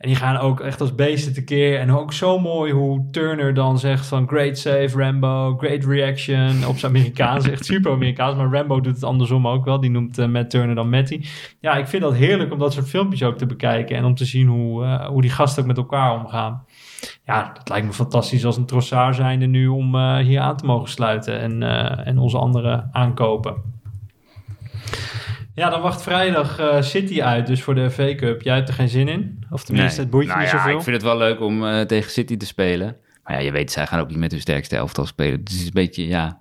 En 0.00 0.08
die 0.08 0.16
gaan 0.16 0.36
ook 0.36 0.60
echt 0.60 0.80
als 0.80 0.94
beesten 0.94 1.32
tekeer. 1.32 1.78
En 1.78 1.92
ook 1.92 2.12
zo 2.12 2.38
mooi 2.38 2.72
hoe 2.72 3.10
Turner 3.10 3.54
dan 3.54 3.78
zegt 3.78 4.06
van 4.06 4.28
great 4.28 4.58
save 4.58 4.98
Rambo, 4.98 5.56
great 5.56 5.84
reaction. 5.84 6.66
Op 6.66 6.78
zijn 6.78 6.96
Amerikaans, 6.96 7.48
echt 7.48 7.64
super 7.64 7.92
Amerikaans. 7.92 8.36
Maar 8.36 8.52
Rambo 8.52 8.80
doet 8.80 8.94
het 8.94 9.04
andersom 9.04 9.48
ook 9.48 9.64
wel. 9.64 9.80
Die 9.80 9.90
noemt 9.90 10.18
eh, 10.18 10.26
Matt 10.26 10.50
Turner 10.50 10.74
dan 10.74 10.90
Matty. 10.90 11.24
Ja, 11.60 11.74
ik 11.76 11.86
vind 11.86 12.02
dat 12.02 12.14
heerlijk 12.14 12.52
om 12.52 12.58
dat 12.58 12.72
soort 12.72 12.88
filmpjes 12.88 13.22
ook 13.22 13.38
te 13.38 13.46
bekijken. 13.46 13.96
En 13.96 14.04
om 14.04 14.14
te 14.14 14.24
zien 14.24 14.46
hoe, 14.46 14.84
eh, 14.84 15.06
hoe 15.06 15.22
die 15.22 15.30
gasten 15.30 15.62
ook 15.62 15.68
met 15.68 15.76
elkaar 15.76 16.20
omgaan. 16.20 16.64
Ja, 17.24 17.52
het 17.58 17.68
lijkt 17.68 17.86
me 17.86 17.92
fantastisch 17.92 18.44
als 18.44 18.56
een 18.56 18.66
trossaar 18.66 19.14
zijnde 19.14 19.46
nu 19.46 19.66
om 19.66 19.94
eh, 19.94 20.16
hier 20.16 20.40
aan 20.40 20.56
te 20.56 20.66
mogen 20.66 20.88
sluiten. 20.88 21.40
En, 21.40 21.62
en 22.04 22.18
onze 22.18 22.38
andere 22.38 22.88
aankopen. 22.92 23.79
Ja, 25.54 25.70
dan 25.70 25.80
wacht 25.80 26.02
vrijdag 26.02 26.58
eh, 26.58 26.82
City 26.82 27.22
uit, 27.22 27.46
dus 27.46 27.62
voor 27.62 27.74
de 27.74 27.90
FA 27.90 28.14
Cup. 28.14 28.42
Jij 28.42 28.54
hebt 28.54 28.68
er 28.68 28.74
geen 28.74 28.88
zin 28.88 29.08
in? 29.08 29.44
Of 29.50 29.64
tenminste, 29.64 29.96
Nee. 29.96 30.00
het 30.00 30.10
boeit 30.10 30.26
je 30.26 30.32
Nou 30.32 30.42
niet 30.42 30.50
ja, 30.50 30.58
zoveel? 30.58 30.76
Ik 30.76 30.82
vind 30.82 30.96
het 30.96 31.04
wel 31.04 31.16
leuk 31.16 31.40
om 31.40 31.66
eh, 31.66 31.80
tegen 31.80 32.10
City 32.10 32.36
te 32.36 32.46
spelen. 32.46 32.96
Maar 33.24 33.34
ja, 33.34 33.44
je 33.44 33.52
weet, 33.52 33.72
zij 33.72 33.86
gaan 33.86 34.00
ook 34.00 34.08
niet 34.08 34.18
met 34.18 34.30
hun 34.30 34.40
sterkste 34.40 34.76
elftal 34.76 35.06
spelen. 35.06 35.44
Dus 35.44 35.52
het 35.52 35.60
is 35.60 35.66
een 35.66 35.72
beetje, 35.74 36.06
ja... 36.06 36.38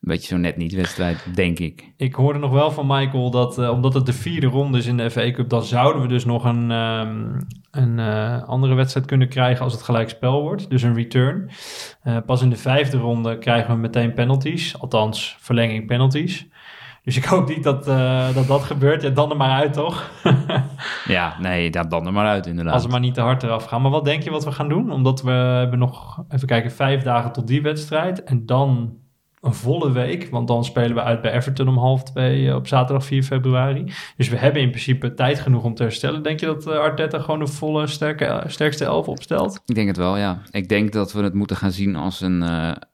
Een 0.00 0.08
beetje 0.08 0.26
zo 0.28 0.36
net 0.36 0.56
niet 0.56 0.72
wedstrijd, 0.74 1.24
denk 1.34 1.58
ik. 1.58 1.92
Ik 1.96 2.14
hoorde 2.14 2.38
nog 2.38 2.50
wel 2.50 2.70
van 2.70 2.86
Michael 2.86 3.30
dat 3.30 3.58
eh, 3.58 3.70
omdat 3.70 3.94
het 3.94 4.06
de 4.06 4.12
vierde 4.12 4.46
ronde 4.46 4.78
is 4.78 4.86
in 4.86 4.96
de 4.96 5.10
FA 5.10 5.30
Cup, 5.30 5.48
dan 5.48 5.64
zouden 5.64 6.02
we 6.02 6.08
dus 6.08 6.24
nog 6.24 6.44
een, 6.44 6.70
ehm, 6.70 7.40
een 7.70 7.98
andere 8.44 8.74
wedstrijd 8.74 9.06
kunnen 9.06 9.28
krijgen 9.28 9.64
als 9.64 9.72
het 9.72 9.82
gelijkspel 9.82 10.42
wordt. 10.42 10.70
Dus 10.70 10.82
een 10.82 10.94
return. 10.94 11.50
Pas 12.26 12.42
in 12.42 12.50
de 12.50 12.56
vijfde 12.56 12.96
ronde 12.96 13.38
krijgen 13.38 13.74
we 13.74 13.80
meteen 13.80 14.12
penalties, 14.12 14.78
althans 14.78 15.36
verlenging 15.38 15.86
penalties. 15.86 16.46
Dus 17.02 17.16
ik 17.16 17.24
hoop 17.24 17.48
niet 17.48 17.62
dat 17.62 17.88
eh, 17.88 18.34
dat, 18.34 18.46
dat 18.46 18.62
gebeurt. 18.62 19.02
Ja, 19.02 19.08
dan 19.08 19.30
er 19.30 19.36
maar 19.36 19.60
uit, 19.60 19.72
toch? 19.72 20.10
Ja, 21.06 21.36
nee, 21.40 21.70
dan 21.70 22.06
er 22.06 22.12
maar 22.12 22.26
uit 22.26 22.46
inderdaad. 22.46 22.74
Als 22.74 22.84
we 22.84 22.90
maar 22.90 23.00
niet 23.00 23.14
te 23.14 23.20
hard 23.20 23.42
eraf 23.42 23.64
gaan. 23.64 23.82
Maar 23.82 23.90
wat 23.90 24.04
denk 24.04 24.22
je 24.22 24.30
wat 24.30 24.44
we 24.44 24.52
gaan 24.52 24.68
doen? 24.68 24.92
Omdat 24.92 25.22
we 25.22 25.30
hebben 25.30 25.78
nog, 25.78 26.24
even 26.28 26.46
kijken, 26.46 26.70
vijf 26.70 27.02
dagen 27.02 27.32
tot 27.32 27.46
die 27.46 27.62
wedstrijd. 27.62 28.24
En 28.24 28.46
dan 28.46 28.98
een 29.40 29.54
volle 29.54 29.92
week. 29.92 30.28
Want 30.30 30.48
dan 30.48 30.64
spelen 30.64 30.94
we 30.94 31.02
uit 31.02 31.20
bij 31.20 31.32
Everton 31.32 31.68
om 31.68 31.78
half 31.78 32.02
twee 32.02 32.48
eh, 32.48 32.54
op 32.54 32.66
zaterdag 32.66 33.04
4 33.04 33.22
februari. 33.22 33.92
Dus 34.16 34.28
we 34.28 34.36
hebben 34.36 34.62
in 34.62 34.70
principe 34.70 35.14
tijd 35.14 35.40
genoeg 35.40 35.64
om 35.64 35.74
te 35.74 35.82
herstellen. 35.82 36.22
Denk 36.22 36.40
je 36.40 36.46
dat 36.46 36.66
eh, 36.66 36.78
Arteta 36.78 37.18
gewoon 37.18 37.40
de 37.40 37.46
volle 37.46 37.86
sterke, 37.86 38.44
sterkste 38.46 38.84
elf 38.84 39.08
opstelt? 39.08 39.62
Ik 39.66 39.74
denk 39.74 39.88
het 39.88 39.96
wel, 39.96 40.16
ja. 40.16 40.42
Ik 40.50 40.68
denk 40.68 40.92
dat 40.92 41.12
we 41.12 41.22
het 41.22 41.34
moeten 41.34 41.56
gaan 41.56 41.72
zien 41.72 41.96
als 41.96 42.20
een, 42.20 42.44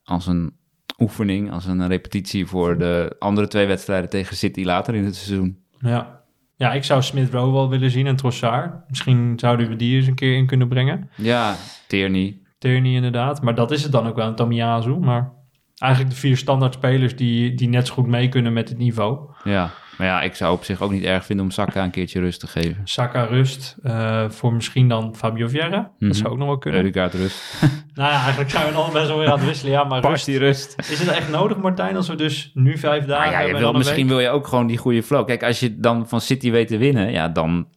als 0.04 0.26
een 0.26 0.52
oefening, 0.98 1.52
als 1.52 1.66
een 1.66 1.88
repetitie 1.88 2.46
voor 2.46 2.78
de 2.78 3.16
andere 3.18 3.48
twee 3.48 3.66
wedstrijden 3.66 4.10
tegen 4.10 4.36
City 4.36 4.64
later 4.64 4.94
in 4.94 5.04
het 5.04 5.16
seizoen. 5.16 5.58
Ja. 5.78 6.24
Ja, 6.58 6.72
ik 6.72 6.84
zou 6.84 7.02
Smith 7.02 7.32
Rowe 7.32 7.52
wel 7.52 7.68
willen 7.68 7.90
zien 7.90 8.06
en 8.06 8.16
Trossard. 8.16 8.88
Misschien 8.88 9.32
zouden 9.36 9.68
we 9.68 9.76
die 9.76 9.96
eens 9.96 10.06
een 10.06 10.14
keer 10.14 10.36
in 10.36 10.46
kunnen 10.46 10.68
brengen. 10.68 11.10
Ja, 11.16 11.56
Tierney. 11.88 12.38
Tierney 12.58 12.92
inderdaad. 12.92 13.42
Maar 13.42 13.54
dat 13.54 13.70
is 13.70 13.82
het 13.82 13.92
dan 13.92 14.06
ook 14.06 14.16
wel, 14.16 14.26
een 14.26 14.34
Tomiyasu. 14.34 14.98
Maar 14.98 15.32
eigenlijk 15.78 16.14
de 16.14 16.20
vier 16.20 16.36
standaard 16.36 16.74
spelers 16.74 17.16
die, 17.16 17.54
die 17.54 17.68
net 17.68 17.86
zo 17.86 17.94
goed 17.94 18.06
mee 18.06 18.28
kunnen 18.28 18.52
met 18.52 18.68
het 18.68 18.78
niveau. 18.78 19.30
Ja, 19.44 19.70
maar 19.98 20.06
ja, 20.06 20.22
ik 20.22 20.34
zou 20.34 20.52
op 20.52 20.64
zich 20.64 20.80
ook 20.82 20.90
niet 20.90 21.04
erg 21.04 21.24
vinden 21.24 21.44
om 21.44 21.50
Saka 21.50 21.84
een 21.84 21.90
keertje 21.90 22.20
rust 22.20 22.40
te 22.40 22.46
geven. 22.46 22.80
Saka 22.84 23.24
rust 23.24 23.76
eh, 23.82 24.30
voor 24.30 24.52
misschien 24.52 24.88
dan 24.88 25.16
Fabio 25.16 25.48
Vieira. 25.48 25.90
Mhm. 25.98 26.08
Dat 26.08 26.16
zou 26.16 26.28
ook 26.32 26.38
nog 26.38 26.46
wel 26.46 26.58
kunnen. 26.58 26.80
Eudegaard 26.84 27.14
rust. 27.14 27.42
Nou 27.94 28.10
ja, 28.12 28.18
eigenlijk 28.20 28.50
zijn 28.50 28.66
we 28.66 28.72
dan 28.72 28.92
best 28.92 29.06
wel 29.06 29.18
weer 29.18 29.30
aan 29.30 29.38
het 29.38 29.46
wisselen. 29.46 29.72
Ja, 29.72 29.84
maar 29.84 30.04
rust. 30.04 30.26
die 30.26 30.38
rust. 30.38 30.74
Is 30.90 30.98
het 30.98 31.08
echt 31.08 31.30
nodig, 31.30 31.56
Martijn, 31.56 31.96
als 31.96 32.08
we 32.08 32.14
dus 32.14 32.50
nu 32.54 32.78
vijf 32.78 33.04
dagen 33.04 33.22
Nou 33.30 33.32
ja, 33.32 33.42
hebben 33.42 33.60
wil, 33.60 33.72
misschien 33.72 33.96
week? 33.96 34.08
wil 34.08 34.20
je 34.20 34.28
ook 34.28 34.46
gewoon 34.46 34.66
die 34.66 34.76
goede 34.76 35.02
flow. 35.02 35.26
Kijk, 35.26 35.42
als 35.42 35.60
je 35.60 35.80
dan 35.80 36.08
van 36.08 36.20
City 36.20 36.50
weet 36.50 36.68
te 36.68 36.76
winnen, 36.76 37.10
ja, 37.12 37.28
dan 37.28 37.68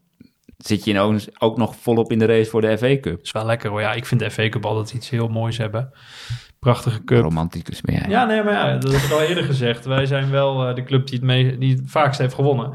zit 0.58 0.84
je 0.84 0.92
in 0.92 1.00
ook, 1.00 1.20
ook 1.38 1.58
nog 1.58 1.76
volop 1.76 2.12
in 2.12 2.20
de 2.20 2.26
race 2.26 2.50
voor 2.50 2.62
de 2.62 2.78
FA 2.78 2.88
Cup. 3.00 3.04
Dat 3.04 3.20
is 3.26 3.32
wel 3.32 3.46
lekker 3.46 3.70
hoor. 3.70 3.82
Ja, 3.82 3.94
ik 3.94 4.06
vind 4.06 4.20
de 4.20 4.32
FA 4.32 4.50
Cup 4.50 4.66
altijd 4.66 4.94
iets 4.94 5.10
heel 5.10 5.28
moois 5.28 5.58
hebben. 5.58 5.92
Prachtige 6.60 7.04
cup. 7.04 7.22
Romanticus 7.24 7.82
ben 7.82 7.96
jij. 7.96 8.10
Ja, 8.10 8.26
nee, 8.26 8.44
maar 8.44 8.54
ja, 8.54 8.78
dat 8.78 8.92
heb 8.92 9.02
ik 9.02 9.12
al 9.12 9.22
eerder 9.22 9.44
gezegd. 9.44 9.86
Wij 9.86 10.06
zijn 10.06 10.30
wel 10.30 10.68
eh, 10.68 10.76
de 10.76 10.84
club 10.84 11.08
die 11.08 11.16
het, 11.16 11.26
mee, 11.26 11.58
die 11.58 11.76
het 11.76 11.82
vaakst 11.86 12.20
heeft 12.20 12.34
gewonnen. 12.34 12.72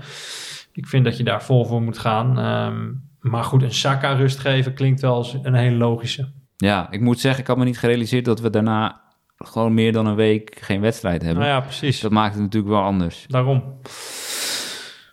Ik 0.72 0.86
vind 0.86 1.04
dat 1.04 1.16
je 1.16 1.24
daar 1.24 1.42
vol 1.42 1.64
voor 1.64 1.82
moet 1.82 1.98
gaan. 1.98 2.38
Ehm, 2.38 2.92
maar 3.20 3.44
goed, 3.44 3.62
een 3.62 3.74
Saka 3.74 4.12
rust 4.12 4.38
geven 4.38 4.74
klinkt 4.74 5.00
wel 5.00 5.14
als 5.14 5.36
een 5.42 5.54
hele 5.54 5.76
logische. 5.76 6.32
Ja, 6.56 6.90
ik 6.90 7.00
moet 7.00 7.20
zeggen, 7.20 7.40
ik 7.40 7.46
had 7.46 7.56
me 7.56 7.64
niet 7.64 7.78
gerealiseerd 7.78 8.24
dat 8.24 8.40
we 8.40 8.50
daarna 8.50 9.00
gewoon 9.36 9.74
meer 9.74 9.92
dan 9.92 10.06
een 10.06 10.14
week 10.14 10.58
geen 10.60 10.80
wedstrijd 10.80 11.22
hebben. 11.22 11.42
Nou 11.42 11.54
ja, 11.54 11.60
precies. 11.60 12.00
Dat 12.00 12.10
maakt 12.10 12.34
het 12.34 12.42
natuurlijk 12.42 12.72
wel 12.72 12.82
anders. 12.82 13.24
Daarom. 13.28 13.80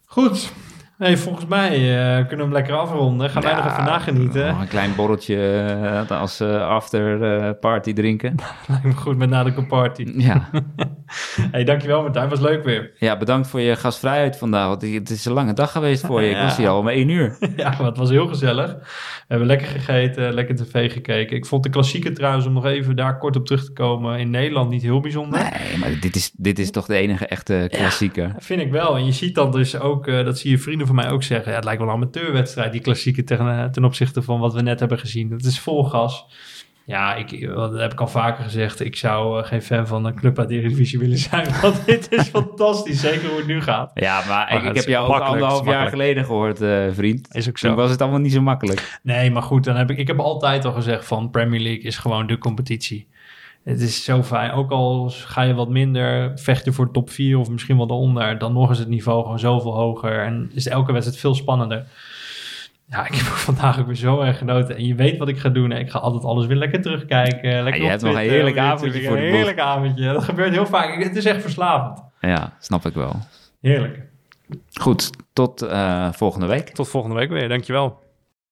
Goed. 0.06 0.52
Hey, 1.02 1.18
volgens 1.18 1.46
mij 1.46 1.70
eh, 1.70 2.16
kunnen 2.16 2.38
we 2.38 2.44
hem 2.44 2.52
lekker 2.52 2.76
afronden. 2.76 3.30
Gaan 3.30 3.42
wij 3.42 3.56
nog 3.56 3.66
even 3.66 3.84
nagenieten. 3.84 4.48
Nog 4.48 4.62
een 4.62 4.68
klein 4.68 4.96
borreltje 4.96 5.36
eh, 6.08 6.22
als 6.22 6.40
eh, 6.40 6.68
after 6.68 7.56
party 7.56 7.94
drinken. 7.94 8.36
Lijkt 8.68 8.84
me 8.84 8.94
goed 8.94 9.18
met 9.18 9.30
na 9.30 9.52
party. 9.68 10.14
ja. 10.16 10.50
hey, 11.52 11.64
dankjewel 11.64 12.02
Martijn. 12.02 12.30
Was 12.30 12.40
leuk 12.40 12.64
weer. 12.64 12.92
ja, 12.98 13.18
bedankt 13.18 13.48
voor 13.48 13.60
je 13.60 13.76
gastvrijheid 13.76 14.38
vandaag. 14.38 14.68
Want 14.68 14.82
het 14.82 15.10
is 15.10 15.26
een 15.26 15.34
lange 15.34 15.54
dag 15.54 15.72
geweest 15.72 16.06
voor 16.06 16.22
je. 16.22 16.30
Ik 16.30 16.42
was 16.42 16.58
hier 16.58 16.70
al 16.70 16.80
om 16.80 16.88
één 16.88 17.10
uur. 17.10 17.38
ja, 17.56 17.70
maar 17.70 17.88
het 17.88 17.98
was 17.98 18.10
heel 18.10 18.28
gezellig. 18.28 18.72
We 18.72 19.26
hebben 19.28 19.48
lekker 19.48 19.68
gegeten, 19.68 20.34
lekker 20.34 20.56
tv 20.56 20.92
gekeken. 20.92 21.36
Ik 21.36 21.46
vond 21.46 21.64
de 21.64 21.70
klassieke 21.70 22.12
trouwens, 22.12 22.46
om 22.46 22.54
nog 22.54 22.66
even 22.66 22.96
daar 22.96 23.18
kort 23.18 23.36
op 23.36 23.46
terug 23.46 23.66
te 23.66 23.74
komen, 23.74 24.20
in 24.20 24.30
Nederland 24.30 24.70
niet 24.70 24.82
heel 24.82 25.00
bijzonder. 25.00 25.40
Nee, 25.40 25.78
maar 25.78 26.00
dit 26.00 26.16
is, 26.16 26.32
dit 26.38 26.60
is 26.60 26.72
toch 26.72 26.86
de 26.86 26.96
enige 26.96 27.26
echte 27.26 27.68
klassieker. 27.72 28.36
Vind 28.38 28.62
ik 28.62 28.72
wel. 28.72 28.96
En 28.96 29.06
je 29.06 29.12
ziet 29.12 29.36
dan 29.36 29.52
dus 29.52 29.80
ook, 29.80 30.06
dat 30.06 30.40
zie 30.40 30.52
je 30.52 30.58
vrienden 30.58 30.88
van 30.96 31.04
mij 31.04 31.12
ook 31.12 31.24
zeggen, 31.24 31.50
ja, 31.50 31.56
het 31.56 31.66
lijkt 31.66 31.80
wel 31.80 31.90
een 31.90 31.96
amateurwedstrijd, 31.96 32.72
die 32.72 32.82
klassieke 32.82 33.24
ten, 33.24 33.40
eh, 33.40 33.64
ten 33.64 33.86
opzichte 33.86 34.22
van 34.22 34.40
wat 34.40 34.54
we 34.54 34.62
net 34.62 34.80
hebben 34.80 35.00
gezien. 35.00 35.32
Het 35.32 35.46
is 35.46 35.60
vol 35.60 35.84
gas. 35.84 36.26
Ja, 36.86 37.16
ik, 37.16 37.48
dat 37.48 37.74
heb 37.80 37.92
ik 37.92 38.00
al 38.00 38.08
vaker 38.08 38.44
gezegd. 38.44 38.80
Ik 38.80 38.96
zou 38.96 39.40
eh, 39.40 39.48
geen 39.48 39.62
fan 39.62 39.88
van 39.88 40.06
een 40.06 40.16
club 40.16 40.40
uit 40.40 40.50
de 40.50 40.56
Eredivisie 40.56 41.00
willen 41.00 41.18
zijn. 41.18 41.48
Want 41.62 41.86
dit 41.86 42.12
is 42.12 42.28
fantastisch. 42.28 43.00
Zeker 43.00 43.30
hoe 43.30 43.38
het 43.38 43.48
nu 43.48 43.62
gaat. 43.62 43.92
Ja, 43.94 44.24
maar, 44.28 44.66
ik, 44.66 44.76
heb 44.76 44.86
jou 44.86 45.08
ook 45.08 45.22
anderhalf 45.22 45.66
jaar 45.66 45.90
geleden 45.90 46.26
gehoord, 46.26 46.62
eh, 46.62 46.86
vriend. 46.92 47.36
Is 47.36 47.48
ook 47.50 47.58
Toen 47.58 47.70
zo. 47.70 47.76
was 47.76 47.90
het 47.90 48.02
allemaal 48.02 48.20
niet 48.20 48.34
zo 48.34 48.42
makkelijk. 48.42 49.00
Nee, 49.04 49.32
maar 49.32 49.44
goed, 49.44 49.64
dan 49.64 49.76
heb 49.76 49.90
ik, 49.90 49.98
ik 49.98 50.08
heb 50.08 50.20
altijd 50.20 50.66
al 50.66 50.72
gezegd 50.72 51.06
van 51.06 51.30
Premier 51.30 51.60
League 51.60 51.82
is 51.82 51.98
gewoon 51.98 52.28
de 52.28 52.38
competitie. 52.38 53.08
Het 53.64 53.82
is 53.82 54.04
zo 54.04 54.24
fijn. 54.24 54.52
Ook 54.52 54.72
al 54.72 55.10
ga 55.10 55.42
je 55.42 55.54
wat 55.54 55.70
minder 55.70 56.40
vechten 56.40 56.74
voor 56.74 56.92
top 56.92 57.10
4 57.10 57.38
of 57.38 57.50
misschien 57.50 57.78
wel 57.78 57.88
daaronder, 57.88 58.38
dan 58.38 58.54
nog 58.54 58.72
is 58.72 58.80
het 58.80 58.88
niveau 58.88 59.22
gewoon 59.22 59.40
zoveel 59.40 59.74
hoger 59.76 60.24
en 60.24 60.52
is 60.54 60.68
elke 60.68 60.92
wedstrijd 60.92 61.20
veel 61.22 61.36
spannender. 61.36 61.86
Ja, 62.86 63.06
ik 63.06 63.14
heb 63.14 63.26
vandaag 63.50 63.80
ook 63.80 63.86
weer 63.86 63.96
zo 63.96 64.20
erg 64.20 64.38
genoten. 64.38 64.76
En 64.76 64.86
je 64.86 64.96
weet 64.96 65.18
wat 65.18 65.28
ik 65.28 65.40
ga 65.40 65.50
doen. 65.50 65.72
Ik 65.72 65.90
ga 65.90 66.00
altijd 66.00 66.24
alles 66.24 66.46
weer 66.46 66.58
lekker 66.58 66.82
terugkijken. 66.82 67.64
Lekker 67.64 67.82
je 67.82 67.84
op 67.84 67.90
hebt 67.90 68.02
nog 68.02 68.14
een 68.14 68.20
heerlijk 68.20 68.58
avondje 68.58 69.04
voor 69.04 69.16
de 69.16 69.26
Een 69.26 69.34
heerlijk 69.34 69.60
avondje. 69.60 70.14
Dat 70.14 70.24
gebeurt 70.24 70.52
heel 70.52 70.66
vaak. 70.66 71.04
Het 71.04 71.16
is 71.16 71.26
echt 71.26 71.42
verslavend. 71.42 72.04
Ja, 72.22 72.54
snap 72.60 72.86
ik 72.86 72.94
wel. 72.94 73.16
Heerlijk. 73.62 74.02
Goed, 74.74 75.10
tot 75.34 75.62
eh, 75.62 76.12
volgende 76.12 76.48
week. 76.48 76.70
Tot 76.70 76.90
volgende 76.90 77.16
week 77.16 77.30
weer. 77.30 77.50
Dankjewel. 77.50 78.00